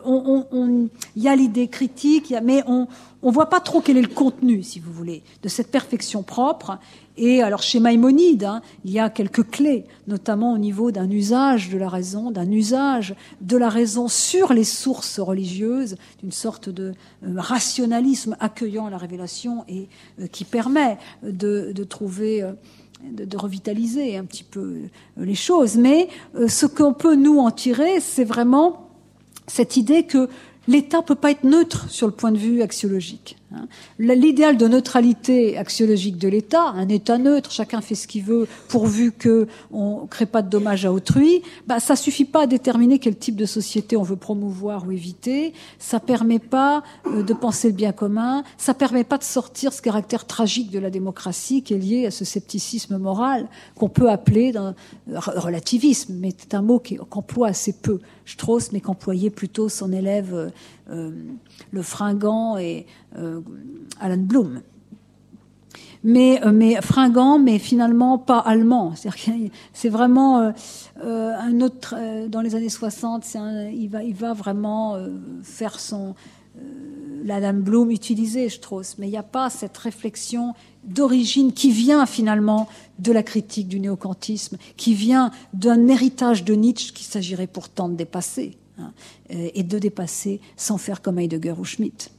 il 1.16 1.22
y 1.22 1.29
a 1.29 1.35
l'idée 1.35 1.68
critique, 1.68 2.33
mais 2.43 2.62
on 2.66 2.87
ne 3.29 3.35
voit 3.35 3.49
pas 3.49 3.61
trop 3.61 3.81
quel 3.81 3.97
est 3.97 4.03
le 4.03 4.09
contenu, 4.09 4.62
si 4.62 4.81
vous 4.81 4.93
voulez, 4.93 5.22
de 5.43 5.49
cette 5.49 5.70
perfection 5.70 6.22
propre. 6.22 6.79
Et 7.16 7.43
alors 7.43 7.62
chez 7.62 7.79
Maïmonide, 7.79 8.45
hein, 8.45 8.61
il 8.85 8.91
y 8.91 8.99
a 8.99 9.09
quelques 9.09 9.49
clés, 9.49 9.85
notamment 10.09 10.53
au 10.53 10.59
niveau 10.59 10.91
d'un 10.91 11.09
usage 11.11 11.70
de 11.70 11.79
la 11.79 11.89
raison, 11.89 12.31
d'un 12.31 12.51
usage 12.51 13.14
de 13.41 13.57
la 13.57 13.68
raison 13.68 14.09
sur 14.09 14.53
les 14.53 14.64
sources 14.64 15.20
religieuses, 15.20 15.97
d'une 16.20 16.33
sorte 16.33 16.68
de 16.68 16.93
euh, 17.25 17.35
rationalisme 17.37 18.37
accueillant 18.41 18.89
la 18.89 18.99
révélation 18.99 19.64
et 19.68 19.89
euh, 20.20 20.27
qui 20.27 20.45
permet 20.45 20.99
de, 21.22 21.72
trouver 21.85 22.43
euh, 22.43 22.53
de, 23.12 23.37
revitaliser 23.37 24.16
un 24.16 24.25
petit 24.25 24.45
peu 24.45 24.81
les 25.16 25.35
choses. 25.37 25.77
Mais 25.77 26.09
ce 26.49 26.66
qu'on 26.66 26.95
peut 26.95 27.14
nous 27.14 27.39
en 27.39 27.53
tirer, 27.53 28.01
c'est 28.01 28.25
vraiment 28.25 28.89
cette 29.47 29.77
idée 29.77 30.05
que 30.05 30.29
l'État 30.68 31.02
peut 31.02 31.14
pas 31.14 31.30
être 31.30 31.44
neutre 31.44 31.90
sur 31.90 32.06
le 32.06 32.12
point 32.12 32.32
de 32.32 32.38
vue 32.38 32.62
axiologique. 32.62 33.36
Hein. 33.55 33.66
L'idéal 33.98 34.57
de 34.57 34.68
neutralité 34.68 35.57
axiologique 35.57 36.18
de 36.18 36.28
l'État, 36.28 36.68
un 36.68 36.88
État 36.88 37.18
neutre, 37.18 37.50
chacun 37.50 37.80
fait 37.80 37.94
ce 37.94 38.07
qu'il 38.07 38.24
veut, 38.24 38.46
pourvu 38.68 39.12
qu'on 39.12 40.02
ne 40.02 40.07
crée 40.09 40.26
pas 40.26 40.42
de 40.42 40.48
dommages 40.48 40.84
à 40.84 40.92
autrui, 40.92 41.42
bah, 41.66 41.80
ça 41.80 41.96
suffit 41.96 42.24
pas 42.24 42.42
à 42.42 42.46
déterminer 42.46 42.98
quel 42.98 43.16
type 43.16 43.36
de 43.36 43.46
société 43.46 43.96
on 43.96 44.02
veut 44.02 44.16
promouvoir 44.16 44.86
ou 44.86 44.92
éviter. 44.92 45.52
Ça 45.78 46.00
permet 46.00 46.38
pas 46.38 46.82
euh, 47.07 47.22
de 47.22 47.34
penser 47.34 47.68
le 47.68 47.74
bien 47.74 47.92
commun. 47.92 48.44
Ça 48.59 48.74
permet 48.74 49.05
pas 49.05 49.18
de 49.18 49.24
sortir 49.24 49.72
ce 49.72 49.82
caractère 49.82 50.26
tragique 50.26 50.70
de 50.70 50.78
la 50.78 50.90
démocratie 50.90 51.62
qui 51.62 51.74
est 51.74 51.78
lié 51.78 52.07
à 52.07 52.11
ce 52.11 52.24
scepticisme 52.24 52.98
moral 52.98 53.48
qu'on 53.74 53.88
peut 53.88 54.11
appeler 54.11 54.52
d'un 54.52 54.74
relativisme, 55.07 56.14
mais 56.18 56.32
c'est 56.36 56.55
un 56.55 56.62
mot 56.62 56.80
qu'emploie 56.80 57.48
assez 57.48 57.72
peu 57.72 58.00
Strauss, 58.26 58.72
mais 58.72 58.80
qu'employait 58.80 59.30
plutôt 59.30 59.68
son 59.68 59.92
élève 59.92 60.34
euh, 60.34 60.48
euh, 60.84 60.84
le 60.89 61.82
fringant 61.82 62.59
et 62.59 62.87
euh, 63.16 63.41
Alan 64.01 64.18
Bloom. 64.18 64.62
Mais, 66.07 66.41
mais 66.53 66.80
fringant, 66.82 67.39
mais 67.39 67.59
finalement 67.59 68.18
pas 68.18 68.39
allemand. 68.39 68.93
C'est 69.72 69.89
vraiment 69.89 70.53
un 71.01 71.61
autre. 71.62 71.95
dans 72.28 72.43
les 72.43 72.55
années 72.55 72.68
60, 72.68 73.26
il 73.72 73.89
va, 73.89 74.35
vraiment 74.35 74.99
faire 75.43 75.80
son 75.80 76.14
l'Adam 77.24 77.61
Bloom 77.61 77.91
utilisé 77.91 78.49
Strauss, 78.49 78.97
mais 78.99 79.09
il 79.09 79.11
n'y 79.11 79.16
a 79.16 79.22
pas 79.22 79.51
cette 79.51 79.76
réflexion 79.78 80.55
d'origine 80.85 81.53
qui 81.53 81.70
vient 81.70 82.05
finalement 82.07 82.68
de 82.99 83.12
la 83.12 83.22
critique 83.22 83.66
du 83.66 83.80
néocantisme, 83.80 84.59
qui 84.76 84.95
vient 84.95 85.30
d'un 85.55 85.89
héritage 85.89 86.45
de 86.45 86.55
Nietzsche 86.55 86.93
qu'il 86.93 87.07
s'agirait 87.07 87.47
pourtant 87.47 87.89
de 87.89 87.95
dépasser, 87.95 88.59
hein, 88.79 88.93
et 89.31 89.62
de 89.62 89.79
dépasser 89.79 90.41
sans 90.57 90.79
faire 90.79 91.03
comme 91.03 91.18
Heidegger 91.18 91.55
ou 91.59 91.64
Schmitt. 91.64 92.11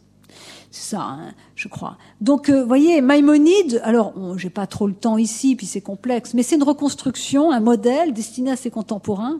C'est 0.72 0.96
ça, 0.96 1.02
hein, 1.02 1.34
je 1.56 1.70
crois. 1.70 1.98
Donc, 2.20 2.50
vous 2.50 2.56
euh, 2.56 2.66
voyez, 2.66 3.00
Maïmonide, 3.00 3.82
alors, 3.86 4.14
j'ai 4.38 4.50
pas 4.50 4.68
trop 4.68 4.88
le 4.88 4.94
temps 4.94 5.18
ici, 5.18 5.56
puis 5.56 5.66
c'est 5.66 5.80
complexe, 5.80 6.34
mais 6.34 6.44
c'est 6.44 6.56
une 6.56 6.64
reconstruction, 6.64 7.52
un 7.52 7.62
modèle 7.62 8.14
destiné 8.14 8.52
à 8.52 8.58
ses 8.58 8.72
contemporains 8.72 9.40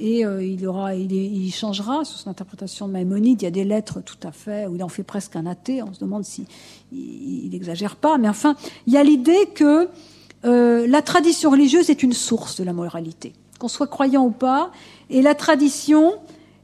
et 0.00 0.24
euh, 0.24 0.42
il, 0.42 0.66
aura, 0.66 0.94
il, 0.94 1.52
changera 1.52 2.04
sur 2.04 2.18
son 2.18 2.30
interprétation 2.30 2.88
de 2.88 2.92
Maïmonide. 2.92 3.42
Il 3.42 3.44
y 3.44 3.48
a 3.48 3.50
des 3.50 3.64
lettres 3.64 4.00
tout 4.00 4.16
à 4.26 4.32
fait 4.32 4.66
où 4.66 4.74
il 4.74 4.82
en 4.82 4.88
fait 4.88 5.02
presque 5.02 5.36
un 5.36 5.44
athée. 5.44 5.82
On 5.82 5.92
se 5.92 6.00
demande 6.00 6.24
si 6.24 6.46
il 6.90 7.50
n'exagère 7.50 7.96
pas, 7.96 8.16
mais 8.16 8.28
enfin, 8.28 8.56
il 8.86 8.94
y 8.94 8.96
a 8.96 9.04
l'idée 9.04 9.48
que 9.54 9.88
euh, 10.46 10.86
la 10.86 11.02
tradition 11.02 11.50
religieuse 11.50 11.90
est 11.90 12.02
une 12.02 12.14
source 12.14 12.56
de 12.58 12.64
la 12.64 12.72
moralité, 12.72 13.34
qu'on 13.58 13.68
soit 13.68 13.88
croyant 13.88 14.24
ou 14.24 14.30
pas, 14.30 14.70
et 15.10 15.20
la 15.20 15.34
tradition 15.34 16.14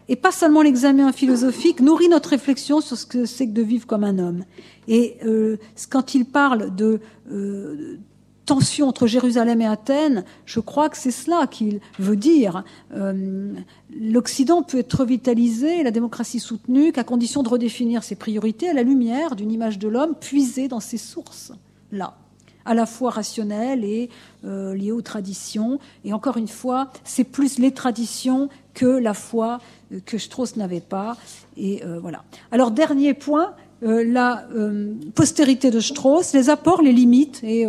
et 0.09 0.17
pas 0.17 0.33
seulement 0.33 0.63
l'examen 0.63 1.13
philosophique 1.13 1.81
nourrit 1.81 2.09
notre 2.09 2.31
réflexion 2.31 2.81
sur 2.81 2.97
ce 2.97 3.07
que 3.07 3.25
c'est 3.25 3.47
que 3.47 3.53
de 3.53 3.63
vivre 3.63 3.87
comme 3.87 4.05
un 4.05 4.19
homme. 4.19 4.45
Et 4.89 5.17
euh, 5.25 5.57
quand 5.91 6.15
il 6.15 6.25
parle 6.25 6.75
de 6.75 7.01
tension 8.47 8.89
entre 8.89 9.07
Jérusalem 9.07 9.61
et 9.61 9.67
Athènes, 9.67 10.25
je 10.47 10.61
crois 10.61 10.89
que 10.89 10.97
c'est 10.97 11.11
cela 11.11 11.47
qu'il 11.47 11.81
veut 11.99 12.17
dire. 12.17 12.65
Euh, 12.95 13.53
L'Occident 14.01 14.63
peut 14.63 14.79
être 14.79 15.01
revitalisé, 15.01 15.83
la 15.83 15.91
démocratie 15.91 16.39
soutenue, 16.39 16.93
qu'à 16.93 17.05
condition 17.05 17.43
de 17.43 17.49
redéfinir 17.49 18.05
ses 18.05 18.15
priorités 18.15 18.69
à 18.69 18.73
la 18.73 18.85
lumière 18.85 19.37
d'une 19.37 19.51
image 19.51 19.79
de 19.79 19.89
l'homme 19.89 20.15
puisée 20.15 20.69
dans 20.69 20.81
ses 20.81 20.97
sources, 20.97 21.53
là, 21.91 22.17
à 22.65 22.75
la 22.75 22.87
fois 22.87 23.11
rationnelle 23.11 23.85
et 23.85 24.11
euh, 24.45 24.75
liée 24.75 24.93
aux 24.93 25.03
traditions. 25.03 25.79
Et 26.05 26.13
encore 26.13 26.37
une 26.37 26.49
fois, 26.49 26.93
c'est 27.05 27.25
plus 27.25 27.59
les 27.59 27.73
traditions 27.73 28.49
que 28.75 28.87
la 28.87 29.15
foi 29.15 29.59
euh, 29.59 29.59
que 30.05 30.19
Strauss 30.19 30.57
n'avait 30.57 30.81
pas. 30.81 31.17
Et 31.57 31.85
euh, 31.85 31.99
voilà. 32.01 32.25
Alors 32.51 32.71
dernier 32.71 33.15
point, 33.15 33.55
euh, 33.83 34.05
la 34.05 34.47
euh, 34.55 34.95
postérité 35.15 35.71
de 35.71 35.81
Strauss, 35.81 36.33
les 36.33 36.51
apports, 36.51 36.83
les 36.83 36.93
limites 36.93 37.43
et 37.45 37.67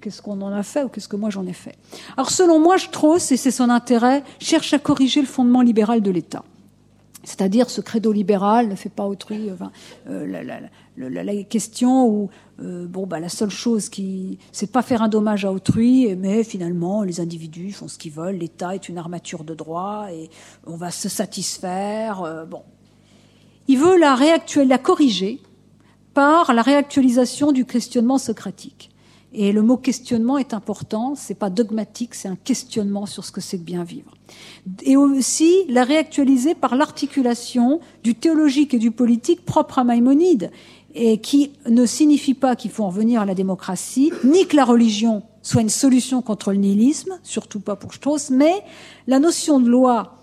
qu'est-ce 0.00 0.22
qu'on 0.22 0.40
en 0.40 0.52
a 0.52 0.62
fait 0.62 0.84
ou 0.84 0.88
qu'est-ce 0.88 1.08
que 1.08 1.16
moi 1.16 1.30
j'en 1.30 1.46
ai 1.46 1.52
fait. 1.52 1.76
Alors 2.16 2.30
selon 2.30 2.60
moi, 2.60 2.78
Strauss, 2.78 3.32
et 3.32 3.36
c'est 3.36 3.50
son 3.50 3.70
intérêt, 3.70 4.22
cherche 4.38 4.72
à 4.72 4.78
corriger 4.78 5.20
le 5.20 5.26
fondement 5.26 5.62
libéral 5.62 6.00
de 6.00 6.10
l'État. 6.10 6.44
C'est-à-dire 7.24 7.70
ce 7.70 7.80
credo 7.80 8.12
libéral 8.12 8.68
ne 8.68 8.74
fait 8.74 8.90
pas 8.90 9.06
autrui. 9.06 9.50
La, 10.06 10.60
la, 10.96 11.42
question 11.44 12.06
où 12.06 12.30
euh, 12.60 12.86
bon 12.86 13.06
bah 13.06 13.20
la 13.20 13.28
seule 13.28 13.50
chose 13.50 13.88
qui 13.88 14.38
c'est 14.52 14.70
pas 14.70 14.82
faire 14.82 15.02
un 15.02 15.08
dommage 15.08 15.44
à 15.44 15.52
autrui, 15.52 16.14
mais 16.16 16.44
finalement 16.44 17.02
les 17.02 17.20
individus 17.20 17.72
font 17.72 17.88
ce 17.88 17.98
qu'ils 17.98 18.12
veulent. 18.12 18.36
L'État 18.36 18.74
est 18.74 18.88
une 18.88 18.98
armature 18.98 19.44
de 19.44 19.54
droit 19.54 20.06
et 20.12 20.30
on 20.66 20.76
va 20.76 20.90
se 20.90 21.08
satisfaire. 21.08 22.22
Euh, 22.22 22.44
bon, 22.44 22.62
il 23.66 23.78
veut 23.78 23.98
la, 23.98 24.14
réactualiser, 24.14 24.68
la 24.68 24.78
corriger 24.78 25.40
par 26.12 26.54
la 26.54 26.62
réactualisation 26.62 27.52
du 27.52 27.64
questionnement 27.64 28.18
socratique. 28.18 28.90
Et 29.36 29.50
le 29.50 29.62
mot 29.62 29.76
questionnement 29.76 30.38
est 30.38 30.54
important, 30.54 31.16
c'est 31.16 31.34
pas 31.34 31.50
dogmatique, 31.50 32.14
c'est 32.14 32.28
un 32.28 32.36
questionnement 32.36 33.04
sur 33.04 33.24
ce 33.24 33.32
que 33.32 33.40
c'est 33.40 33.58
que 33.58 33.64
bien 33.64 33.82
vivre. 33.82 34.12
Et 34.84 34.96
aussi 34.96 35.64
la 35.68 35.82
réactualiser 35.82 36.54
par 36.54 36.76
l'articulation 36.76 37.80
du 38.04 38.14
théologique 38.14 38.74
et 38.74 38.78
du 38.78 38.92
politique 38.92 39.44
propre 39.44 39.80
à 39.80 39.84
Maïmonide, 39.84 40.52
et 40.94 41.18
qui 41.18 41.52
ne 41.68 41.86
signifie 41.86 42.34
pas 42.34 42.56
qu'il 42.56 42.70
faut 42.70 42.84
en 42.84 42.88
revenir 42.88 43.20
à 43.20 43.26
la 43.26 43.34
démocratie, 43.34 44.12
ni 44.22 44.46
que 44.46 44.56
la 44.56 44.64
religion 44.64 45.22
soit 45.42 45.60
une 45.60 45.68
solution 45.68 46.22
contre 46.22 46.52
le 46.52 46.58
nihilisme, 46.58 47.18
surtout 47.22 47.60
pas 47.60 47.76
pour 47.76 47.92
Strauss, 47.94 48.30
mais 48.30 48.62
la 49.06 49.18
notion 49.18 49.60
de 49.60 49.68
loi 49.68 50.14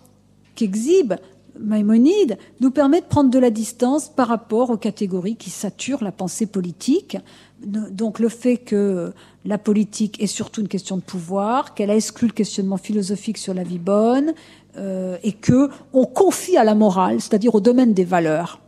qu'exhibe 0.55 1.13
Maïmonide 1.59 2.37
nous 2.59 2.71
permet 2.71 3.01
de 3.01 3.05
prendre 3.05 3.29
de 3.29 3.37
la 3.37 3.49
distance 3.49 4.09
par 4.09 4.29
rapport 4.29 4.69
aux 4.69 4.77
catégories 4.77 5.35
qui 5.35 5.49
saturent 5.49 6.03
la 6.03 6.11
pensée 6.11 6.45
politique. 6.45 7.17
Donc 7.63 8.19
le 8.19 8.29
fait 8.29 8.57
que 8.57 9.13
la 9.45 9.57
politique 9.57 10.21
est 10.21 10.27
surtout 10.27 10.61
une 10.61 10.67
question 10.67 10.97
de 10.97 11.01
pouvoir, 11.01 11.75
qu'elle 11.75 11.91
a 11.91 11.95
exclu 11.95 12.27
le 12.27 12.33
questionnement 12.33 12.77
philosophique 12.77 13.37
sur 13.37 13.53
la 13.53 13.63
vie 13.63 13.79
bonne, 13.79 14.33
euh, 14.77 15.17
et 15.23 15.33
que 15.33 15.69
on 15.93 16.05
confie 16.05 16.57
à 16.57 16.63
la 16.63 16.73
morale, 16.73 17.19
c'est-à-dire 17.19 17.53
au 17.53 17.59
domaine 17.59 17.93
des 17.93 18.05
valeurs, 18.05 18.59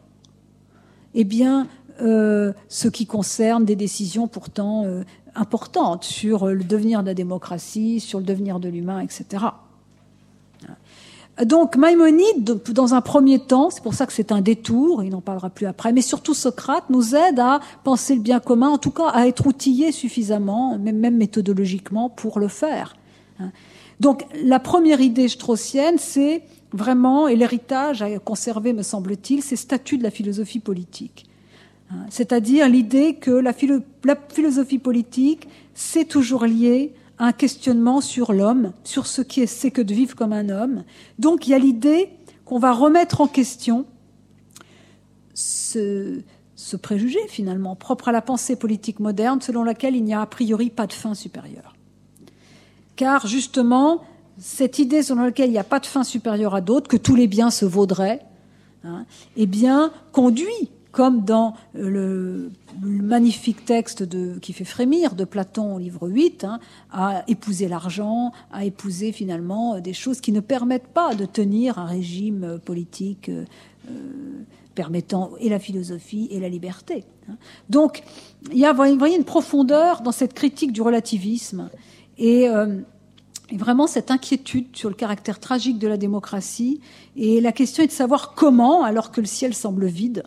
eh 1.15 1.23
bien, 1.23 1.67
euh, 2.01 2.53
ce 2.69 2.87
qui 2.87 3.05
concerne 3.05 3.65
des 3.65 3.75
décisions 3.75 4.27
pourtant 4.27 4.85
euh, 4.85 5.03
importantes 5.35 6.03
sur 6.03 6.47
le 6.47 6.63
devenir 6.63 7.01
de 7.01 7.07
la 7.07 7.13
démocratie, 7.13 7.99
sur 7.99 8.19
le 8.19 8.25
devenir 8.25 8.59
de 8.59 8.69
l'humain, 8.69 8.99
etc. 8.99 9.45
Donc 11.43 11.77
Maïmonide, 11.77 12.61
dans 12.71 12.93
un 12.93 13.01
premier 13.01 13.39
temps, 13.39 13.71
c'est 13.71 13.81
pour 13.81 13.95
ça 13.95 14.05
que 14.05 14.13
c'est 14.13 14.31
un 14.31 14.41
détour, 14.41 15.03
il 15.03 15.09
n'en 15.09 15.21
parlera 15.21 15.49
plus 15.49 15.65
après, 15.65 15.91
mais 15.91 16.01
surtout 16.01 16.35
Socrate 16.35 16.89
nous 16.91 17.15
aide 17.15 17.39
à 17.39 17.59
penser 17.83 18.13
le 18.13 18.21
bien 18.21 18.39
commun, 18.39 18.69
en 18.69 18.77
tout 18.77 18.91
cas 18.91 19.07
à 19.07 19.25
être 19.25 19.47
outillé 19.47 19.91
suffisamment, 19.91 20.77
même, 20.77 21.17
méthodologiquement, 21.17 22.09
pour 22.09 22.39
le 22.39 22.47
faire. 22.47 22.95
Donc 23.99 24.25
la 24.43 24.59
première 24.59 25.01
idée 25.01 25.27
straussienne, 25.27 25.97
c'est 25.97 26.43
vraiment, 26.71 27.27
et 27.27 27.35
l'héritage 27.35 28.03
à 28.03 28.19
conserver, 28.19 28.73
me 28.73 28.83
semble-t-il, 28.83 29.41
ces 29.41 29.55
statuts 29.55 29.97
de 29.97 30.03
la 30.03 30.11
philosophie 30.11 30.59
politique. 30.59 31.25
C'est-à-dire 32.09 32.67
l'idée 32.69 33.15
que 33.15 33.31
la, 33.31 33.53
philo 33.53 33.79
la 34.03 34.15
philosophie 34.15 34.79
politique, 34.79 35.47
c'est 35.73 36.05
toujours 36.05 36.45
lié 36.45 36.93
un 37.19 37.31
questionnement 37.31 38.01
sur 38.01 38.33
l'homme, 38.33 38.73
sur 38.83 39.07
ce 39.07 39.21
qui 39.21 39.45
c'est 39.47 39.71
que 39.71 39.81
de 39.81 39.93
vivre 39.93 40.15
comme 40.15 40.33
un 40.33 40.49
homme. 40.49 40.83
Donc 41.19 41.47
il 41.47 41.51
y 41.51 41.53
a 41.53 41.59
l'idée 41.59 42.09
qu'on 42.45 42.59
va 42.59 42.73
remettre 42.73 43.21
en 43.21 43.27
question 43.27 43.85
ce, 45.33 46.19
ce, 46.55 46.75
préjugé 46.75 47.19
finalement 47.27 47.75
propre 47.75 48.09
à 48.09 48.11
la 48.11 48.21
pensée 48.21 48.55
politique 48.55 48.99
moderne 48.99 49.41
selon 49.41 49.63
laquelle 49.63 49.95
il 49.95 50.03
n'y 50.03 50.13
a 50.13 50.21
a 50.21 50.25
priori 50.25 50.69
pas 50.69 50.87
de 50.87 50.93
fin 50.93 51.13
supérieure. 51.13 51.75
Car 52.95 53.25
justement, 53.25 54.03
cette 54.37 54.79
idée 54.79 55.01
selon 55.01 55.23
laquelle 55.23 55.49
il 55.49 55.53
n'y 55.53 55.59
a 55.59 55.63
pas 55.63 55.79
de 55.79 55.85
fin 55.85 56.03
supérieure 56.03 56.55
à 56.55 56.61
d'autres, 56.61 56.87
que 56.87 56.97
tous 56.97 57.15
les 57.15 57.27
biens 57.27 57.49
se 57.49 57.65
vaudraient, 57.65 58.21
hein, 58.83 59.05
eh 59.37 59.45
bien, 59.45 59.91
conduit 60.11 60.69
comme 60.93 61.25
dans 61.25 61.55
le, 61.73 62.51
le 62.81 63.03
magnifique 63.03 63.65
texte 63.65 64.03
de, 64.03 64.37
qui 64.39 64.53
fait 64.53 64.63
frémir 64.63 65.15
de 65.15 65.25
Platon 65.25 65.75
au 65.75 65.79
livre 65.79 66.07
8, 66.07 66.45
hein, 66.45 66.59
à 66.91 67.23
épouser 67.27 67.67
l'argent, 67.67 68.31
à 68.51 68.63
épouser 68.63 69.11
finalement 69.11 69.79
des 69.79 69.93
choses 69.93 70.21
qui 70.21 70.31
ne 70.31 70.39
permettent 70.39 70.87
pas 70.87 71.15
de 71.15 71.25
tenir 71.25 71.79
un 71.79 71.85
régime 71.85 72.59
politique 72.63 73.29
euh, 73.29 73.43
permettant 74.75 75.31
et 75.39 75.49
la 75.49 75.59
philosophie 75.59 76.27
et 76.31 76.39
la 76.39 76.47
liberté. 76.47 77.03
Hein. 77.27 77.37
Donc, 77.69 78.03
il 78.51 78.59
y 78.59 78.65
a 78.65 78.71
vous 78.71 78.97
voyez, 78.97 79.17
une 79.17 79.25
profondeur 79.25 80.01
dans 80.01 80.11
cette 80.11 80.35
critique 80.35 80.71
du 80.71 80.83
relativisme 80.83 81.69
et, 82.19 82.47
euh, 82.49 82.81
et 83.49 83.57
vraiment 83.57 83.87
cette 83.87 84.11
inquiétude 84.11 84.67
sur 84.73 84.89
le 84.89 84.95
caractère 84.95 85.39
tragique 85.39 85.79
de 85.79 85.87
la 85.87 85.97
démocratie. 85.97 86.81
Et 87.15 87.41
la 87.41 87.51
question 87.51 87.83
est 87.83 87.87
de 87.87 87.91
savoir 87.91 88.35
comment, 88.35 88.83
alors 88.83 89.11
que 89.11 89.21
le 89.21 89.27
ciel 89.27 89.55
semble 89.55 89.87
vide, 89.87 90.23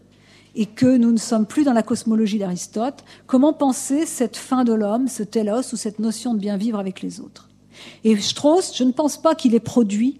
et 0.56 0.66
que 0.66 0.96
nous 0.96 1.12
ne 1.12 1.18
sommes 1.18 1.46
plus 1.46 1.64
dans 1.64 1.74
la 1.74 1.82
cosmologie 1.82 2.38
d'Aristote, 2.38 3.04
comment 3.26 3.52
penser 3.52 4.06
cette 4.06 4.36
fin 4.36 4.64
de 4.64 4.72
l'homme, 4.72 5.06
ce 5.06 5.22
télos 5.22 5.72
ou 5.72 5.76
cette 5.76 5.98
notion 5.98 6.34
de 6.34 6.40
bien 6.40 6.56
vivre 6.56 6.78
avec 6.78 7.02
les 7.02 7.20
autres? 7.20 7.48
Et 8.04 8.16
Strauss, 8.16 8.74
je 8.74 8.84
ne 8.84 8.92
pense 8.92 9.20
pas 9.20 9.34
qu'il 9.34 9.54
ait 9.54 9.60
produit, 9.60 10.18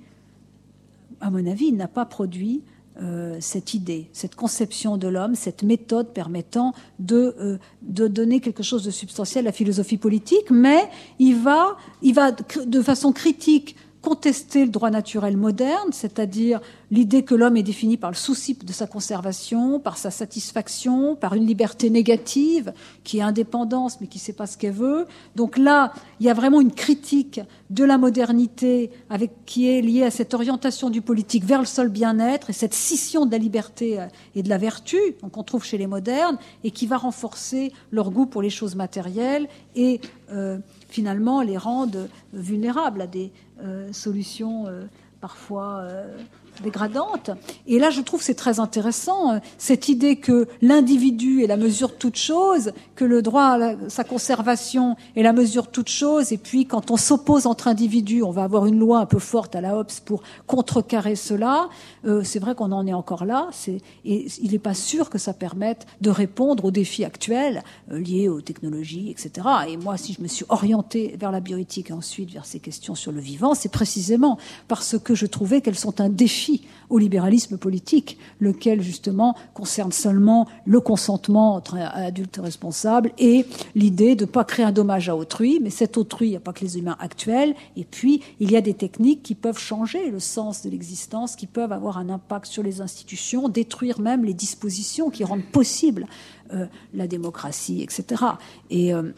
à 1.20 1.30
mon 1.30 1.46
avis, 1.46 1.66
il 1.68 1.76
n'a 1.76 1.88
pas 1.88 2.04
produit 2.04 2.62
euh, 3.00 3.36
cette 3.40 3.74
idée, 3.74 4.08
cette 4.12 4.34
conception 4.34 4.98
de 4.98 5.08
l'homme, 5.08 5.34
cette 5.34 5.62
méthode 5.62 6.08
permettant 6.14 6.74
de, 6.98 7.34
euh, 7.40 7.58
de 7.82 8.06
donner 8.06 8.40
quelque 8.40 8.62
chose 8.62 8.84
de 8.84 8.90
substantiel 8.90 9.46
à 9.46 9.48
la 9.48 9.52
philosophie 9.52 9.98
politique, 9.98 10.50
mais 10.50 10.88
il 11.18 11.36
va, 11.36 11.76
il 12.02 12.14
va 12.14 12.32
de 12.32 12.82
façon 12.82 13.12
critique 13.12 13.76
contester 14.06 14.64
le 14.64 14.70
droit 14.70 14.90
naturel 14.90 15.36
moderne, 15.36 15.88
c'est-à-dire 15.90 16.60
l'idée 16.92 17.24
que 17.24 17.34
l'homme 17.34 17.56
est 17.56 17.64
défini 17.64 17.96
par 17.96 18.12
le 18.12 18.16
souci 18.16 18.54
de 18.54 18.72
sa 18.72 18.86
conservation, 18.86 19.80
par 19.80 19.98
sa 19.98 20.12
satisfaction, 20.12 21.16
par 21.16 21.34
une 21.34 21.44
liberté 21.44 21.90
négative 21.90 22.72
qui 23.02 23.18
est 23.18 23.22
indépendance 23.22 24.00
mais 24.00 24.06
qui 24.06 24.18
ne 24.18 24.22
sait 24.22 24.32
pas 24.32 24.46
ce 24.46 24.58
qu'elle 24.58 24.74
veut. 24.74 25.08
Donc 25.34 25.58
là, 25.58 25.92
il 26.20 26.26
y 26.26 26.30
a 26.30 26.34
vraiment 26.34 26.60
une 26.60 26.70
critique 26.70 27.40
de 27.70 27.82
la 27.82 27.98
modernité 27.98 28.92
avec, 29.10 29.32
qui 29.44 29.68
est 29.68 29.82
liée 29.82 30.04
à 30.04 30.12
cette 30.12 30.34
orientation 30.34 30.88
du 30.88 31.02
politique 31.02 31.44
vers 31.44 31.58
le 31.58 31.66
seul 31.66 31.88
bien-être 31.88 32.50
et 32.50 32.52
cette 32.52 32.74
scission 32.74 33.26
de 33.26 33.32
la 33.32 33.38
liberté 33.38 34.06
et 34.36 34.44
de 34.44 34.48
la 34.48 34.58
vertu 34.58 34.98
qu'on 35.32 35.42
trouve 35.42 35.64
chez 35.64 35.78
les 35.78 35.88
modernes 35.88 36.38
et 36.62 36.70
qui 36.70 36.86
va 36.86 36.96
renforcer 36.96 37.72
leur 37.90 38.12
goût 38.12 38.26
pour 38.26 38.40
les 38.40 38.50
choses 38.50 38.76
matérielles 38.76 39.48
et 39.74 40.00
euh, 40.30 40.58
finalement 40.88 41.42
les 41.42 41.56
rendent 41.56 42.08
vulnérables 42.32 43.00
à 43.02 43.06
des 43.06 43.32
euh, 43.62 43.92
solutions 43.92 44.66
euh, 44.66 44.84
parfois 45.20 45.78
euh, 45.80 46.16
dégradante. 46.62 47.30
Et 47.66 47.78
là, 47.78 47.90
je 47.90 48.00
trouve 48.00 48.22
c'est 48.22 48.34
très 48.34 48.60
intéressant 48.60 49.32
euh, 49.32 49.38
cette 49.58 49.88
idée 49.88 50.16
que 50.16 50.48
l'individu 50.62 51.42
est 51.42 51.46
la 51.46 51.56
mesure 51.56 51.88
de 51.88 51.94
toute 51.94 52.16
chose, 52.16 52.72
que 52.94 53.04
le 53.04 53.22
droit 53.22 53.58
à 53.60 53.74
sa 53.88 54.04
conservation 54.04 54.96
est 55.16 55.22
la 55.22 55.32
mesure 55.32 55.64
de 55.64 55.70
toute 55.70 55.88
chose. 55.88 56.32
Et 56.32 56.38
puis, 56.38 56.66
quand 56.66 56.90
on 56.90 56.96
s'oppose 56.96 57.46
entre 57.46 57.68
individus, 57.68 58.22
on 58.22 58.30
va 58.30 58.44
avoir 58.44 58.66
une 58.66 58.78
loi 58.78 58.98
un 58.98 59.06
peu 59.06 59.18
forte 59.18 59.54
à 59.54 59.60
la 59.60 59.76
Hobbes 59.76 59.90
pour 60.04 60.22
contrecarrer 60.46 61.16
cela. 61.16 61.68
Euh, 62.06 62.22
c'est 62.24 62.38
vrai 62.38 62.54
qu'on 62.54 62.72
en 62.72 62.86
est 62.86 62.92
encore 62.92 63.24
là. 63.24 63.48
C'est, 63.52 63.78
et 64.04 64.26
il 64.42 64.52
n'est 64.52 64.58
pas 64.58 64.74
sûr 64.74 65.10
que 65.10 65.18
ça 65.18 65.32
permette 65.32 65.86
de 66.00 66.10
répondre 66.10 66.64
aux 66.64 66.70
défis 66.70 67.04
actuels 67.04 67.62
euh, 67.90 67.98
liés 67.98 68.28
aux 68.28 68.40
technologies, 68.40 69.10
etc. 69.10 69.46
Et 69.68 69.76
moi, 69.76 69.96
si 69.96 70.14
je 70.14 70.22
me 70.22 70.28
suis 70.28 70.44
orientée 70.48 71.16
vers 71.18 71.30
la 71.30 71.40
bioéthique 71.40 71.90
et 71.90 71.92
ensuite 71.92 72.30
vers 72.30 72.46
ces 72.46 72.60
questions 72.60 72.94
sur 72.94 73.12
le 73.12 73.20
vivant, 73.20 73.54
c'est 73.54 73.70
précisément 73.70 74.38
parce 74.68 74.98
que 74.98 75.14
je 75.14 75.26
trouvais 75.26 75.60
qu'elles 75.60 75.78
sont 75.78 76.00
un 76.00 76.08
défi 76.08 76.45
au 76.90 76.98
libéralisme 76.98 77.58
politique, 77.58 78.18
lequel 78.40 78.80
justement 78.80 79.34
concerne 79.54 79.92
seulement 79.92 80.46
le 80.64 80.80
consentement 80.80 81.54
entre 81.54 81.76
adultes 81.78 82.40
responsables 82.42 83.12
et 83.18 83.46
l'idée 83.74 84.14
de 84.14 84.24
ne 84.24 84.30
pas 84.30 84.44
créer 84.44 84.64
un 84.64 84.72
dommage 84.72 85.08
à 85.08 85.16
autrui, 85.16 85.58
mais 85.62 85.70
cet 85.70 85.96
autrui, 85.96 86.28
il 86.28 86.30
n'y 86.30 86.36
a 86.36 86.40
pas 86.40 86.52
que 86.52 86.64
les 86.64 86.78
humains 86.78 86.96
actuels, 87.00 87.54
et 87.76 87.84
puis 87.84 88.22
il 88.40 88.50
y 88.50 88.56
a 88.56 88.60
des 88.60 88.74
techniques 88.74 89.22
qui 89.22 89.34
peuvent 89.34 89.58
changer 89.58 90.10
le 90.10 90.20
sens 90.20 90.62
de 90.62 90.70
l'existence, 90.70 91.36
qui 91.36 91.46
peuvent 91.46 91.72
avoir 91.72 91.98
un 91.98 92.08
impact 92.08 92.46
sur 92.46 92.62
les 92.62 92.80
institutions, 92.80 93.48
détruire 93.48 94.00
même 94.00 94.24
les 94.24 94.34
dispositions 94.34 95.10
qui 95.10 95.24
rendent 95.24 95.50
possible 95.52 96.06
euh, 96.52 96.66
la 96.94 97.06
démocratie, 97.06 97.82
etc. 97.82 98.22
Et, 98.70 98.94
euh, 98.94 99.12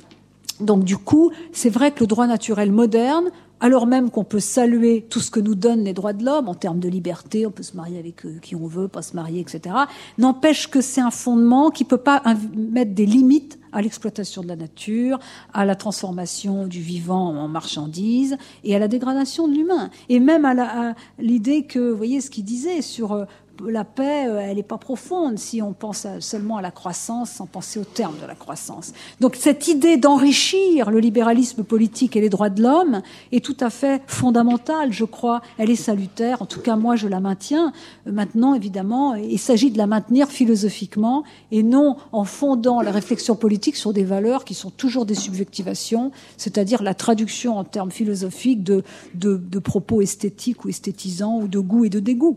Donc 0.61 0.85
du 0.85 0.97
coup, 0.97 1.31
c'est 1.53 1.71
vrai 1.71 1.93
que 1.93 2.01
le 2.01 2.07
droit 2.07 2.27
naturel 2.27 2.73
moderne 2.73 3.31
alors 3.61 3.87
même 3.87 4.11
qu'on 4.11 4.25
peut 4.25 4.41
saluer 4.41 5.07
tout 5.09 5.21
ce 5.21 5.31
que 5.31 5.41
nous 5.41 5.55
donnent 5.55 5.85
les 5.85 5.93
droits 5.93 6.13
de 6.13 6.25
l'homme 6.25 6.49
en 6.49 6.55
termes 6.55 6.81
de 6.81 6.89
liberté, 6.89 7.47
on 7.47 7.51
peut 7.51 7.63
se 7.63 7.77
marier 7.77 7.99
avec 7.99 8.25
euh, 8.25 8.39
qui 8.41 8.55
on 8.55 8.67
veut, 8.67 8.89
pas 8.89 9.03
se 9.03 9.17
marier, 9.17 9.41
etc., 9.41 9.75
n'empêche 10.17 10.69
que 10.69 10.81
c'est 10.81 11.01
un 11.01 11.11
fondement 11.11 11.71
qui 11.71 11.85
peut 11.85 11.97
pas 11.97 12.23
mettre 12.55 12.95
des 12.95 13.07
limites 13.07 13.59
à 13.73 13.83
l'exploitation 13.83 14.43
de 14.43 14.49
la 14.49 14.57
nature, 14.57 15.19
à 15.53 15.65
la 15.65 15.75
transformation 15.75 16.67
du 16.67 16.81
vivant 16.81 17.29
en 17.37 17.49
marchandise 17.49 18.37
et 18.65 18.75
à 18.75 18.79
la 18.79 18.89
dégradation 18.89 19.49
de 19.49 19.55
l'humain. 19.55 19.91
Et 20.09 20.21
même 20.21 20.45
à 20.45 20.95
l'idée 21.19 21.65
que, 21.65 21.91
vous 21.91 21.97
voyez 21.97 22.21
ce 22.21 22.31
qu'il 22.31 22.45
disait 22.45 22.83
sur 22.83 23.13
euh, 23.13 23.25
la 23.67 23.85
paix, 23.85 24.27
euh, 24.29 24.39
elle 24.39 24.57
n'est 24.57 24.63
pas 24.63 24.79
profonde 24.79 25.39
si 25.39 25.63
on 25.63 25.73
pense 25.73 26.07
seulement 26.21 26.57
à 26.57 26.63
la 26.63 26.71
croissance 26.71 27.31
sans 27.31 27.47
penser 27.47 27.81
au 27.81 27.85
terme 27.85 28.15
de 28.21 28.27
la 28.27 28.35
croissance. 28.35 28.93
Donc 29.21 29.37
cette 29.37 29.69
idée 29.69 29.97
d'enrichir 29.97 30.91
le 30.91 30.99
libéralisme 30.99 31.65
politique 31.65 32.17
et 32.17 32.21
les 32.21 32.29
droits 32.29 32.51
de 32.51 32.63
l'homme 32.63 33.03
est 33.33 33.45
tout 33.45 33.57
à 33.61 33.71
fait 33.71 34.03
fondamentale, 34.07 34.93
je 34.93 35.05
crois. 35.05 35.41
Elle 35.59 35.71
est 35.71 35.77
salutaire. 35.77 36.43
En 36.43 36.47
tout 36.47 36.61
cas, 36.61 36.77
moi, 36.77 36.97
je 36.97 37.09
la 37.09 37.21
maintiens. 37.21 37.73
Euh, 38.07 38.13
maintenant, 38.13 38.55
évidemment, 38.55 39.15
il 39.15 39.39
s'agit 39.39 39.71
de 39.71 39.79
la 39.79 39.87
maintenir 39.87 40.29
philosophiquement 40.29 41.25
et 41.51 41.63
non 41.63 41.97
en 42.13 42.25
fondant 42.25 42.81
la 42.81 42.91
réflexion 42.91 43.37
politique 43.37 43.77
sur 43.77 43.93
des 43.93 44.05
valeurs 44.05 44.45
qui 44.45 44.55
sont 44.55 44.71
toujours 44.71 45.07
des 45.07 45.15
subjectivations, 45.15 46.13
c'est-à-dire 46.37 46.83
la 46.83 46.95
traduction 46.95 47.59
en 47.59 47.65
termes 47.65 47.91
philosophiques 47.91 48.63
de, 48.63 48.83
de 49.15 49.59
propos 49.59 50.01
esthétiques 50.01 50.65
ou 50.65 50.69
esthétisants 50.69 51.41
ou 51.41 51.49
de 51.49 51.59
goût 51.59 51.85
et 51.85 51.91
de 51.91 52.01
dégoût. 52.01 52.37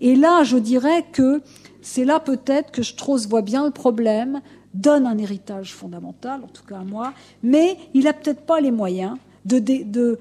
Et 0.00 0.16
là, 0.16 0.42
je 0.44 0.56
dirais 0.56 1.04
que 1.12 1.42
c'est 1.82 2.04
là 2.04 2.20
peut-être 2.20 2.72
que 2.72 2.82
Strauss 2.82 3.28
voit 3.28 3.42
bien 3.42 3.64
le 3.64 3.70
problème, 3.70 4.40
donne 4.74 5.06
un 5.06 5.18
héritage 5.18 5.72
fondamental, 5.72 6.42
en 6.42 6.48
tout 6.48 6.64
cas 6.64 6.78
à 6.78 6.84
moi, 6.84 7.12
mais 7.42 7.76
il 7.94 8.04
n'a 8.04 8.12
peut-être 8.12 8.42
pas 8.42 8.60
les 8.60 8.72
moyens 8.72 9.16
de, 9.44 10.18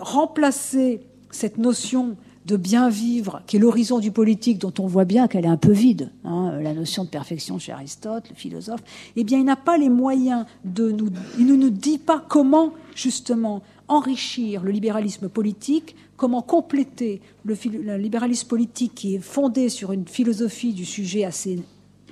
remplacer 0.00 1.00
cette 1.30 1.58
notion 1.58 2.16
de 2.46 2.56
bien 2.56 2.90
vivre, 2.90 3.42
qui 3.46 3.56
est 3.56 3.58
l'horizon 3.58 4.00
du 4.00 4.10
politique, 4.10 4.58
dont 4.58 4.72
on 4.78 4.86
voit 4.86 5.06
bien 5.06 5.28
qu'elle 5.28 5.46
est 5.46 5.48
un 5.48 5.56
peu 5.56 5.72
vide, 5.72 6.10
hein, 6.24 6.58
la 6.60 6.74
notion 6.74 7.04
de 7.04 7.08
perfection 7.08 7.58
chez 7.58 7.72
Aristote, 7.72 8.28
le 8.28 8.36
philosophe, 8.36 8.82
eh 9.16 9.24
bien, 9.24 9.38
il 9.38 9.44
n'a 9.44 9.56
pas 9.56 9.78
les 9.78 9.88
moyens 9.88 10.44
de 10.64 10.90
nous, 10.90 11.08
il 11.38 11.46
ne 11.46 11.54
nous 11.54 11.70
dit 11.70 11.98
pas 11.98 12.22
comment, 12.28 12.72
justement, 12.94 13.62
enrichir 13.88 14.62
le 14.62 14.72
libéralisme 14.72 15.28
politique 15.28 15.96
comment 16.16 16.42
compléter 16.42 17.20
le, 17.44 17.96
libéralisme 17.96 18.48
politique 18.48 18.94
qui 18.94 19.16
est 19.16 19.20
fondé 19.20 19.68
sur 19.68 19.92
une 19.92 20.06
philosophie 20.06 20.72
du 20.72 20.84
sujet 20.84 21.24
assez 21.24 21.60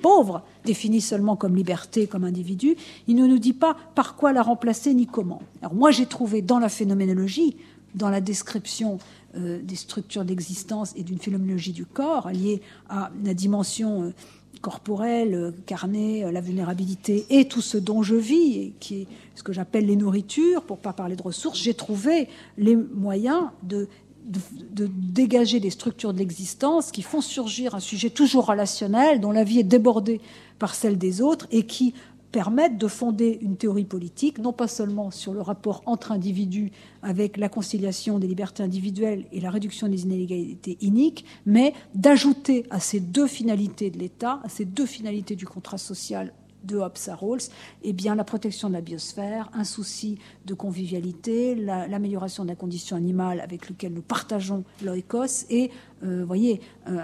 pauvre, 0.02 0.42
définie 0.64 1.00
seulement 1.00 1.36
comme 1.36 1.54
liberté, 1.54 2.06
comme 2.08 2.24
individu, 2.24 2.76
il 3.06 3.16
ne 3.16 3.26
nous 3.26 3.38
dit 3.38 3.52
pas 3.52 3.76
par 3.94 4.16
quoi 4.16 4.32
la 4.32 4.42
remplacer 4.42 4.94
ni 4.94 5.06
comment. 5.06 5.42
Alors 5.60 5.74
moi 5.74 5.90
j'ai 5.90 6.06
trouvé 6.06 6.42
dans 6.42 6.58
la 6.58 6.68
phénoménologie, 6.68 7.56
dans 7.94 8.10
la 8.10 8.20
description 8.20 8.98
euh, 9.36 9.60
des 9.62 9.76
structures 9.76 10.24
d'existence 10.24 10.92
et 10.96 11.04
d'une 11.04 11.18
phénoménologie 11.18 11.72
du 11.72 11.86
corps 11.86 12.30
liée 12.30 12.60
à 12.88 13.10
la 13.24 13.34
dimension 13.34 14.02
euh, 14.02 14.14
corporelle, 14.62 15.34
euh, 15.34 15.50
carnée, 15.66 16.24
la 16.32 16.40
vulnérabilité 16.40 17.26
et 17.28 17.46
tout 17.46 17.60
ce 17.60 17.76
dont 17.76 18.02
je 18.02 18.14
vis, 18.14 18.72
et 18.90 19.06
ce 19.34 19.42
que 19.42 19.52
j'appelle 19.52 19.84
les 19.84 19.96
nourritures, 19.96 20.62
pour 20.62 20.78
pas 20.78 20.94
parler 20.94 21.16
de 21.16 21.22
ressources, 21.22 21.60
j'ai 21.60 21.74
trouvé 21.74 22.28
les 22.56 22.76
moyens 22.76 23.50
de, 23.62 23.88
de, 24.24 24.88
dégager 24.88 25.60
des 25.60 25.70
structures 25.70 26.12
de 26.12 26.18
l'existence 26.18 26.90
qui 26.90 27.02
font 27.02 27.20
surgir 27.20 27.74
un 27.74 27.80
sujet 27.80 28.10
toujours 28.10 28.46
relationnel, 28.46 29.20
dont 29.20 29.32
la 29.32 29.44
vie 29.44 29.60
est 29.60 29.64
débordée 29.64 30.20
par 30.58 30.74
celle 30.74 30.96
des 30.96 31.20
autres 31.20 31.46
et 31.50 31.64
qui 31.64 31.94
permettent 32.32 32.78
de 32.78 32.88
fonder 32.88 33.38
une 33.42 33.56
théorie 33.56 33.84
politique, 33.84 34.38
non 34.38 34.52
pas 34.52 34.66
seulement 34.66 35.10
sur 35.10 35.34
le 35.34 35.42
rapport 35.42 35.82
entre 35.86 36.10
individus 36.10 36.72
avec 37.02 37.36
la 37.36 37.48
conciliation 37.48 38.18
des 38.18 38.26
libertés 38.26 38.62
individuelles 38.62 39.26
et 39.32 39.40
la 39.40 39.50
réduction 39.50 39.86
des 39.88 40.02
inégalités 40.02 40.78
iniques, 40.80 41.24
mais 41.46 41.74
d'ajouter 41.94 42.64
à 42.70 42.80
ces 42.80 43.00
deux 43.00 43.26
finalités 43.26 43.90
de 43.90 43.98
l'État, 43.98 44.40
à 44.42 44.48
ces 44.48 44.64
deux 44.64 44.86
finalités 44.86 45.36
du 45.36 45.46
contrat 45.46 45.78
social 45.78 46.32
de 46.64 46.76
Hobbes 46.76 46.98
à 47.08 47.14
Rawls, 47.14 47.40
eh 47.82 47.92
bien, 47.92 48.14
la 48.14 48.24
protection 48.24 48.68
de 48.68 48.74
la 48.74 48.80
biosphère, 48.80 49.50
un 49.52 49.64
souci 49.64 50.18
de 50.46 50.54
convivialité, 50.54 51.54
l'amélioration 51.54 52.44
de 52.44 52.48
la 52.48 52.56
condition 52.56 52.96
animale 52.96 53.40
avec 53.40 53.68
laquelle 53.68 53.92
nous 53.92 54.02
partageons 54.02 54.64
l'oikos 54.82 55.46
et, 55.50 55.70
euh, 56.04 56.24
voyez, 56.24 56.60
euh, 56.88 57.00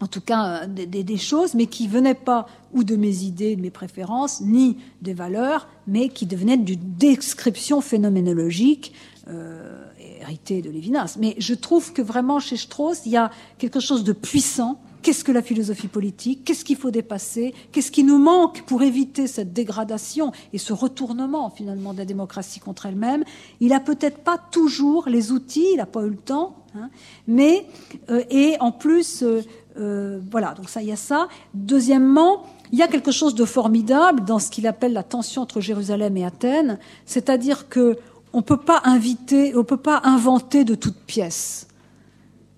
en 0.00 0.06
tout 0.06 0.20
cas 0.20 0.66
des, 0.66 1.16
choses, 1.16 1.54
mais 1.54 1.66
qui 1.66 1.88
venaient 1.88 2.14
pas 2.14 2.46
ou 2.72 2.84
de 2.84 2.96
mes 2.96 3.22
idées, 3.22 3.56
de 3.56 3.62
mes 3.62 3.70
préférences, 3.70 4.40
ni 4.40 4.76
des 5.02 5.14
valeurs, 5.14 5.68
mais 5.86 6.08
qui 6.08 6.26
devenaient 6.26 6.56
d'une 6.56 6.96
description 6.98 7.80
phénoménologique 7.80 8.92
euh, 9.28 9.84
héritée 10.20 10.60
de 10.60 10.70
Lévinas. 10.70 11.16
Mais 11.18 11.34
je 11.38 11.54
trouve 11.54 11.92
que 11.92 12.02
vraiment 12.02 12.40
chez 12.40 12.56
Strauss, 12.56 13.02
il 13.06 13.12
y 13.12 13.16
a 13.16 13.30
quelque 13.58 13.80
chose 13.80 14.04
de 14.04 14.12
puissant. 14.12 14.80
Qu'est-ce 15.02 15.22
que 15.22 15.32
la 15.32 15.42
philosophie 15.42 15.88
politique? 15.88 16.44
Qu'est-ce 16.44 16.64
qu'il 16.64 16.76
faut 16.76 16.90
dépasser? 16.90 17.54
Qu'est-ce 17.72 17.90
qui 17.90 18.04
nous 18.04 18.18
manque 18.18 18.62
pour 18.62 18.82
éviter 18.82 19.26
cette 19.26 19.52
dégradation 19.52 20.32
et 20.54 20.58
ce 20.58 20.72
retournement 20.72 21.50
finalement 21.50 21.92
de 21.92 21.98
la 21.98 22.06
démocratie 22.06 22.58
contre 22.58 22.86
elle-même? 22.86 23.22
Il 23.60 23.68
n'a 23.68 23.80
peut-être 23.80 24.18
pas 24.18 24.38
toujours 24.50 25.08
les 25.08 25.30
outils, 25.30 25.68
il 25.72 25.76
n'a 25.76 25.84
pas 25.86 26.02
eu 26.02 26.10
le 26.10 26.16
temps, 26.16 26.56
hein, 26.74 26.88
mais 27.26 27.66
euh, 28.08 28.24
et 28.30 28.56
en 28.60 28.72
plus, 28.72 29.22
euh, 29.22 29.42
euh, 29.78 30.20
voilà, 30.30 30.54
donc 30.54 30.68
ça, 30.68 30.82
il 30.82 30.88
y 30.88 30.92
a 30.92 30.96
ça. 30.96 31.28
Deuxièmement, 31.52 32.44
il 32.72 32.78
y 32.78 32.82
a 32.82 32.88
quelque 32.88 33.10
chose 33.10 33.34
de 33.34 33.44
formidable 33.44 34.24
dans 34.24 34.38
ce 34.38 34.50
qu'il 34.50 34.66
appelle 34.66 34.92
la 34.92 35.02
tension 35.02 35.42
entre 35.42 35.60
Jérusalem 35.60 36.16
et 36.16 36.24
Athènes, 36.24 36.78
c'est-à-dire 37.06 37.68
que 37.68 37.96
on 38.32 38.42
peut 38.42 38.58
pas 38.58 38.82
inviter, 38.84 39.56
on 39.56 39.64
peut 39.64 39.76
pas 39.76 40.00
inventer 40.04 40.64
de 40.64 40.74
toutes 40.74 40.98
pièces. 41.06 41.68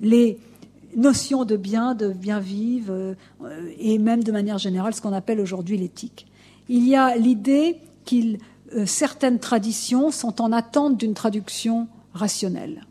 Les 0.00 0.38
notion 0.96 1.44
de 1.44 1.56
bien, 1.56 1.94
de 1.94 2.08
bien 2.08 2.40
vivre, 2.40 2.92
euh, 2.92 3.14
et 3.78 3.98
même 3.98 4.24
de 4.24 4.32
manière 4.32 4.58
générale 4.58 4.94
ce 4.94 5.00
qu'on 5.00 5.12
appelle 5.12 5.40
aujourd'hui 5.40 5.76
l'éthique. 5.76 6.26
Il 6.68 6.88
y 6.88 6.96
a 6.96 7.16
l'idée 7.16 7.78
que 8.06 8.36
euh, 8.74 8.86
certaines 8.86 9.38
traditions 9.38 10.10
sont 10.10 10.40
en 10.40 10.52
attente 10.52 10.96
d'une 10.96 11.14
traduction 11.14 11.86
rationnelle. 12.14 12.86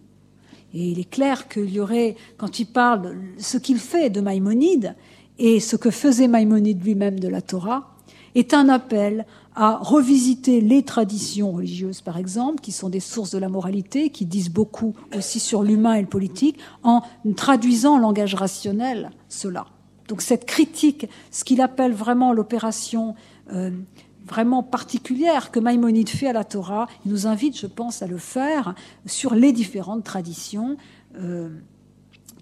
Et 0.75 0.89
il 0.89 0.99
est 0.99 1.09
clair 1.09 1.47
qu'il 1.47 1.71
y 1.71 1.79
aurait, 1.79 2.17
quand 2.37 2.59
il 2.59 2.65
parle 2.65 3.15
ce 3.37 3.57
qu'il 3.57 3.79
fait 3.79 4.09
de 4.09 4.19
Maïmonide 4.19 4.95
et 5.39 5.61
ce 5.61 5.77
que 5.77 5.89
faisait 5.89 6.27
Maïmonide 6.27 6.83
lui-même 6.83 7.17
de 7.17 7.29
la 7.29 7.41
Torah, 7.41 7.95
est 8.35 8.53
un 8.53 8.67
appel 8.67 9.25
à 9.55 9.77
revisiter 9.77 10.59
les 10.59 10.83
traditions 10.83 11.53
religieuses, 11.53 12.01
par 12.01 12.17
exemple, 12.17 12.59
qui 12.59 12.73
sont 12.73 12.89
des 12.89 12.99
sources 12.99 13.31
de 13.31 13.37
la 13.37 13.47
moralité, 13.47 14.09
qui 14.09 14.25
disent 14.25 14.51
beaucoup 14.51 14.93
aussi 15.17 15.39
sur 15.39 15.63
l'humain 15.63 15.93
et 15.93 16.01
le 16.01 16.07
politique, 16.07 16.59
en 16.83 17.03
traduisant 17.37 17.95
en 17.95 17.99
langage 17.99 18.35
rationnel 18.35 19.11
cela. 19.29 19.65
Donc 20.09 20.21
cette 20.21 20.45
critique, 20.45 21.07
ce 21.31 21.45
qu'il 21.45 21.61
appelle 21.61 21.93
vraiment 21.93 22.33
l'opération 22.33 23.15
euh, 23.53 23.71
vraiment 24.25 24.63
particulière 24.63 25.51
que 25.51 25.59
Maïmonide 25.59 26.09
fait 26.09 26.27
à 26.27 26.33
la 26.33 26.43
Torah, 26.43 26.87
il 27.05 27.11
nous 27.11 27.27
invite, 27.27 27.57
je 27.57 27.67
pense, 27.67 28.01
à 28.01 28.07
le 28.07 28.17
faire 28.17 28.75
sur 29.05 29.35
les 29.35 29.51
différentes 29.51 30.03
traditions. 30.03 30.77
Euh, 31.17 31.49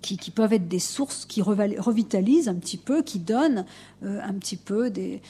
qui, 0.03 0.31
peuvent 0.31 0.53
être 0.53 0.67
des 0.67 0.79
sources 0.79 1.25
qui 1.25 1.41
revitalisent 1.41 2.49
un 2.49 2.55
petit 2.55 2.77
peu, 2.77 3.01
qui 3.01 3.19
donnent 3.19 3.65
euh, 4.03 4.19
un 4.21 4.34
petit 4.34 4.57
peu 4.57 4.89
des, 4.89 5.21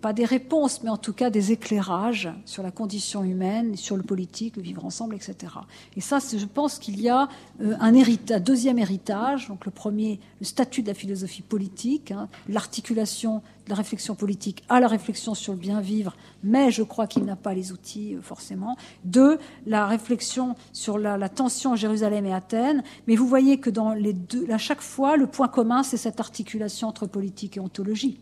pas 0.00 0.12
des 0.12 0.24
réponses, 0.24 0.82
mais 0.82 0.90
en 0.90 0.96
tout 0.96 1.12
cas 1.12 1.30
des 1.30 1.52
éclairages 1.52 2.30
sur 2.44 2.62
la 2.62 2.70
condition 2.70 3.24
humaine, 3.24 3.76
sur 3.76 3.96
le 3.96 4.02
politique, 4.02 4.56
le 4.56 4.62
vivre 4.62 4.84
ensemble, 4.84 5.16
etc. 5.16 5.52
Et 5.96 6.00
ça, 6.00 6.18
je 6.20 6.44
pense 6.46 6.78
qu'il 6.78 7.00
y 7.00 7.08
a 7.08 7.28
euh, 7.60 7.74
un, 7.80 8.38
deuxième 8.38 8.78
héritage. 8.78 9.48
Donc 9.48 9.64
le 9.66 9.72
premier, 9.72 10.20
le 10.40 10.46
statut 10.46 10.82
de 10.82 10.88
la 10.88 10.94
philosophie 10.94 11.42
politique, 11.42 12.12
hein, 12.12 12.28
l'articulation 12.48 13.42
la 13.68 13.74
réflexion 13.74 14.14
politique 14.14 14.62
à 14.68 14.80
la 14.80 14.88
réflexion 14.88 15.34
sur 15.34 15.52
le 15.52 15.58
bien 15.58 15.80
vivre, 15.80 16.16
mais 16.42 16.70
je 16.70 16.82
crois 16.82 17.06
qu'il 17.06 17.24
n'a 17.24 17.36
pas 17.36 17.54
les 17.54 17.72
outils 17.72 18.14
euh, 18.14 18.22
forcément. 18.22 18.76
Deux, 19.04 19.38
la 19.66 19.86
réflexion 19.86 20.54
sur 20.72 20.98
la, 20.98 21.28
tension 21.28 21.76
Jérusalem 21.76 22.26
et 22.26 22.34
Athènes. 22.34 22.82
Mais 23.06 23.16
vous 23.16 23.26
voyez 23.26 23.58
que 23.58 23.70
dans 23.70 23.92
les 23.92 24.12
deux, 24.12 24.46
à 24.50 24.58
chaque 24.58 24.80
fois, 24.80 25.16
le 25.16 25.26
point 25.26 25.48
commun, 25.48 25.82
c'est 25.82 25.96
cette 25.96 26.20
articulation 26.20 26.88
entre 26.88 27.06
politique 27.06 27.56
et 27.56 27.60
ontologie 27.60 28.18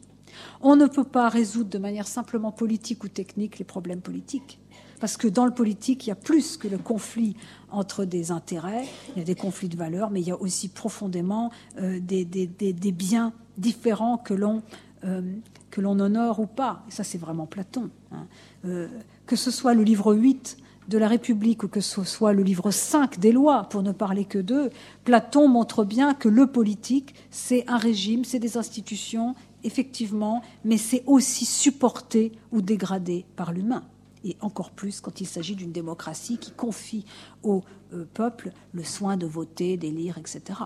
on 0.60 0.76
ne 0.76 0.86
peut 0.86 1.04
pas 1.04 1.28
résoudre 1.28 1.70
de 1.70 1.78
manière 1.78 2.06
simplement 2.06 2.52
politique 2.52 3.04
ou 3.04 3.08
technique 3.08 3.58
les 3.58 3.64
problèmes 3.64 4.00
politiques. 4.00 4.58
Parce 5.00 5.16
que 5.16 5.28
dans 5.28 5.44
le 5.44 5.52
politique, 5.52 6.06
il 6.06 6.08
y 6.08 6.12
a 6.12 6.16
plus 6.16 6.56
que 6.56 6.68
le 6.68 6.78
conflit 6.78 7.36
entre 7.70 8.04
des 8.04 8.30
intérêts, 8.30 8.84
il 9.14 9.18
y 9.18 9.22
a 9.22 9.24
des 9.24 9.34
conflits 9.34 9.68
de 9.68 9.76
valeurs, 9.76 10.10
mais 10.10 10.20
il 10.20 10.26
y 10.26 10.30
a 10.30 10.40
aussi 10.40 10.68
profondément 10.68 11.50
euh, 11.78 12.00
des, 12.00 12.92
biens 12.92 13.32
différents 13.58 14.16
que 14.16 14.32
l'on 14.32 14.62
euh, 15.06 15.22
que 15.70 15.80
l'on 15.80 15.98
honore 16.00 16.40
ou 16.40 16.46
pas. 16.46 16.84
Et 16.88 16.90
ça, 16.90 17.04
c'est 17.04 17.18
vraiment 17.18 17.46
Platon. 17.46 17.90
Hein. 18.12 18.26
Euh, 18.64 18.88
que 19.26 19.36
ce 19.36 19.50
soit 19.50 19.74
le 19.74 19.82
livre 19.82 20.14
8 20.14 20.56
de 20.88 20.98
la 20.98 21.08
République 21.08 21.64
ou 21.64 21.68
que 21.68 21.80
ce 21.80 22.04
soit 22.04 22.32
le 22.32 22.42
livre 22.42 22.70
5 22.70 23.18
des 23.18 23.32
lois, 23.32 23.64
pour 23.64 23.82
ne 23.82 23.92
parler 23.92 24.24
que 24.24 24.38
d'eux, 24.38 24.70
Platon 25.04 25.48
montre 25.48 25.84
bien 25.84 26.14
que 26.14 26.28
le 26.28 26.46
politique, 26.46 27.14
c'est 27.30 27.64
un 27.68 27.76
régime, 27.76 28.24
c'est 28.24 28.38
des 28.38 28.56
institutions, 28.56 29.34
effectivement, 29.64 30.42
mais 30.64 30.78
c'est 30.78 31.02
aussi 31.06 31.44
supporté 31.44 32.32
ou 32.52 32.62
dégradé 32.62 33.26
par 33.36 33.52
l'humain. 33.52 33.84
et 34.24 34.36
encore 34.40 34.70
plus 34.70 35.00
quand 35.00 35.20
il 35.20 35.26
s'agit 35.26 35.54
d'une 35.54 35.72
démocratie 35.72 36.38
qui 36.38 36.50
confie 36.50 37.04
au 37.42 37.62
euh, 37.92 38.04
peuple 38.12 38.50
le 38.72 38.82
soin 38.82 39.16
de 39.16 39.26
voter, 39.26 39.76
d'élire, 39.76 40.18
etc. 40.18 40.60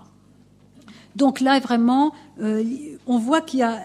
Donc 1.16 1.40
là, 1.40 1.58
vraiment, 1.60 2.12
euh, 2.40 2.64
on 3.06 3.18
voit 3.18 3.40
qu'il 3.40 3.60
y 3.60 3.62
a 3.62 3.84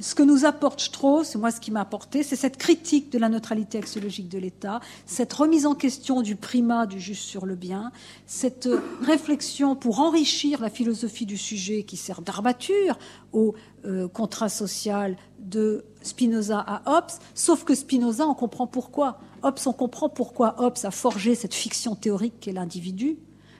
ce 0.00 0.14
que 0.14 0.22
nous 0.22 0.44
apporte 0.44 0.80
Strauss, 0.80 1.34
moi 1.36 1.50
ce 1.50 1.60
qui 1.60 1.70
m'a 1.70 1.80
apporté, 1.80 2.22
c'est 2.22 2.36
cette 2.36 2.58
critique 2.58 3.10
de 3.10 3.18
la 3.18 3.28
neutralité 3.28 3.78
axiologique 3.78 4.28
de 4.28 4.38
l'État, 4.38 4.80
cette 5.06 5.32
remise 5.32 5.66
en 5.66 5.74
question 5.74 6.20
du 6.20 6.36
primat 6.36 6.86
du 6.86 7.00
juste 7.00 7.22
sur 7.22 7.46
le 7.46 7.54
bien, 7.54 7.90
cette 8.26 8.68
réflexion 9.02 9.74
pour 9.74 10.00
enrichir 10.00 10.60
la 10.60 10.68
philosophie 10.68 11.26
du 11.26 11.38
sujet 11.38 11.84
qui 11.84 11.96
sert 11.96 12.20
d'armature 12.20 12.98
au 13.32 13.54
euh, 13.86 14.08
contrat 14.08 14.48
social 14.48 15.16
de 15.38 15.84
Spinoza 16.02 16.58
à 16.58 16.82
Hobbes, 16.98 17.12
sauf 17.34 17.64
que 17.64 17.74
Spinoza, 17.74 18.26
on 18.26 18.34
comprend 18.34 18.66
pourquoi. 18.66 19.18
Hobbes, 19.42 19.58
on 19.66 19.72
comprend 19.72 20.08
pourquoi 20.08 20.56
Hobbes 20.58 20.84
a 20.84 20.90
forgé 20.90 21.34
cette 21.34 21.54
fiction 21.54 21.94
théorique 21.94 22.40
qu'est 22.40 22.52
l'individu, 22.52 23.16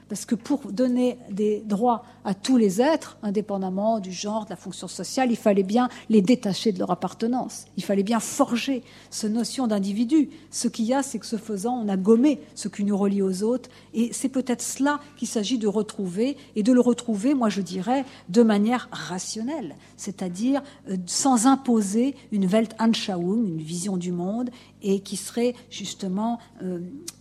parce 0.09 0.25
que 0.25 0.35
pour 0.35 0.71
donner 0.71 1.17
des 1.29 1.61
droits 1.65 2.03
à 2.23 2.33
tous 2.33 2.57
les 2.57 2.81
êtres, 2.81 3.17
indépendamment 3.23 3.99
du 3.99 4.11
genre, 4.11 4.45
de 4.45 4.49
la 4.49 4.55
fonction 4.55 4.87
sociale, 4.87 5.31
il 5.31 5.37
fallait 5.37 5.63
bien 5.63 5.89
les 6.09 6.21
détacher 6.21 6.71
de 6.71 6.79
leur 6.79 6.91
appartenance. 6.91 7.65
Il 7.77 7.83
fallait 7.83 8.03
bien 8.03 8.19
forger 8.19 8.83
cette 9.09 9.31
notion 9.31 9.67
d'individu. 9.67 10.29
Ce 10.51 10.67
qu'il 10.67 10.85
y 10.85 10.93
a, 10.93 11.03
c'est 11.03 11.19
que 11.19 11.25
ce 11.25 11.37
faisant, 11.37 11.75
on 11.75 11.89
a 11.89 11.97
gommé 11.97 12.39
ce 12.55 12.67
qui 12.67 12.83
nous 12.83 12.97
relie 12.97 13.21
aux 13.21 13.43
autres. 13.43 13.69
Et 13.93 14.11
c'est 14.13 14.29
peut-être 14.29 14.61
cela 14.61 14.99
qu'il 15.17 15.27
s'agit 15.27 15.57
de 15.57 15.67
retrouver, 15.67 16.37
et 16.55 16.63
de 16.63 16.71
le 16.71 16.81
retrouver, 16.81 17.33
moi 17.33 17.49
je 17.49 17.61
dirais, 17.61 18.05
de 18.29 18.43
manière 18.43 18.89
rationnelle, 18.91 19.75
c'est-à-dire 19.95 20.61
euh, 20.89 20.97
sans 21.05 21.47
imposer 21.47 22.15
une 22.31 22.45
Weltanschauung, 22.45 23.47
une 23.47 23.61
vision 23.61 23.97
du 23.97 24.11
monde, 24.11 24.49
et 24.81 24.99
qui 24.99 25.17
serait 25.17 25.55
justement 25.69 26.39
euh, 26.61 26.79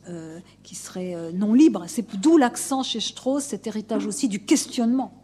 euh, 0.08 0.38
qui 0.66 0.74
serait 0.74 1.14
euh, 1.14 1.30
non 1.30 1.54
libre. 1.54 1.84
C'est 1.86 2.16
d'où 2.20 2.36
l'accent 2.36 2.82
chez 2.82 2.98
Strauss, 2.98 3.44
cet 3.44 3.68
héritage 3.68 4.04
aussi 4.04 4.26
du 4.26 4.44
questionnement. 4.44 5.14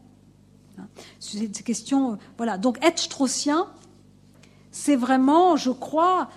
Hein, 0.79 0.87
ces 1.19 1.49
questions, 1.65 2.17
voilà. 2.37 2.59
Donc 2.59 2.79
être 2.81 3.01
straussien, 3.01 3.67
c'est 4.71 4.95
vraiment, 4.95 5.57
je 5.57 5.71
crois, 5.71 6.31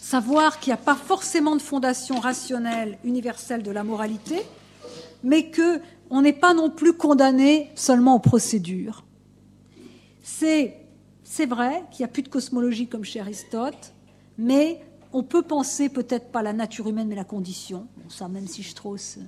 savoir 0.00 0.60
qu'il 0.60 0.70
n'y 0.70 0.74
a 0.74 0.82
pas 0.82 0.94
forcément 0.94 1.56
de 1.56 1.62
fondation 1.62 2.20
rationnelle 2.20 2.98
universelle 3.04 3.62
de 3.62 3.70
la 3.70 3.84
moralité, 3.84 4.42
mais 5.22 5.50
que 5.50 5.80
on 6.10 6.20
n'est 6.20 6.34
pas 6.34 6.52
non 6.52 6.68
plus 6.68 6.92
condamné 6.92 7.70
seulement 7.74 8.16
aux 8.16 8.20
procédures. 8.20 9.02
C'est 10.22 10.76
c'est 11.24 11.46
vrai 11.46 11.84
qu'il 11.90 12.04
n'y 12.04 12.10
a 12.10 12.12
plus 12.12 12.22
de 12.22 12.28
cosmologie 12.28 12.86
comme 12.86 13.02
chez 13.02 13.18
Aristote, 13.18 13.94
mais 14.36 14.84
on 15.14 15.22
peut 15.22 15.42
penser 15.42 15.88
peut-être 15.88 16.30
pas 16.30 16.42
la 16.42 16.52
nature 16.52 16.88
humaine, 16.88 17.08
mais 17.08 17.14
la 17.14 17.24
condition. 17.24 17.86
ça, 18.08 18.28
même 18.28 18.48
si 18.48 18.62
Strauss 18.62 19.18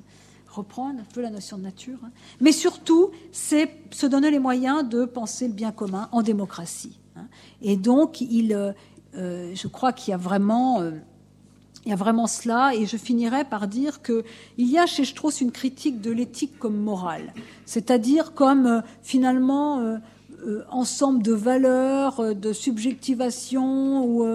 reprend 0.57 0.91
un 0.91 1.05
peu 1.15 1.21
la 1.21 1.31
notion 1.31 1.59
de 1.59 1.63
nature. 1.63 1.99
Hein. 2.05 2.11
Mais 2.41 2.53
surtout, 2.53 3.11
c'est 3.31 3.71
se 3.91 4.07
donner 4.07 4.31
les 4.31 4.39
moyens 4.39 4.89
de 4.89 5.05
penser 5.05 5.47
le 5.47 5.55
bien 5.55 5.71
commun 5.71 6.09
en 6.13 6.23
démocratie. 6.23 6.99
Hein. 7.17 7.27
Et 7.63 7.77
donc, 7.77 8.21
il, 8.21 8.53
euh, 8.53 8.73
euh, 9.15 9.53
je 9.55 9.69
crois 9.69 9.93
qu'il 9.93 10.11
y 10.11 10.15
a 10.15 10.19
vraiment. 10.19 10.81
Euh, 10.81 10.93
il 11.85 11.91
y 11.91 11.93
a 11.93 11.97
vraiment 11.97 12.27
cela, 12.27 12.73
et 12.75 12.85
je 12.85 12.97
finirai 12.97 13.45
par 13.45 13.69
dire 13.69 14.03
qu'il 14.03 14.25
y 14.59 14.77
a 14.77 14.87
chez 14.87 15.05
Strauss 15.05 15.41
une 15.41 15.53
critique 15.53 16.01
de 16.01 16.11
l'éthique 16.11 16.59
comme 16.59 16.77
morale, 16.77 17.33
c'est-à-dire 17.65 18.35
comme 18.35 18.83
finalement 19.05 19.97
ensemble 20.69 21.23
de 21.23 21.33
valeurs, 21.33 22.35
de 22.35 22.53
subjectivation, 22.53 24.05
ou 24.05 24.27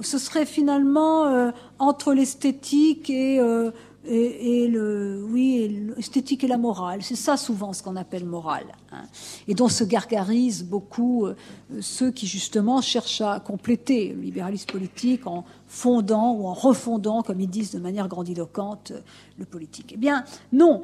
ce 0.00 0.18
serait 0.18 0.46
finalement 0.46 1.26
euh, 1.26 1.50
entre 1.78 2.14
l'esthétique 2.14 3.10
et, 3.10 3.38
euh, 3.40 3.70
et, 4.06 4.66
le 4.68 5.24
oui 5.28 5.92
l'esthétique 5.94 6.44
et 6.44 6.48
la 6.48 6.56
morale. 6.56 7.02
C'est 7.02 7.16
ça 7.16 7.36
souvent 7.36 7.72
ce 7.72 7.82
qu'on 7.82 7.96
appelle 7.96 8.24
morale, 8.24 8.74
hein. 8.90 9.02
et 9.48 9.54
dont 9.54 9.68
se 9.68 9.84
gargarisent 9.84 10.64
beaucoup 10.64 11.26
euh, 11.26 11.34
ceux 11.80 12.10
qui 12.10 12.26
justement 12.26 12.80
cherchent 12.80 13.20
à 13.20 13.38
compléter 13.40 14.14
le 14.14 14.22
libéralisme 14.22 14.70
politique 14.70 15.26
en 15.26 15.44
fondant 15.68 16.32
ou 16.32 16.46
en 16.46 16.54
refondant, 16.54 17.22
comme 17.22 17.40
ils 17.40 17.50
disent 17.50 17.72
de 17.72 17.78
manière 17.78 18.08
grandiloquente, 18.08 18.92
le 19.38 19.44
politique. 19.44 19.92
Eh 19.94 19.98
bien, 19.98 20.24
non. 20.52 20.82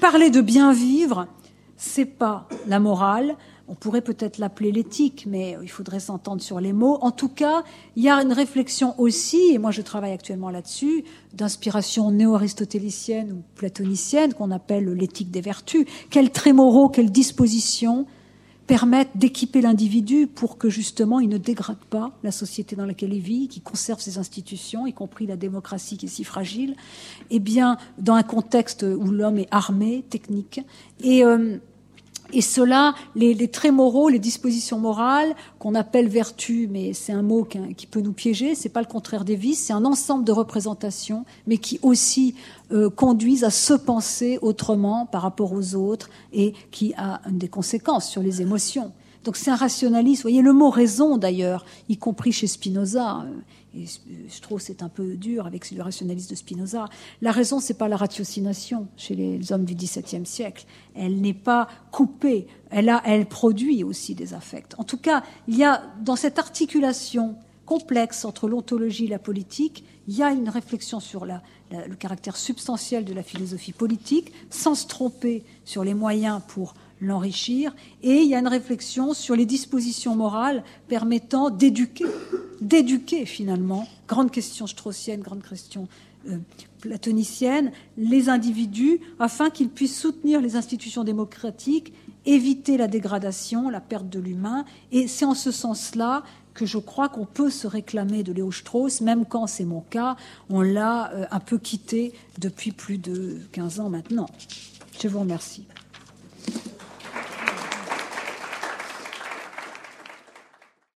parler 0.00 0.30
de 0.30 0.40
bien 0.40 0.72
vivre, 0.72 1.26
c'est 1.76 2.04
pas 2.04 2.48
la 2.66 2.80
morale 2.80 3.36
on 3.68 3.74
pourrait 3.74 4.00
peut-être 4.00 4.38
l'appeler 4.38 4.72
l'éthique, 4.72 5.26
mais 5.28 5.56
il 5.62 5.70
faudrait 5.70 6.00
s'entendre 6.00 6.40
sur 6.40 6.58
les 6.58 6.72
mots. 6.72 6.98
En 7.02 7.10
tout 7.10 7.28
cas, 7.28 7.64
il 7.96 8.02
y 8.02 8.08
a 8.08 8.14
une 8.22 8.32
réflexion 8.32 8.98
aussi, 8.98 9.52
et 9.52 9.58
moi 9.58 9.70
je 9.70 9.82
travaille 9.82 10.12
actuellement 10.12 10.50
là-dessus, 10.50 11.04
d'inspiration 11.34 12.10
néo-aristotélicienne 12.10 13.32
ou 13.32 13.42
platonicienne, 13.54 14.32
qu'on 14.32 14.50
appelle 14.50 14.92
l'éthique 14.92 15.30
des 15.30 15.42
vertus. 15.42 15.84
Quels 16.10 16.30
traits 16.30 16.54
moraux, 16.54 16.88
quelles 16.88 17.12
dispositions 17.12 18.06
permettent 18.66 19.16
d'équiper 19.16 19.62
l'individu 19.62 20.26
pour 20.26 20.58
que 20.58 20.68
justement 20.68 21.20
il 21.20 21.28
ne 21.30 21.38
dégrade 21.38 21.82
pas 21.88 22.12
la 22.22 22.30
société 22.30 22.76
dans 22.76 22.84
laquelle 22.84 23.14
il 23.14 23.20
vit, 23.20 23.48
qu'il 23.48 23.62
conserve 23.62 23.98
ses 23.98 24.18
institutions, 24.18 24.86
y 24.86 24.92
compris 24.92 25.26
la 25.26 25.36
démocratie 25.36 25.96
qui 25.96 26.06
est 26.06 26.10
si 26.10 26.22
fragile, 26.22 26.76
eh 27.30 27.40
bien, 27.40 27.78
dans 27.98 28.14
un 28.14 28.22
contexte 28.22 28.82
où 28.82 29.10
l'homme 29.10 29.38
est 29.38 29.48
armé, 29.50 30.04
technique. 30.10 30.60
Et 31.02 31.24
euh, 31.24 31.56
et 32.32 32.42
cela, 32.42 32.94
les, 33.14 33.48
traits 33.48 33.72
moraux, 33.72 34.08
les 34.08 34.18
dispositions 34.18 34.78
morales, 34.78 35.34
qu'on 35.58 35.74
appelle 35.74 36.08
vertu, 36.08 36.68
mais 36.70 36.92
c'est 36.92 37.12
un 37.12 37.22
mot 37.22 37.44
qui, 37.76 37.86
peut 37.86 38.00
nous 38.00 38.12
piéger, 38.12 38.54
c'est 38.54 38.68
pas 38.68 38.82
le 38.82 38.86
contraire 38.86 39.24
des 39.24 39.36
vices, 39.36 39.64
c'est 39.64 39.72
un 39.72 39.86
ensemble 39.86 40.24
de 40.24 40.32
représentations, 40.32 41.24
mais 41.46 41.56
qui 41.56 41.80
aussi 41.82 42.34
euh, 42.72 42.90
conduisent 42.90 43.44
à 43.44 43.50
se 43.50 43.72
penser 43.72 44.38
autrement 44.42 45.06
par 45.06 45.22
rapport 45.22 45.52
aux 45.52 45.74
autres 45.74 46.10
et 46.32 46.52
qui 46.70 46.92
a 46.98 47.22
des 47.30 47.48
conséquences 47.48 48.08
sur 48.08 48.22
les 48.22 48.42
émotions. 48.42 48.92
Donc 49.24 49.36
c'est 49.36 49.50
un 49.50 49.56
rationalisme. 49.56 50.22
Vous 50.22 50.30
voyez 50.30 50.42
le 50.42 50.52
mot 50.52 50.70
raison 50.70 51.16
d'ailleurs, 51.16 51.64
y 51.88 51.96
compris 51.96 52.32
chez 52.32 52.46
Spinoza. 52.46 53.24
Euh, 53.78 54.26
et 54.26 54.28
Strauss 54.28 54.64
c'est 54.64 54.82
un 54.82 54.88
peu 54.88 55.16
dur 55.16 55.46
avec 55.46 55.70
le 55.70 55.82
rationalisme 55.82 56.30
de 56.30 56.34
Spinoza. 56.34 56.88
La 57.22 57.32
raison, 57.32 57.60
c'est 57.60 57.74
pas 57.74 57.88
la 57.88 57.96
ratiocination 57.96 58.88
chez 58.96 59.14
les 59.14 59.52
hommes 59.52 59.64
du 59.64 59.74
XVIIe 59.74 60.26
siècle. 60.26 60.66
Elle 60.94 61.20
n'est 61.20 61.34
pas 61.34 61.68
coupée. 61.90 62.46
Elle 62.70 62.88
a, 62.88 63.02
elle 63.04 63.26
produit 63.26 63.84
aussi 63.84 64.14
des 64.14 64.34
affects. 64.34 64.74
En 64.78 64.84
tout 64.84 64.98
cas, 64.98 65.22
il 65.46 65.56
y 65.56 65.64
a 65.64 65.82
dans 66.02 66.16
cette 66.16 66.38
articulation 66.38 67.36
complexe 67.68 68.24
entre 68.24 68.48
l'ontologie 68.48 69.04
et 69.04 69.08
la 69.08 69.18
politique, 69.18 69.84
il 70.06 70.16
y 70.16 70.22
a 70.22 70.30
une 70.30 70.48
réflexion 70.48 71.00
sur 71.00 71.26
le 71.26 71.94
caractère 71.98 72.38
substantiel 72.38 73.04
de 73.04 73.12
la 73.12 73.22
philosophie 73.22 73.74
politique, 73.74 74.32
sans 74.48 74.74
se 74.74 74.86
tromper 74.86 75.44
sur 75.66 75.84
les 75.84 75.92
moyens 75.92 76.40
pour 76.48 76.72
l'enrichir, 77.00 77.74
et 78.02 78.16
il 78.16 78.28
y 78.28 78.34
a 78.34 78.38
une 78.38 78.48
réflexion 78.48 79.14
sur 79.14 79.36
les 79.36 79.46
dispositions 79.46 80.16
morales 80.16 80.64
permettant 80.88 81.50
d'éduquer, 81.50 82.06
d'éduquer 82.60 83.26
finalement, 83.26 83.86
grande 84.06 84.30
question 84.30 84.66
straussienne, 84.66 85.20
grande 85.20 85.42
question 85.42 85.88
euh, 86.28 86.38
platonicienne, 86.80 87.72
les 87.96 88.28
individus 88.28 89.00
afin 89.18 89.50
qu'ils 89.50 89.68
puissent 89.68 89.98
soutenir 89.98 90.40
les 90.40 90.54
institutions 90.54 91.02
démocratiques, 91.02 91.92
éviter 92.24 92.76
la 92.76 92.86
dégradation, 92.86 93.68
la 93.68 93.80
perte 93.80 94.08
de 94.08 94.20
l'humain, 94.20 94.64
et 94.92 95.08
c'est 95.08 95.24
en 95.24 95.34
ce 95.34 95.50
sens-là 95.50 96.22
que 96.54 96.66
je 96.66 96.78
crois 96.78 97.08
qu'on 97.08 97.24
peut 97.24 97.50
se 97.50 97.66
réclamer 97.66 98.22
de 98.24 98.32
Léo 98.32 98.50
Strauss, 98.50 99.00
même 99.00 99.26
quand 99.26 99.46
c'est 99.46 99.64
mon 99.64 99.80
cas, 99.80 100.16
on 100.50 100.60
l'a 100.60 101.12
euh, 101.12 101.26
un 101.30 101.40
peu 101.40 101.58
quitté 101.58 102.12
depuis 102.38 102.72
plus 102.72 102.98
de 102.98 103.38
15 103.52 103.80
ans 103.80 103.90
maintenant. 103.90 104.28
Je 105.00 105.06
vous 105.08 105.20
remercie. 105.20 105.66